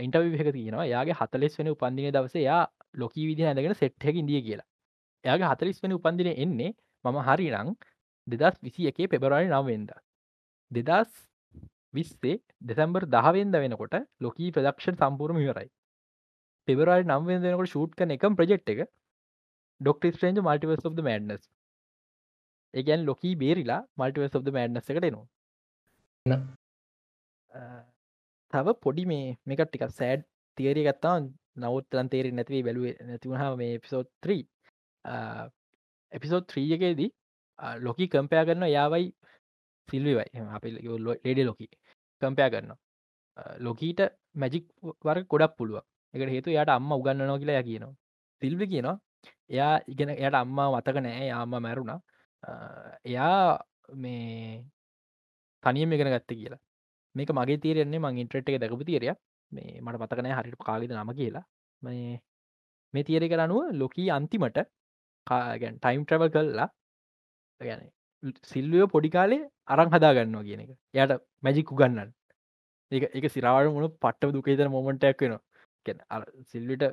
ඉන්ටවි 0.00 0.40
එක 0.40 0.52
තියෙනවා. 0.52 0.86
යාගේ 0.86 1.18
හතලෙස් 1.20 1.58
වෙන 1.58 1.68
උපන්දින 1.68 2.10
දවස 2.12 2.34
යා 2.42 2.62
ලොකී 2.94 3.26
විදි 3.26 3.44
ඇඳගෙන 3.44 3.74
සෙට්හ 3.74 4.08
ඉදිය 4.12 4.42
කියලා. 4.42 4.66
එයාගේ 5.24 5.52
හතලිස් 5.52 5.82
වෙන 5.82 5.92
උපන්දින 5.92 6.32
එන්නේ 6.34 6.72
මම 7.04 7.18
හරි 7.28 7.48
නං 7.52 7.72
දෙදස් 8.26 8.58
විසි 8.62 8.88
එකේ 8.90 9.08
පෙබරවාලි 9.08 9.48
නම්වෙන්ද 9.48 9.90
දෙදස් 10.70 11.10
විස්සේ 11.94 12.36
දෙසැම්බර් 12.62 13.02
දහවෙන්ද 13.06 13.56
වෙනකොට 13.56 13.96
ලොකී 14.20 14.50
ප්‍රදක්ෂන් 14.50 14.98
සම්පූර්ම 15.02 15.36
විවරයි 15.36 15.68
පෙබරවාලි 16.68 17.06
නම්වෙන් 17.06 17.46
වෙනකොට 17.46 17.70
ෂූට් 17.70 17.94
කන 17.94 18.14
එකම් 18.16 18.38
ප්‍රජෙක්් 18.40 18.72
එක 18.74 18.82
Doctor 19.80 20.10
Strange 20.10 20.42
Multiverse 20.42 20.86
of 20.88 20.94
Madness 20.98 21.42
ඒගැන් 22.74 23.06
Loki 23.06 23.34
බේරිලා 23.36 23.80
මල්ටිවස් 23.96 24.38
of 24.38 24.46
මඩනස් 24.46 24.90
එකට 24.90 25.08
එනවා. 25.10 25.26
න. 26.26 26.32
අ, 26.32 26.36
තව 28.52 28.76
පොඩි 28.84 29.04
මේ 29.12 29.26
මේකට 29.46 29.70
ටික 29.70 29.84
සෑඩ් 29.90 30.24
තිේරි 30.58 30.86
ගත්තා 30.88 31.16
නවත් 31.56 32.06
තේරෙ 32.12 32.30
නැතිවේ 32.30 32.64
බැලුව 32.66 32.86
නැතිවහ 33.08 33.44
මේ 33.60 33.78
පිසෝත් 33.78 34.08
3 34.22 34.38
එපිසෝත් 36.12 36.46
3 36.54 36.76
එකේදී 36.78 37.10
ලොකි 37.80 38.08
කම්පයා 38.08 38.46
කරන්න 38.48 38.68
යාවයි 38.68 39.06
සිල්විවයි 39.88 40.46
අපි 40.56 40.74
ලේඩ 41.24 41.42
ලොකි 41.50 41.68
කම්පයා 42.22 42.52
කරන්න 42.52 42.72
ලොකීට 43.58 44.00
මැජික් 44.34 44.64
වර 45.04 45.18
ගොඩක් 45.32 45.54
පුළුව 45.58 45.84
එකට 46.14 46.32
හේතු 46.32 46.50
යට 46.52 46.70
අම්ම 46.70 46.92
උගන්නනෝ 46.92 47.38
කියලා 47.38 47.60
ය 47.60 47.66
කියනවා. 47.68 47.94
සිල්වි 48.42 48.66
කියනවා. 48.72 48.96
එයා 49.50 49.74
ඉගෙන 49.86 50.10
එයට 50.12 50.34
අම්මා 50.34 50.68
මතක 50.72 50.96
නෑ 50.98 51.26
යාම 51.28 51.52
මැරුණා. 51.56 52.00
එයා 53.04 53.58
මේ 53.94 54.64
තනියම 55.64 55.92
ඉගෙන 55.92 56.12
ගත්ත 56.14 56.30
කියලා. 56.40 56.60
මේක 57.16 57.30
මගේ 57.38 57.58
තීරෙන්නේ 57.64 58.02
මං 58.04 58.20
ඉන්ට්‍රට් 58.22 58.48
එක 58.50 58.60
දැකපු 58.62 58.88
තීරය 58.90 59.12
මේ 59.52 59.80
මට 59.82 60.00
මතකනෑ 60.02 60.38
හරිට 60.38 60.58
කාගෙද 60.60 60.92
නම 60.92 61.12
කියලා. 61.20 61.44
මේ 61.82 62.20
මේ 62.94 63.06
තියරි 63.08 63.28
කරනුව 63.32 63.62
ලොකී 63.82 64.08
අන්තිමට 64.10 64.58
කාගැන් 65.26 65.78
ටයිම් 65.78 66.02
ට්‍රවල් 66.04 66.30
කල්ලා 66.34 66.68
ගැන 67.60 67.82
සිල්ලියෝ 68.44 68.88
පොඩි 68.94 69.10
කාලේ 69.10 69.42
අරං 69.68 69.90
හදාගන්නවා 69.94 70.46
කියන 70.48 70.62
එක. 70.64 70.70
යට 70.94 71.12
මැජික් 71.44 71.72
උගන්නන්න 71.74 72.10
එක 72.92 73.02
එක 73.18 73.26
සිරාවට 73.30 73.72
මුණු 73.74 73.88
පට්ට 73.96 74.34
දුකේතන 74.36 74.72
මොමටක් 74.74 75.22
වෙනවා. 75.22 75.42
ගැන 75.86 75.98
සිල්විට 76.52 76.84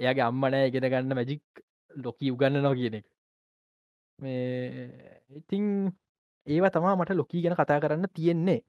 එයාගේ 0.00 0.26
අම්මනෑ 0.28 0.68
ඉගෙන 0.70 0.88
ගන්න 0.92 1.18
මැජික් 1.20 1.42
ලොකී 1.90 2.32
උගන්නනවා 2.34 2.74
කියන 2.74 2.96
එක. 3.00 3.06
මේ 4.18 5.20
ඉතිං 5.38 5.66
ඒවා 6.46 6.70
තමා 6.70 6.96
මට 6.98 7.18
ලොකී 7.20 7.42
ගැන 7.44 7.58
කතා 7.60 7.80
කරන්න 7.80 8.08
තියෙන්නේ. 8.16 8.60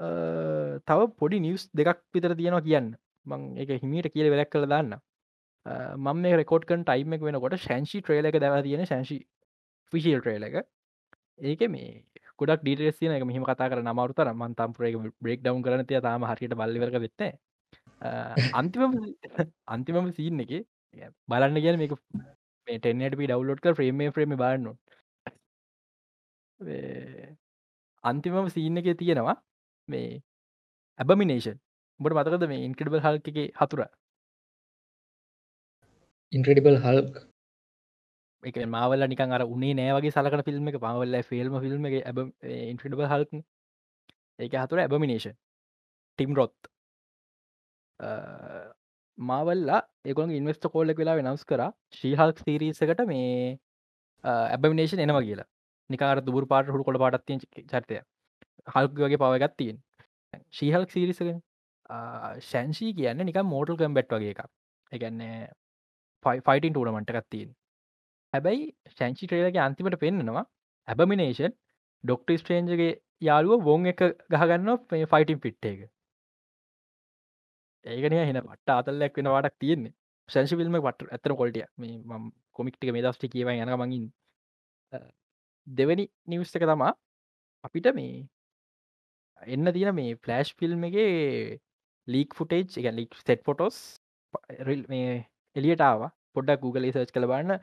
තව 0.00 1.08
පොඩි 1.16 1.40
නිවස් 1.40 1.68
දෙකක් 1.72 2.00
පිතර 2.12 2.34
තියෙනවා 2.34 2.62
කියන්න. 2.62 2.94
මං 3.26 3.42
එක 3.58 3.74
හිමීට 3.80 4.12
කියල 4.12 4.30
වෙලක් 4.30 4.50
කළ 4.50 4.66
දන්න. 4.66 4.98
මම 5.96 6.20
මේ 6.20 6.36
රෙකෝඩ්කන් 6.36 6.84
ටයිම 6.84 7.12
එක 7.12 7.22
වෙනකොට 7.22 7.58
ශංෂි 7.58 8.00
ට්‍රේල 8.00 8.26
එක 8.26 8.36
දව 8.36 8.62
තියෙන 8.62 8.86
ශංෂි 8.86 9.18
ෆිසිල් 9.92 10.20
ට්‍රේල 10.20 10.44
එක. 10.44 10.66
ඒක 11.40 11.62
මේ 11.68 12.04
ගොඩක් 12.38 12.62
ඩීටස් 12.62 12.98
තියන 12.98 13.12
එක 13.12 13.24
මෙහම 13.24 13.44
කතා 13.44 13.70
කර 13.70 13.80
නමවරුතර 13.80 14.30
මන්තම්පරේ 14.32 14.92
බ්‍රේක් 15.20 15.40
ඩව් 15.42 15.62
කරන 15.64 15.86
තිය 15.86 16.00
තාම 16.00 16.24
හරියට 16.24 16.54
බල්ලිවරක 16.54 16.98
වෙත්ත 17.00 17.22
අන්තිම 18.52 18.82
අන්තිමම 19.66 20.10
සීන් 20.16 20.40
එක 20.40 20.52
බලන්න 21.28 21.60
කියන 21.60 21.78
මේක 21.78 21.94
ටෙන්නට 22.66 23.16
පි 23.16 23.26
ඩවලෝඩ් 23.26 23.70
්‍රේම 23.72 24.04
්‍රේම 24.10 24.36
බාන්න 24.36 24.68
අන්තිමම 28.04 28.50
සීන්න 28.50 28.82
එක 28.82 28.90
තියෙනවා 28.96 29.36
මේ 29.88 30.22
ඇබමිනේෂන් 30.98 31.58
බට 32.00 32.16
මතකද 32.16 32.48
මේ 32.48 32.64
ඉන්ක්‍රඩබල් 32.66 33.00
හල්කගේ 33.00 33.46
හතුර? 33.54 33.86
ඉන්ක්‍රඩිබල් 36.32 36.78
හල්ක් 36.78 37.24
එක 38.42 38.56
මාවල 38.68 39.06
නිකන් 39.08 39.32
අර 39.32 39.44
උනේ 39.46 39.74
නෑවගේ 39.74 40.12
සලකට 40.12 40.46
ෆිල්ම් 40.46 40.70
එක 40.70 40.78
පවල්ල 40.80 41.18
ෆිල්ම් 41.30 41.58
ෆිල්ම් 41.60 41.90
එක 41.90 41.98
ඇබ 42.02 42.22
ඉන්ක්‍රඩබල් 42.70 43.10
හල්ක් 43.12 43.42
ඒක 44.38 44.56
හතුර 44.62 44.82
ඇබමිනේෂන් 44.82 45.36
ටිම් 46.18 46.34
රොත් 46.34 46.56
මාවල්ලා 49.18 49.82
ඒකොන් 50.04 50.34
ඉන්වස්ට 50.38 50.70
කෝල්ලක් 50.72 50.98
වෙලා 50.98 51.18
වෙනස් 51.20 51.44
කර 51.44 51.62
ශ්‍රීහල්ක් 51.96 52.42
සිරීසකට 52.44 53.04
මේ 53.06 53.58
ඇබමිනේෂන් 54.24 55.04
එනවා 55.04 55.22
කියලා. 55.22 55.48
නිකාර 55.90 56.18
දුර 56.26 56.46
පාට 56.46 56.68
හුරු 56.68 56.84
කොළ 56.84 56.98
පාටත්තිය 56.98 57.38
චර්තය 57.70 58.00
හල්ක 58.66 58.96
වගේ 58.98 59.16
පවගත් 59.16 59.54
තියෙන්. 59.56 59.82
ශීහල්ක් 60.52 60.90
සිරිසක 60.90 61.34
ශැන්ෂී 62.42 62.94
කියන්න 62.94 63.26
නික 63.26 63.42
මෝටල් 63.46 63.76
කම්බෙට් 63.76 64.12
වගේ 64.12 64.32
එකක්. 64.34 64.48
එකන්නේ 64.92 65.36
ෆයිටන් 66.24 66.72
ටූනමට 66.72 67.10
එකත්තියෙන් 67.12 67.54
හැබැයි 68.32 68.62
ශැංචි 68.98 69.26
ට්‍රේලගේ 69.26 69.64
අන්තිමට 69.64 69.96
පෙන්න්නනවා 70.00 70.44
ඇබමිනේෂන් 70.88 71.52
ඩොක්ට 72.04 72.38
ස්ට්‍රේන්ජගේ 72.40 72.92
යාළුව 73.22 73.60
වොන් 73.62 73.86
එක 73.86 74.00
ගහගන්න 74.32 74.70
ෆයිටන් 75.12 75.42
පිට් 75.44 75.68
එක. 75.70 75.84
ඒකන 77.84 78.16
හෙන 78.20 78.40
පට 78.42 78.76
අතල්ලක් 78.76 79.16
වෙන 79.18 79.30
වාටක් 79.30 79.56
තියෙන්නේ. 79.58 79.94
ශංශි 80.28 80.60
ිල්ම 80.64 80.78
පට 80.78 81.10
ඇතර 81.10 81.34
කොල්ටිය 81.34 81.66
මේ 81.76 81.96
ම 82.12 82.28
කොමික්ටික 82.52 82.92
මේ 82.92 83.04
දස්ටි 83.06 83.28
කියව 83.28 83.50
යන 83.54 83.74
මගින් 83.74 84.04
දෙවැනි 85.66 86.06
නිවස් 86.26 86.56
එක 86.56 86.64
තමා 86.64 86.92
අපිට 87.64 87.88
මේ 87.94 88.12
එන්න 89.46 89.72
තියෙන 89.72 89.94
මේ 89.94 90.16
ෆලෑෂ් 90.16 90.54
ෆිල්ම් 90.54 90.84
එක 90.84 90.96
ලීක් 92.08 92.34
ෆුටේජ් 92.34 92.78
එක 92.80 92.90
ලික් 92.92 93.14
සෙට් 93.18 93.44
ෆොටෝස් 93.44 93.78
මේ 94.88 95.14
එලියටාව 95.56 96.08
පොඩ්ඩක් 96.34 96.62
Google 96.62 96.90
සර්ච් 96.90 97.12
කළ 97.12 97.28
බන්න 97.28 97.58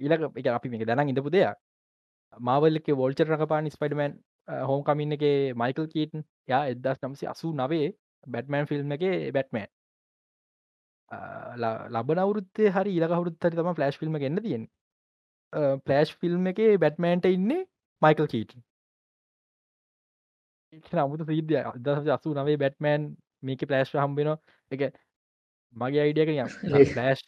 ඊලක 0.00 0.26
එක 0.36 0.46
අපි 0.48 0.68
මේ 0.68 0.84
දැන 0.84 1.08
ඉඳපු 1.08 1.30
දෙයක්. 1.30 1.56
මාවල්ලක 2.40 2.86
වෝල්චර් 2.94 3.28
රකපාන 3.28 3.70
ස්පයිඩමන් 3.70 4.12
හෝම් 4.62 4.82
කමින්න 4.84 5.12
එක 5.12 5.24
මයිකල් 5.56 5.86
කීටන් 5.88 6.24
යා 6.48 6.62
එදස් 6.68 6.98
නම්සි 7.00 7.26
අසු 7.26 7.52
නවේ 7.54 7.92
බැට්මෑන් 8.26 8.66
ෆිල්ම් 8.66 8.92
එක 8.92 9.04
බැට්මෑන් 9.34 9.70
ලබන 11.90 12.18
අවුරුත්තේ 12.18 12.70
හරි 12.70 12.96
ඉලක 12.96 13.12
හුරුත්තර 13.12 13.52
තම 13.52 13.74
ෆලස්් 13.74 13.98
ෆිල්ම් 13.98 14.16
ගන්න 14.16 14.42
තියෙන 14.42 14.64
පලෑෂ් 15.86 16.14
ෆිල්ම් 16.16 16.46
එක 16.46 16.60
බැට්මෑන්ට 16.80 17.26
ඉන්නේ 17.28 17.66
මයිකල් 18.02 18.26
කීට 18.26 18.56
නමුතු 20.72 21.24
සිද්ධ 21.26 21.54
අදස 21.62 22.08
අසු 22.08 22.34
නවේ 22.34 22.56
බැට්මෑන් 22.56 23.02
මේක 23.42 23.62
පලෑස්් 23.62 23.92
හම්බෙන 23.96 24.30
එක 24.70 24.82
මගේ 25.76 26.02
අයිඩියක 26.02 26.30
පලෑස්් 26.92 27.20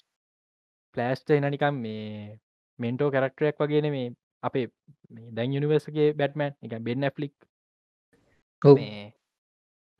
පලෑස්්ට 0.96 1.30
එනනිකම් 1.32 1.76
මේ 1.78 2.38
මෙන්ටෝ 2.78 3.10
කැරක්ටරයක් 3.10 3.60
වගේන 3.60 3.88
මේ 3.88 4.06
අපේ 4.42 4.66
දැන් 5.32 5.56
යුනිවර්සගේ 5.56 6.08
බැට්මෑන් 6.14 6.56
එක 6.64 6.80
බෙන් 6.82 7.04
ඇෆ්ලික් 7.04 7.34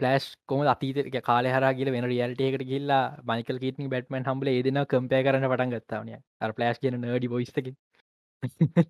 පලස් 0.01 0.25
කොම 0.47 0.65
අතීත 0.67 0.97
කාල 1.23 1.47
හර 1.47 1.67
කියල 1.75 1.93
වෙන 1.93 2.07
රියල්ටයකට 2.07 2.65
කියල්ලා 2.65 3.05
මයිකල් 3.25 3.59
කීටනි 3.59 3.89
බැට්මන් 3.89 4.25
හම්බල 4.25 4.49
ඒදන 4.49 4.85
කම්පය 4.87 5.23
කරන 5.23 5.47
පටන් 5.47 5.75
ගත්තාවනය 5.75 6.19
අර 6.41 6.53
පලස් 6.53 6.81
කියන 6.81 7.01
නඩි 7.03 7.29
බොයිස්තක 7.29 7.73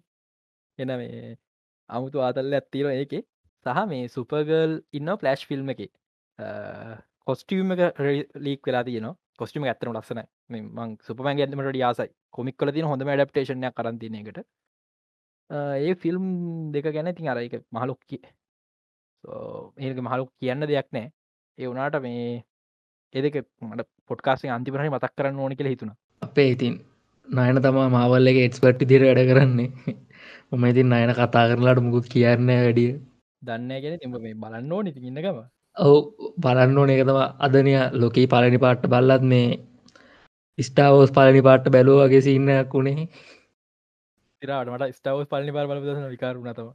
එන 0.79 0.91
මේ 0.95 1.37
අමුතු 1.91 2.23
ආතල්ල 2.23 2.55
ඇත්තිර 2.55 2.89
ඒක 2.93 3.15
සහ 3.67 3.83
මේ 3.87 4.09
සුපගල් 4.09 4.79
ඉන්න 4.93 5.11
පලස්් 5.17 5.45
ෆිල්ම් 5.45 5.71
එක. 5.75 5.83
කොස්ටියම් 7.27 7.75
එක 7.75 8.01
ලීක් 8.39 8.69
වෙලා 8.69 8.85
තියන 8.85 9.09
කොස්ටිම 9.39 9.65
ඇත්තන 9.65 9.93
ලස්සන 9.93 10.23
මං 10.53 10.97
සුපමන් 11.01 11.33
ඇතමට 11.37 11.77
යාසයි 11.77 12.11
කොමික් 12.31 12.57
කල 12.57 12.73
තින 12.73 12.85
හොඳම 12.85 13.13
ඩප්ටේෂනය 13.13 13.71
කරතිනකට 13.73 14.41
ඒ 15.51 15.95
ෆිල්ම් 15.97 16.25
දෙක 16.73 16.91
ගැන 16.91 17.13
තින් 17.13 17.29
අර 17.29 17.41
එක 17.41 17.61
මහලොක්කි 17.73 18.19
ඒක 19.81 20.03
මහලු 20.03 20.31
කියන්න 20.33 20.67
දෙයක් 20.67 20.91
නෑ 20.93 21.07
ඒ 21.59 21.69
වනාට 21.69 22.01
මේ 22.03 22.43
ඒදක 23.15 23.39
මට 23.63 23.89
පොට්කාසේ 24.07 24.51
අන්තිපරහි 24.51 24.91
මතක් 24.91 25.15
කරන්න 25.15 25.41
ඕනි 25.41 25.57
කියල 25.57 25.73
හිතුන 25.73 25.95
අපේ 26.23 26.51
ඉතින් 26.51 26.77
නයන 27.29 27.59
තමා 27.59 27.89
මාවල්ල 27.89 28.29
එක 28.29 28.39
එක්ස්පර්ටි 28.39 28.85
දිර 28.85 29.03
වැඩ 29.03 29.29
කරන්නේ. 29.29 29.69
මම 30.53 30.65
ඉතින් 30.67 30.93
අයන 30.93 31.13
කතා 31.13 31.45
කරලාට 31.51 31.81
මුකුත් 31.81 32.07
කියන්න 32.07 32.47
වැඩිය. 32.47 33.01
දන්න 33.45 33.71
ගෙන 33.83 34.01
තිම 34.01 34.17
මේ 34.19 34.35
බලන්න 34.37 34.73
ඕනි 34.73 34.91
ඉන්නකම 35.03 35.39
ඔවු 35.77 36.33
බලන්න 36.39 36.79
ඕන. 36.79 36.91
එක 36.91 37.07
තම 37.07 37.21
අදනය 37.41 37.73
ලොකී 37.95 38.27
පලනි 38.29 38.59
පාට්ට 38.65 38.91
බල්ලත් 38.91 39.31
මේ 39.33 39.49
ස්ටාවෝස් 40.59 41.11
පලනි 41.13 41.43
පාට්ට 41.43 41.73
බැලෝ 41.75 42.01
වගේ 42.03 42.23
සින්නයක් 42.23 42.75
වුණේ 42.75 43.09
තිරට 44.43 44.71
මට 44.71 44.95
ස්ටාවස් 44.95 45.29
පලනි 45.29 45.53
පාර 45.53 45.67
බල 45.69 45.81
විකාරුණතම 46.11 46.69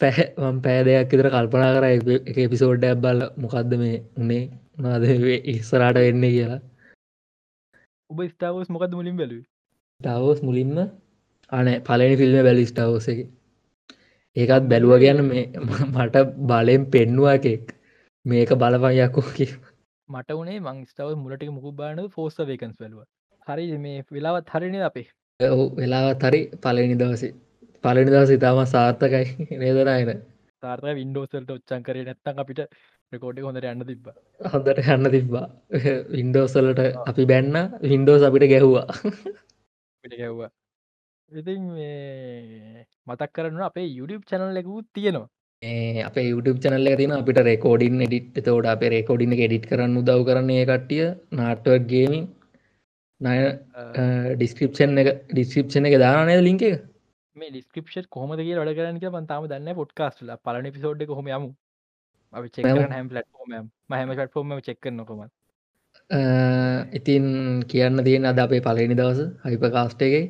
පැහැම් 0.00 0.56
පෑදයක් 0.64 1.14
ඉතර 1.14 1.28
කල්පනා 1.30 1.70
කර 1.76 1.86
එක 1.88 2.38
එපිසෝඩ් 2.38 2.84
ඇබ්බල 2.84 3.24
මොකක්ද 3.36 3.72
මේ 3.82 3.96
උනේ? 4.16 4.44
උනාද 4.78 5.04
ඉස්සරාට 5.52 5.98
වෙන්න 5.98 6.26
කියලා. 6.26 6.60
ඔබ 8.10 8.20
ස්ටාවස් 8.26 8.68
මොකද 8.70 8.94
මුලින් 8.98 9.16
බැලු 9.20 9.40
ටවෝස් 10.00 10.42
මුලින්ම? 10.42 10.78
අන 11.52 11.66
පලනි 11.86 12.20
ෆිල්ම් 12.20 12.38
බැලි 12.48 12.70
ස්ටාවස 12.72 13.08
එක 13.12 13.20
ඒකත් 14.36 14.68
බැලුව 14.68 14.94
ගැන 14.98 15.20
මේ 15.24 15.44
මට 15.94 16.16
බලෙන් 16.44 16.86
පෙන්නවා 16.88 17.34
එකෙක්. 17.34 17.64
මේක 18.24 18.50
බලපයක්කෝ 18.54 19.26
කිය 19.30 19.50
මට 20.08 20.30
වනේ 20.32 20.60
මං 20.60 20.78
ස්ටාව 20.86 21.14
මුලට 21.16 21.44
මුකු 21.50 21.72
බාන 21.72 22.00
ෆෝස්ස 22.10 22.38
වේකන්ස් 22.42 22.76
බැලුව. 22.76 23.04
හරි 23.46 23.78
මේ 23.78 24.04
වෙලාවත් 24.10 24.48
හරිනි 24.48 24.80
අපේ? 24.82 25.06
ඔහු 25.40 25.64
වෙලාවත් 25.76 26.22
හරි 26.22 26.40
පලනි 26.58 26.96
දවසේ. 26.96 27.32
පලනි 27.84 28.06
දවස 28.06 28.30
ඉතාම 28.30 28.60
සාර්ථකයි 28.66 29.26
නේදරයින 29.60 30.10
තාර්ත 30.62 30.84
වින්ඩෝසල්ට 30.94 31.50
ඔච්චන් 31.50 31.82
කරේ 31.82 32.04
නැත්තන් 32.04 32.42
අපිට 32.42 32.60
රකෝඩ් 33.12 33.40
හොඳට 33.40 33.66
යන්න 33.66 33.86
තිබ 33.86 34.10
හොඳට 34.46 34.82
යන්න 34.88 35.10
තිබ්බා. 35.10 35.46
වින්ඩෝසලට 36.12 36.84
අපි 37.04 37.26
බැන්න 37.26 37.56
වින්ඩෝස් 37.84 38.22
අපිට 38.22 38.48
ගැහ්වා. 38.48 38.86
ගැව්වා 40.04 40.50
ඉතින් 41.30 41.62
මතක් 43.06 43.32
කරන්න 43.36 43.64
අපේ 43.68 43.88
YouTube 43.96 44.24
චැනල් 44.30 44.60
එකකුත් 44.60 44.86
තියෙනවා. 44.98 45.28
අප 46.08 46.16
YouTube 46.30 46.58
චනල්ල 46.62 46.88
තින 47.00 47.12
අපිට 47.18 47.40
රෙකෝඩින් 47.50 48.00
එඩිට් 48.06 48.40
තෝඩ 48.46 48.70
අප 48.72 48.82
රෙකෝඩින 48.94 49.34
එඩිට් 49.36 49.68
කරන්න 49.70 49.98
උදව් 50.02 50.24
කරන්නේ 50.30 50.64
කට්ටිය. 50.70 51.04
නාටුවක් 51.40 51.86
ගේමින් 51.92 52.24
නය 53.20 53.36
ඩිස්ක්‍රපෂන් 54.40 55.02
එක 55.02 55.12
ඩිස්ක්‍රපෂන 55.34 55.90
එක 55.90 55.98
දානය 56.04 56.34
ලින්ක 56.48 56.64
මේ 57.36 57.52
ඩිස්ක්‍රපෂ 57.52 58.08
කොමද 58.16 58.40
කිය 58.46 58.56
වැඩ 58.60 58.74
කරන්න 58.80 58.98
පන්තාම 59.18 59.46
දන්න 59.52 59.78
පොට්කාස්ල 59.82 60.34
පලන 60.46 60.72
පිසෝඩ් 60.78 61.06
හොම 61.20 61.30
යමු? 61.36 61.50
අප 62.32 62.44
චෙක 62.54 62.66
හැම් 62.96 63.08
පලට්ෝම 63.10 63.52
මහම 63.90 64.10
පටෆෝර්ම 64.18 64.60
චෙක්ක 64.68 64.86
නොකොම 64.98 65.20
ඉතින් 66.98 67.24
කියන්න 67.70 68.04
තියෙන 68.08 68.28
අද 68.30 68.38
අපේ 68.44 68.64
පලනි 68.66 68.96
දවස 69.00 69.20
හයිප 69.46 69.64
කාස්ටගේ 69.76 70.22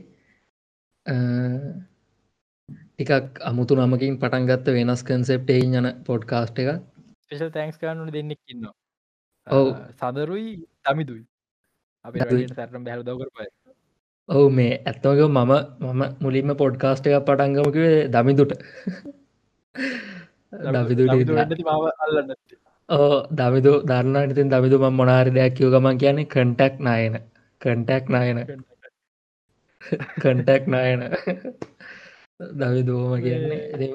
ටිකක් 2.99 3.43
අමුතු 3.43 3.75
නමකින් 3.77 4.19
පටන් 4.21 4.45
ගත්ත 4.49 4.66
වෙනස් 4.75 5.01
කන්සෙප්ට 5.03 5.51
යන 5.51 5.87
පොඩ්කාස්ට් 6.07 6.59
එක 6.62 6.69
ස්පේෂල් 7.25 7.51
තැන්ක්ස් 7.51 7.79
කරන්නු 7.79 8.07
දෙන්නෙක් 8.09 8.41
ඉන්න 8.47 8.66
ඔව්. 9.47 9.66
සදරුයි 9.93 10.53
තමිදුයි. 10.85 11.25
අප 12.05 12.15
සැරම් 12.53 12.85
බැහල් 12.87 13.03
දවකරපයි 13.03 13.49
ඔවු 14.29 14.47
මේ 14.51 14.79
ඇත්තමක 14.83 15.21
මම 15.29 15.53
මම 15.83 16.03
මුලින්ම 16.21 16.55
පොඩ්කාස්ට් 16.57 17.09
එක 17.09 17.27
පටන්ගමකිවේ 17.27 17.99
දමිදුට. 18.09 18.53
ඕ 22.89 23.15
දමිදු 23.33 23.73
දන්න 23.85 24.31
ඉතින් 24.31 24.49
දමිදු 24.49 24.77
ම 24.81 24.97
මොනාරි 25.01 25.31
දෙයක් 25.33 25.55
කිව 25.57 25.75
ගමන් 25.75 25.99
කියන්නේ 25.99 26.31
කටක් 26.31 26.75
නායන. 26.81 27.15
කටක් 27.61 28.05
නායන. 28.09 28.39
කටක් 30.16 30.62
නායන 30.69 31.01
දවි 32.40 32.82
දෝම 32.82 33.20
කියන්නේ. 33.23 33.90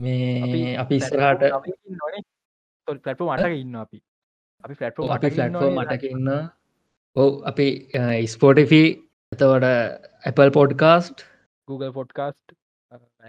මේ 0.00 0.76
අපි 0.76 0.94
ඉස්රහට 0.96 1.42
පලටෝ 2.86 3.28
මටක 3.28 3.54
ඉන්න 3.54 3.76
අපි. 3.76 3.98
අපි 4.64 4.74
පලටෝ 4.74 5.10
අපි 5.10 5.30
ෆලට්ෝ 5.30 5.70
මටක 5.70 6.04
ඉන්න. 6.04 6.28
ඔව 7.16 7.30
අපි 7.44 7.66
ස්පෝටිෆී 8.26 8.88
එතවට 9.32 9.66
Apple 10.24 10.50
පොඩ්කාස්ට් 10.50 11.24
Google 11.68 11.92
පොඩ්කාස්ට් 11.92 12.56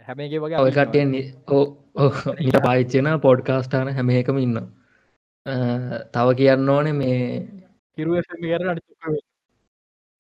හැමගේ 0.08 0.40
වගේ 0.40 0.60
ඔය 0.60 0.72
කටයෙන් 0.72 1.14
ඊට 1.16 2.60
පාච්චන 2.64 3.14
පොඩ්කාස්ටාන 3.22 3.94
හැම 3.94 4.10
එකම 4.12 4.38
ඉන්න. 4.40 4.60
තව 6.14 6.28
කියන්න 6.38 6.70
ඕනේ 6.70 6.94
මේ 6.94 7.22
කිරුව 7.98 8.22
කර 8.24 8.64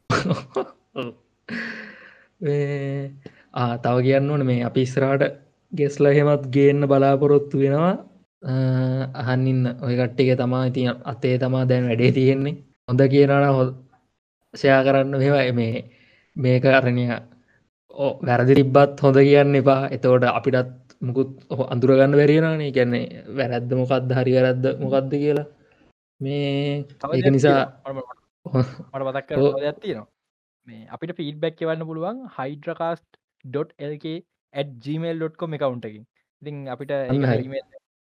තව 2.42 3.96
කියන්න 4.06 4.32
ඕන. 4.32 4.46
මේ 4.50 4.64
අපි 4.70 4.82
ඉස්රාට 4.88 5.24
ගෙස්ල 5.74 6.06
හෙමත් 6.18 6.44
ගේන්න 6.56 6.82
බලාපොරොත්තු 6.92 7.56
වෙනවා. 7.64 7.96
අහන්නන්න 9.22 9.62
ඔය 9.86 9.94
කට්ටික 10.00 10.30
තමා 10.42 10.64
ඉති 10.70 10.82
අතේ 11.12 11.36
තමා 11.42 11.64
දැන් 11.70 11.88
වැඩේ 11.90 12.12
තියෙන්නේ. 12.18 12.56
හොඳ 12.88 13.02
කියනන 13.14 13.34
හො 13.58 13.64
සයා 14.54 14.82
කරන්න 14.86 15.18
මෙවා 15.22 15.52
මේ 15.60 15.74
මේක 16.36 16.66
අරණය 16.66 17.06
වැරදි 18.28 18.54
තිබ්බත් 18.60 19.02
හොඳ 19.04 19.18
කියන්න 19.28 19.56
එපා. 19.62 19.82
එතවට 19.96 20.24
අපිටත් 20.40 20.72
මුකුත් 21.08 21.32
අඳුරගන්න 21.74 22.14
වැරියෙනනේ 22.20 22.72
ගැන්නේ 22.76 23.06
වැරැද්ද 23.38 23.72
මොකක්ද 23.82 24.10
හරි 24.18 24.32
වැරද්ද 24.38 24.66
මොකක්ද 24.84 25.12
කියලා. 25.24 25.48
මේ 26.22 26.86
ඒක 27.16 27.28
නිසා 27.36 27.62
මට 28.94 29.04
පතක් 29.08 29.30
ඇත්තිනවා 29.68 30.08
මේ 30.68 30.84
අපිට 30.96 31.14
ෆීඩබැක් 31.20 31.64
වන්න 31.64 31.88
පුළුවන් 31.90 32.20
හයිඩ්‍රකාස්ට්.ලක 32.36 34.06
gmail.com 34.84 35.56
එකකවුන්ටකින් 35.58 36.06
ඉතින් 36.42 36.58
අපිට 36.68 36.94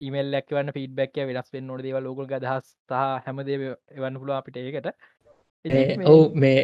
ඉමල් 0.00 0.28
ලක්වන්න 0.32 0.74
ෆීඩබැක් 0.76 1.20
වෙනස් 1.28 1.50
වෙන් 1.54 1.66
නොට 1.66 1.84
දේව 1.86 1.98
ලෝකල් 2.00 2.28
දහස් 2.36 2.66
සහ 2.88 3.04
හැමදේ 3.26 3.58
එවන්න 3.94 4.20
පුළුව 4.20 4.36
අපිට 4.36 4.58
ඒකට. 4.58 4.88
ඔවු 6.06 6.22
මේ 6.36 6.60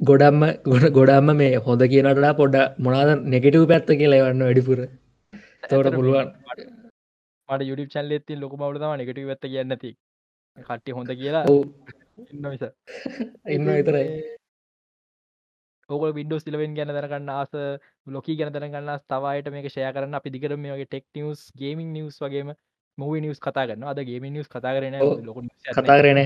ගොඩම්ම 0.00 0.44
ගොඩ 0.66 0.86
ගොඩම්ම 0.92 1.34
මේ 1.34 1.62
හොඳ 1.66 1.84
කියනටලා 1.88 2.34
පොඩ 2.34 2.56
මොනාද 2.78 3.12
නෙගෙටව 3.34 3.66
පැත්ත 3.72 3.92
කියලා 3.94 4.22
එවන්න 4.22 4.46
වැඩිපුර. 4.46 4.80
තවට 5.64 5.94
පුළුවන්. 5.96 6.32
මට 7.48 7.62
යුඩි 7.64 7.84
චල්ල 7.88 8.16
ඇති 8.16 8.36
ලොක 8.36 8.54
මවලතම 8.54 8.96
නෙගටව 8.98 9.30
ඇත්ත 9.30 9.46
කියන්නති 9.48 9.90
කට්ටි 10.58 10.96
හොඳ 10.96 11.10
කියලා 11.16 11.44
ඉන්න 12.30 12.46
ඉන්න 13.54 13.70
විතරයි 13.70 14.08
ඕක 15.88 16.02
විඩෝස් 16.18 16.46
ලවෙන් 16.46 16.74
ගැන 16.74 16.90
දරගන්න 16.90 17.30
ආස 17.30 17.52
ලොක 18.08 18.26
ගැන 18.32 18.52
දරගන්න 18.52 18.90
තවයට 19.06 19.52
මේ 19.52 19.68
ෂය 19.68 19.86
කරන්න. 19.92 20.14
අපි 20.14 20.30
දිකර 20.30 20.56
මේගේ 20.56 20.86
ටෙක් 20.86 21.06
නිවස් 21.14 21.40
ගේමින් 21.56 21.92
නිවස් 21.92 22.18
වගේම 22.20 22.52
මූව 22.98 23.14
නිවස් 23.20 23.40
කතා 23.40 23.66
කරන්න 23.66 23.88
අද 23.92 24.02
ගේම 24.10 24.26
නිවස් 24.32 24.48
කතා 24.48 24.74
කරන 24.76 25.00
ලොක 25.28 25.38
කතා 25.70 25.98
කරන 26.00 26.20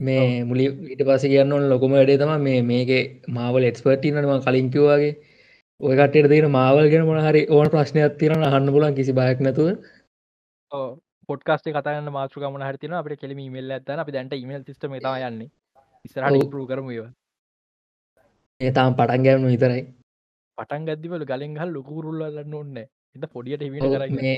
මේ 0.00 0.44
මුලි 0.44 0.64
ඊට 0.90 1.02
පස 1.08 1.24
කියන්න 1.24 1.56
ලොකුම 1.70 1.92
වැඩේ 1.92 2.18
තම 2.18 2.32
මේ 2.42 2.60
මේක 2.62 2.90
මාවල 3.28 3.64
එක්ස්පර්ටිනටම 3.64 4.44
කලින්කිවවාගේ 4.46 5.14
ඔය 5.80 5.96
කටට 5.96 6.30
තියෙන 6.32 6.50
මාවල් 6.50 6.88
ගෙන 6.92 7.06
මොන 7.06 7.20
හරි 7.20 7.42
ඕන 7.50 7.68
ප්‍රශ්නයක් 7.72 8.16
තිරන 8.20 8.44
අහන්න 8.44 8.72
පුලන් 8.74 8.94
කිසි 8.94 9.12
බයක් 9.12 9.40
නැතුව. 9.40 9.68
පොට්කාස්ට 11.28 11.68
කතන්න 11.68 12.08
මාතෘකමන 12.12 12.66
හරිතින 12.68 12.96
අපට 12.98 13.20
කෙලම 13.20 13.38
ඉමල් 13.40 13.72
ඇත්තන 13.76 14.02
අපි 14.02 14.14
දැන්ට 14.16 14.36
ඉමල් 14.36 14.62
සිස්ටම 14.64 14.96
තා 15.06 15.16
යන්නේ. 15.28 15.50
ඉස්රට 16.04 16.50
පරු 16.52 16.66
කරම 16.70 16.88
ඒවා 18.60 18.62
ඒ 18.62 18.72
තාම් 18.72 18.94
පටන් 18.94 19.24
ගැවනු 19.24 19.48
විතරයි. 19.48 19.82
පටන් 20.58 20.84
ගදදිවල 20.86 21.24
ගලින් 21.24 21.56
හල් 21.56 21.70
ලොකුරුල්ලන්න 21.70 22.54
ඔන්න 22.54 22.76
එත 22.76 23.24
පොඩියට 23.30 23.62
හිමිට 23.62 23.84
කර 23.84 24.04
මේ 24.12 24.36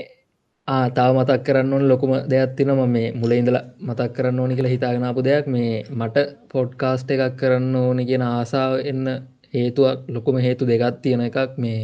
ආතාව 0.67 1.11
මතක් 1.15 1.45
කරන්න 1.45 1.73
ඕන 1.73 1.87
ලොකුම 1.87 2.11
දෙයක් 2.27 2.55
තිනම 2.57 2.81
මේ 2.87 3.13
මුල 3.13 3.31
ඉඳල 3.31 3.57
මතක් 3.79 4.11
කරන්න 4.15 4.39
ඕනි 4.39 4.55
කියලා 4.55 4.73
හිතාගෙනපු 4.73 5.21
දෙයක්. 5.21 5.45
මේ 5.47 5.83
මට 5.91 6.17
පොඩ්කාස්ට 6.49 7.11
එකක් 7.11 7.37
කරන්න 7.39 7.75
ඕන 7.77 7.99
කියෙන 8.05 8.23
ආසාාව 8.23 8.73
එන්න 8.83 9.05
හේතුවක් 9.53 9.99
ලොකුම 10.09 10.35
හේතු 10.37 10.63
දෙකත් 10.65 11.01
තියෙන 11.01 11.21
එකක් 11.21 11.57
මේ 11.57 11.81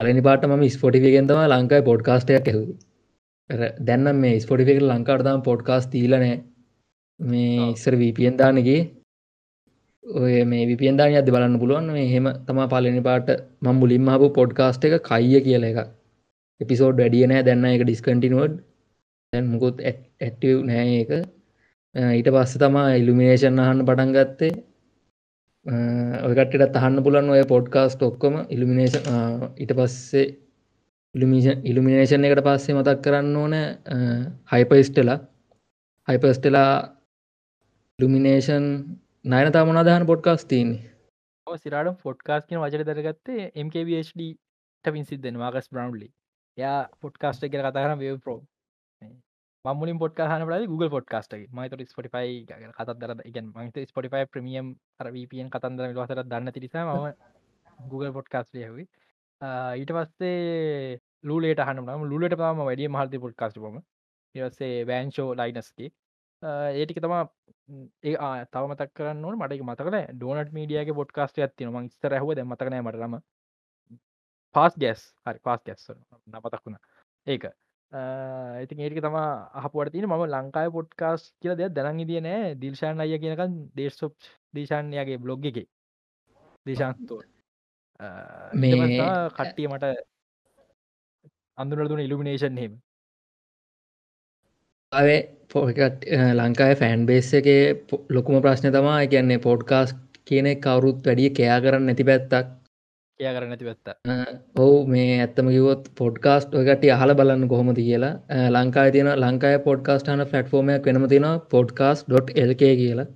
අලනි 0.00 0.22
පාට 0.22 0.46
ම 0.46 0.62
ස්පොටිිගෙන්තම 0.70 1.40
ලංකායි 1.44 1.88
පොඩ්කාස්ටයක් 1.90 2.46
ඇහු 2.46 2.64
දැන්න 3.80 4.06
මේ 4.16 4.36
ස්පොටිික 4.40 4.78
ලංකාටතම 4.82 5.42
පොඩ්කාස් 5.42 5.84
තීලනෑ 5.88 6.36
මේ 7.20 7.66
ඉස්සර 7.66 7.94
වීපියෙන් 7.96 8.38
දානගේ 8.38 8.80
ඔය 10.06 10.44
මේ 10.44 10.66
විපියන්දාන 10.66 11.14
අද 11.14 11.28
බලන්න 11.28 11.58
පුළුවන් 11.58 11.88
හෙම 12.08 12.26
තම 12.46 12.58
පලනි 12.68 13.02
පාට 13.02 13.28
මම් 13.62 13.76
මුලින්ම 13.76 14.08
හපු 14.08 14.26
පොඩ්කාස්ට 14.32 14.84
එක 14.84 14.94
කයිය 15.04 15.40
කියල 15.40 15.64
එක 15.64 15.78
එපිසෝඩ් 16.60 17.00
වැඩිය 17.00 17.26
නෑ 17.26 17.42
දැන්න 17.42 17.64
එක 17.66 17.82
ඩිස්කටිනුවඩ් 17.82 18.54
දැන් 19.32 19.46
මුකුත් 19.46 19.82
ඇටව් 19.82 20.62
නෑ 20.64 20.94
එක 21.00 21.10
ඊට 21.94 22.28
පස්ස 22.28 22.58
තමා 22.58 22.88
ඉල්ිමිනේෂන් 22.94 23.58
අහන්න 23.58 23.84
පටන් 23.84 24.12
ගත්තේ. 24.12 24.52
ඔයකටට 26.22 26.76
අහන්න 26.76 27.02
පුලන් 27.02 27.30
ඔය 27.30 27.42
පොඩ්කාස්ට 27.44 28.02
ඔක්කොම 28.02 28.34
ඉල්ිමිනේෂ 28.48 28.96
ඊට 29.56 29.72
පස්සේ 29.72 30.26
ඉල්ිමිනේෂන් 31.64 32.28
එකට 32.28 32.42
පස්සේ 32.46 32.76
මතක් 32.76 33.02
කරන්න 33.04 33.36
ඕන 33.36 33.56
හයිපයිස්ටලා 34.52 35.18
හයිපස්ටලා 36.08 36.70
ඉල්ිමිනේෂන් 37.98 38.68
නයනතා 39.26 39.64
මොනාදාන 39.64 40.04
පොඩ්කාස් 40.06 40.42
තියන්නේ? 40.46 40.90
සිරට 41.46 41.88
පොඩ්කාස් 42.02 42.44
කියන 42.48 42.60
වචර 42.60 42.82
දරගත්තේ 42.84 43.46
MKBHD 43.62 44.26
ටපින් 44.84 45.08
සිද්ධෙන 45.08 45.40
මාකස් 45.40 45.66
බ්‍රවන්ලි 45.72 46.06
යා 46.58 46.76
පොඩ්කාස්ට 47.00 47.46
කර 47.46 47.64
කතාරන 47.66 47.98
ව 47.98 48.12
පෝ 48.26 48.36
මමුලින් 49.64 49.98
පොඩ්කාහන 49.98 50.46
ල 50.48 50.68
Google 50.68 50.90
පොඩ්කාස්ට 50.90 51.34
මයිතර 51.58 51.82
ස්පොටිෆයි 51.86 52.38
කතත් 52.46 52.96
දර 53.00 53.24
ඉගන් 53.24 53.50
මහිත 53.50 53.82
ස්පොටිෆයි 53.90 54.30
ප්‍රමියම් 54.32 54.70
රවපියන් 55.00 55.50
කතන්දර 55.50 55.98
වසර 55.98 56.22
දන්න 56.24 56.52
තිරිසා 56.52 56.86
ම 56.86 57.10
Google 57.90 58.12
පොඩ්කාස් 58.12 58.54
ලියහවි. 58.54 58.88
ඊට 59.80 59.94
පස්සේ 59.98 60.98
ලූලට 61.24 61.66
හනම් 61.66 62.10
ලුලට 62.12 62.38
පාම 62.38 62.66
වැඩිය 62.70 62.94
මහල්ති 62.94 63.24
පොඩ්කාස්ට 63.26 63.58
පොම. 63.58 63.82
ඒවස්සේ 64.34 64.74
වෑන්ෂෝ 64.86 65.30
ලයිනස්ගේ 65.34 65.90
ඒටික 66.42 67.00
තමා 67.00 67.24
ඒ 68.04 68.44
තව 68.46 68.62
මතක් 68.64 68.90
කරන්න 68.92 69.24
මට 69.34 69.62
මතකන 69.62 69.96
ඩෝනට 70.12 70.52
මීඩියගේ 70.52 70.94
පොඩ්කාස්ට 70.94 71.38
ඇත්තින 71.38 71.70
ම 71.70 71.88
ස්තර 71.88 72.14
හව 72.14 72.34
ද 72.34 72.44
මතකනෑ 72.44 72.82
මටරම 72.82 73.14
පාස් 74.54 74.74
ගැස් 74.76 75.02
හරි 75.24 75.40
පාස් 75.40 75.62
ගැස් 75.62 75.90
නපතක් 76.26 76.62
වුණ. 76.64 76.78
ඒක. 77.26 77.44
ඉතින් 78.62 78.78
ඒටික 78.78 79.00
තම 79.00 79.16
අහපුවට 79.54 79.92
තින 79.92 80.06
ම 80.06 80.14
ලංකායි 80.26 80.70
පොඩ්කාස් 80.70 81.32
කියල 81.40 81.56
දෙයක් 81.56 81.72
දැනන් 81.72 82.04
දියනෑ 82.04 82.54
දිල්ශාන් 82.56 83.00
අය 83.00 83.18
කියනකන් 83.18 83.56
දේශොප් 83.74 84.14
දේශාන්යගේ 84.54 85.18
බ්ලොග් 85.18 85.46
එක. 85.46 85.58
දේශාන්තෝ 86.66 87.20
මේ 88.54 89.00
කට්ටිය 89.30 89.68
මට 89.68 89.84
අඳුර 91.58 91.88
දුන 91.88 92.00
ඉල්ිනේෂන් 92.00 92.58
හෙම 92.58 92.74
අවේ 94.96 95.20
පොකට 95.52 96.04
ලංකාය 96.38 96.74
ෆෑන් 96.80 97.06
බේස් 97.08 97.32
එක 97.38 97.48
ලොකුම 98.10 98.42
ප්‍රශ්න 98.44 98.72
තමා 98.74 98.98
කියන්නේ 99.12 99.42
පෝඩ්කාස් 99.46 99.90
කියන 100.28 100.48
කවරුත් 100.64 100.98
වැඩිය 101.06 101.30
කයා 101.38 101.58
කරන්න 101.64 101.86
නැති 101.88 102.06
පැත්තක්. 102.10 102.46
කයා 103.20 103.32
කරන්න 103.36 103.50
නැති 103.52 103.66
පැත්ත 103.68 103.86
ඔවු 104.58 104.76
මේ 104.86 105.12
ඇත්තම 105.16 105.48
කිවොත් 105.54 105.84
පොඩ්කාස්ට් 106.00 106.56
ඔකට 106.60 106.84
අහල 106.96 107.14
බලන්න 107.20 107.48
කොහොමති 107.52 107.86
කියලා. 107.88 108.14
ලංකායි 108.56 108.94
තියන 108.96 109.10
ලංකාය 109.16 109.58
පොඩ්කාස්ටාන 109.68 110.26
ෆලට්ෆෝර්මයක් 110.26 110.86
වෙනම 110.86 111.08
තින 111.08 111.26
පොඩ්කාස්.ල්ක 111.52 112.62
කියලා. 112.82 113.06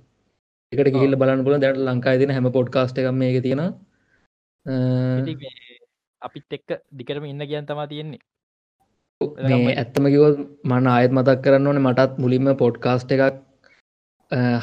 එකට 0.71 0.91
ගිහිල්ල 0.95 1.19
බලන්න 1.21 1.45
පුල 1.45 1.59
දැට 1.59 1.79
ලංකායි 1.87 2.21
තින 2.21 2.35
හැම 2.35 2.51
පොඩ්කාස්ට 2.57 3.01
එකම 3.01 3.23
එක 3.23 3.39
තියෙන 3.43 3.63
අපිත් 6.21 6.55
එක්ක 6.57 6.69
දිකරම 6.97 7.23
ඉන්න 7.25 7.47
කියන් 7.49 7.65
තමා 7.65 7.87
තියෙන්නේ 7.87 8.21
මේ 9.63 9.75
ඇත්තම 9.75 10.05
කිවොත් 10.13 10.37
මන 10.65 10.87
අයත් 10.87 11.11
මතක් 11.11 11.39
කරන්න 11.43 11.67
ඕනේ 11.67 11.83
මටත් 11.83 12.21
මුලින්ම 12.23 12.47
පොඩ්කාස්ට 12.57 13.11
එකක් 13.15 13.41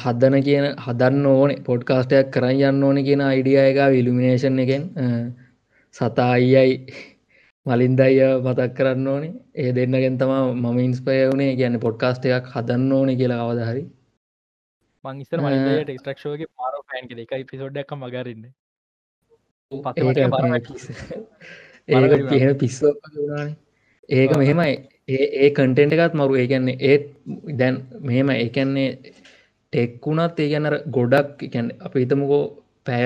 හදන 0.03 0.37
කියන 0.43 0.67
හදන්න 0.85 1.27
ඕන 1.27 1.51
පොඩ්කාස්ටයක් 1.65 2.33
කරන්න 2.35 2.65
යන්න 2.71 2.85
ඕන 2.85 2.99
කියන 3.05 3.23
අයිඩිය 3.23 3.59
එක 3.61 3.79
විලිමිනේෂන් 3.95 4.59
එකෙන්. 4.59 4.83
සතා 5.95 6.31
අයියයි 6.31 6.75
මලින්දයිය 7.67 8.23
මතක් 8.39 8.71
කරන්න 8.79 9.07
ඕනේ. 9.07 9.33
ඒ 9.57 9.71
දෙන්නගෙන් 9.73 10.19
තම 10.19 10.33
මම 10.55 10.79
ඉන්ස්පය 10.81 11.21
වුණේ. 11.23 11.57
ගැන 11.57 11.81
පොඩ්කාස්ට 11.81 12.25
එකක් 12.27 12.51
හදන්න 12.55 12.93
ඕන 12.93 13.17
කියලා 13.17 13.41
අවදහරි 13.45 13.85
මංස්තර 15.05 15.39
මලින්දයට 15.41 16.01
ස්ට්‍රක්ෂෝගේ 16.01 16.49
පාර 16.57 16.75
පෑන් 16.87 17.05
එක 17.19 17.47
පිසෝඩ්ඩක් 17.47 17.93
මගරන්න 17.95 18.45
ඒක 21.89 22.29
පිහ 22.31 22.45
පිස්සෝ 22.61 22.93
වුණානේ 23.07 23.57
ඒක 24.09 24.31
මෙහෙමයි 24.35 24.75
ඒ 25.09 25.51
කටෙන්ට 25.51 25.93
එකත් 25.97 26.15
මරු. 26.15 26.35
ඒකන්නේ 26.37 26.77
ඒත් 26.83 27.05
දැන් 27.55 27.75
මෙහෙම 28.03 28.31
ඒකන්නේ 28.35 28.89
ටෙක්කුණත් 29.73 30.39
ඒ 30.39 30.49
ගැනර 30.51 30.75
ගොඩක් 30.91 31.45
එකැන් 31.45 31.69
අප 31.81 31.95
හිතමකෝ 31.95 32.43
පැය 32.87 33.05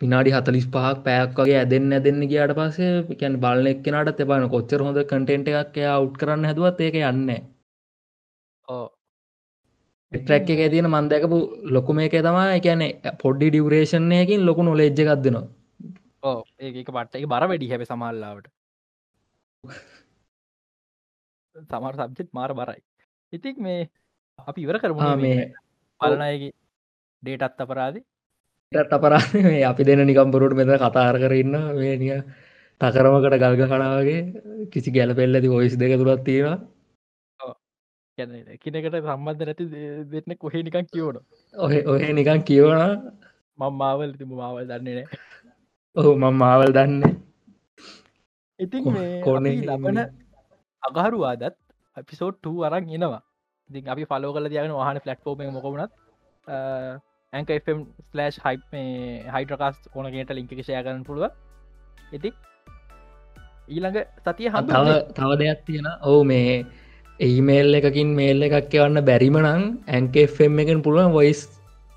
පිනාඩි 0.00 0.30
හතලිස් 0.30 0.66
පහක් 0.68 1.04
පැයක් 1.04 1.36
වගේ 1.38 1.58
ඇදෙන්න්න 1.58 1.96
ඇදන්න 1.96 2.22
ගියාට 2.30 2.54
පස්සේ 2.58 3.18
කැන් 3.20 3.40
බලන 3.42 3.70
එක්කනට 3.72 4.16
තෙබන 4.18 4.48
කොච්චර 4.48 4.84
හොඳ 4.86 4.98
කටෙන්ට 5.04 5.52
එකක් 5.52 5.78
එයා 5.78 5.94
අවු් 5.96 6.10
කරන්න 6.14 6.48
හැදුවත් 6.48 6.80
ඒක 6.80 6.98
යන්න 7.02 7.30
ඕ 8.68 8.86
ට්‍රැක් 10.12 10.50
එක 10.50 10.62
තියෙන 10.68 10.90
මන්දැකපු 10.90 11.38
ලොකුම 11.74 12.00
එක 12.00 12.16
තමා 12.20 12.48
එකැනෙ 12.56 12.88
පොඩ්ඩි 13.22 13.50
ඩියවරේෂණයකින් 13.50 14.46
ලොකු 14.48 14.62
නොලෙජ්ජ 14.62 15.04
එකක්දනවා 15.04 15.44
ඕ 16.24 16.38
ඒක 16.60 16.76
පට්ට 16.88 17.20
එක 17.20 17.28
බර 17.28 17.48
වැඩි 17.48 17.72
හැබ 17.72 17.84
සමල්ලාවට 17.86 18.52
සමර 21.54 21.94
සබ්ජෙත් 21.98 22.28
මාර 22.32 22.50
බරයි. 22.52 22.80
ඉතික් 23.32 23.58
මේ 23.58 23.90
අපි 24.38 24.60
ඉවර 24.64 24.78
කරමු 24.78 25.00
මේ 25.16 25.52
පලනයගේ 26.00 26.52
ඩේටත් 27.22 27.62
අපරාදි. 27.64 28.00
අපරා 28.72 29.22
මේ 29.44 29.64
අපි 29.64 29.84
දෙන 29.84 30.06
නිකම්පුරුට 30.06 30.56
මෙත 30.56 30.80
කතාර 30.80 31.16
කරන්න 31.22 31.56
මේනිය 31.78 32.20
තකරමකට 32.80 33.40
ගල්ග 33.42 33.62
කනාවගේ 33.72 34.20
කිසි 34.72 34.90
ගැල 34.90 35.14
පෙල්ලති 35.14 35.48
ඔයිස් 35.48 35.76
දෙක 35.76 35.96
තුරත් 35.98 36.24
තියෙනවා. 36.24 36.58
එකනකට 38.18 38.96
සම්බන්ධ 39.02 39.44
නැති 39.48 39.64
දෙන්න 40.12 40.38
කොහේ 40.38 40.62
නිකන් 40.62 40.86
කියවන 40.92 41.16
ඔහ 41.54 41.72
ඔහ 41.90 42.00
නිකන් 42.18 42.42
කියවන 42.48 42.80
මං 43.58 43.72
මාවල් 43.82 44.10
තිබ 44.18 44.32
මාවල් 44.40 44.64
දන්නේ 44.70 44.94
නෑ. 44.98 45.06
ඔහු 45.96 46.10
මං 46.16 46.34
මාවල් 46.42 46.72
දන්න. 46.76 47.02
ඉතින් 48.60 48.82
කොන 49.24 49.46
ලබන 49.46 49.98
අගහරුවාදත් 50.82 51.56
අපිසෝට් 51.96 52.46
අරන් 52.66 52.88
එනවා. 52.88 53.22
ඉතින් 53.70 53.88
අපි 53.88 54.04
ෆලෝ 54.10 54.32
කල 54.34 54.48
දයන 54.48 54.74
හන 54.80 55.00
ෆලට්ෆෝර්ම 55.04 55.52
මොකමුණත් 55.56 55.92
ඇන්කම් 57.32 57.82
ස්ලෑශ් 58.06 58.38
හයි් 58.44 58.56
මේ 58.72 59.24
හයිට්‍රකාස් 59.34 59.76
ඕනගේට 59.94 60.32
ලිංක 60.38 60.52
ෂය 60.56 60.74
කරන්න 60.76 61.04
පුළුව 61.04 61.30
ඉති 62.12 62.30
ඊළඟ 63.68 63.98
සතිය 64.24 64.50
හම 64.50 64.66
තව 65.16 65.30
දෙයක් 65.42 65.60
තියෙන 65.66 65.88
ඔහු 66.02 66.20
මේ 66.24 66.52
ඒමේල් 67.20 67.80
එකකින් 67.80 68.12
මේල් 68.18 68.46
එකක් 68.48 68.76
එවන්න 68.76 69.06
බැරිමනං 69.08 69.48
ඇන්කම් 69.88 70.60
එකෙන් 70.64 70.84
පුළුවන් 70.86 71.16
වොයිස් 71.16 71.40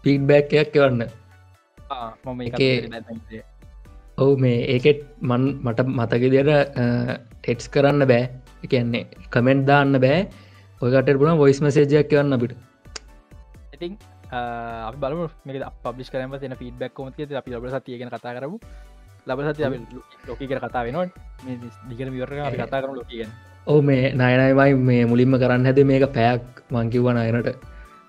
පිඩ්බැක් 0.04 0.54
එකක් 0.54 0.76
එවන්න. 0.80 1.02
මම 2.26 2.40
ඔවු 4.18 4.34
මේ 4.38 4.60
ඒකෙත් 4.74 5.00
මන් 5.22 5.44
මට 5.66 5.88
මතක 5.90 6.24
දියට 6.34 6.52
ටෙට්ස් 6.76 7.68
කරන්න 7.74 8.08
බෑ 8.12 8.24
එකන්නේ 8.68 9.06
කමෙන්ට් 9.34 9.68
දාන්න 9.70 10.00
බෑ. 10.06 10.20
ඔයකට 10.82 11.18
පුුණ 11.20 11.38
වොයිස් 11.44 11.62
මසේජයක් 11.62 12.10
කියවන්න 12.10 12.38
අපිට. 12.38 12.58
ඉතින් 13.76 13.98
අපි 14.88 14.98
බලම 15.04 15.22
මේක 15.46 15.64
පබ්ලිස් 15.84 16.10
කරම 16.12 16.36
තින 16.40 16.56
ෆීඩබැක් 16.62 16.94
කොමති 16.94 17.28
අපි 17.42 17.56
ලබ 17.56 17.66
සතියගෙන 17.74 18.10
කතා 18.16 18.36
කරමු. 18.38 18.60
ලබ 19.28 19.40
සති 19.48 19.62
ලෝක 20.28 20.40
කර 20.40 20.60
කතා 20.64 20.84
වෙනවා 20.86 21.08
දිගන 21.90 22.10
විවර 22.14 22.34
අපි 22.48 22.58
කතා 22.58 22.82
කරම 22.82 22.94
ලෝකගෙන 22.98 23.30
ඕ 23.68 23.82
මේ 23.82 24.14
නයනයමයි 24.14 24.74
මේ 24.90 25.06
මුලින්ම 25.12 25.38
කරන්න 25.42 25.66
හැද 25.68 25.80
මේක 25.92 26.06
පැයක් 26.18 26.44
මංකිව්ව 26.72 27.08
අයනට 27.22 27.50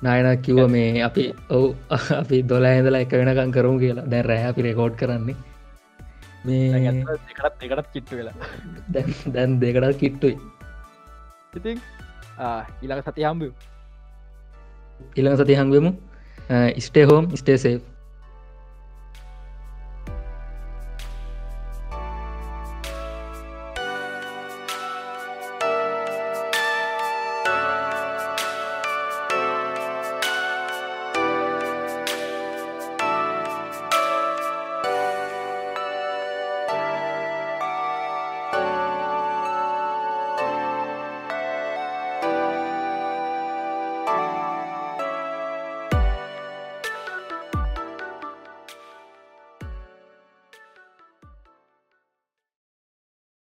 නායන 0.03 0.29
කිව්ව 0.45 0.69
මේ 0.69 1.03
අපි 1.09 1.25
ඔවු 1.57 1.69
අපි 2.21 2.43
දොලා 2.51 2.73
ඇඳලා 2.77 3.01
එක 3.05 3.13
වෙනකම් 3.21 3.51
කරමු 3.57 3.79
කියලා. 3.83 4.07
දැන් 4.13 4.25
රැහ 4.31 4.45
අපි 4.51 4.67
රෙකෝඩ් 4.67 4.95
කරන්නේ 5.01 5.37
මේ 6.47 6.81
එකටත් 6.91 7.89
කිට්ට 7.95 8.13
වෙලා. 8.19 8.37
දැන් 8.95 9.09
දැන් 9.35 9.59
දෙකටත් 9.63 9.99
කිට්ටුයි. 10.03 10.37
ඉතින් 11.57 11.79
ඊළඟ 12.83 13.03
සති 13.09 13.23
හම්බ 13.29 13.43
ඉළඟ 15.17 15.39
සති 15.41 15.55
හංගවමු 15.61 15.91
ස්ටේ 16.87 17.07
හෝම් 17.11 17.25
ස්ටේ 17.41 17.59
සේප් 17.65 17.83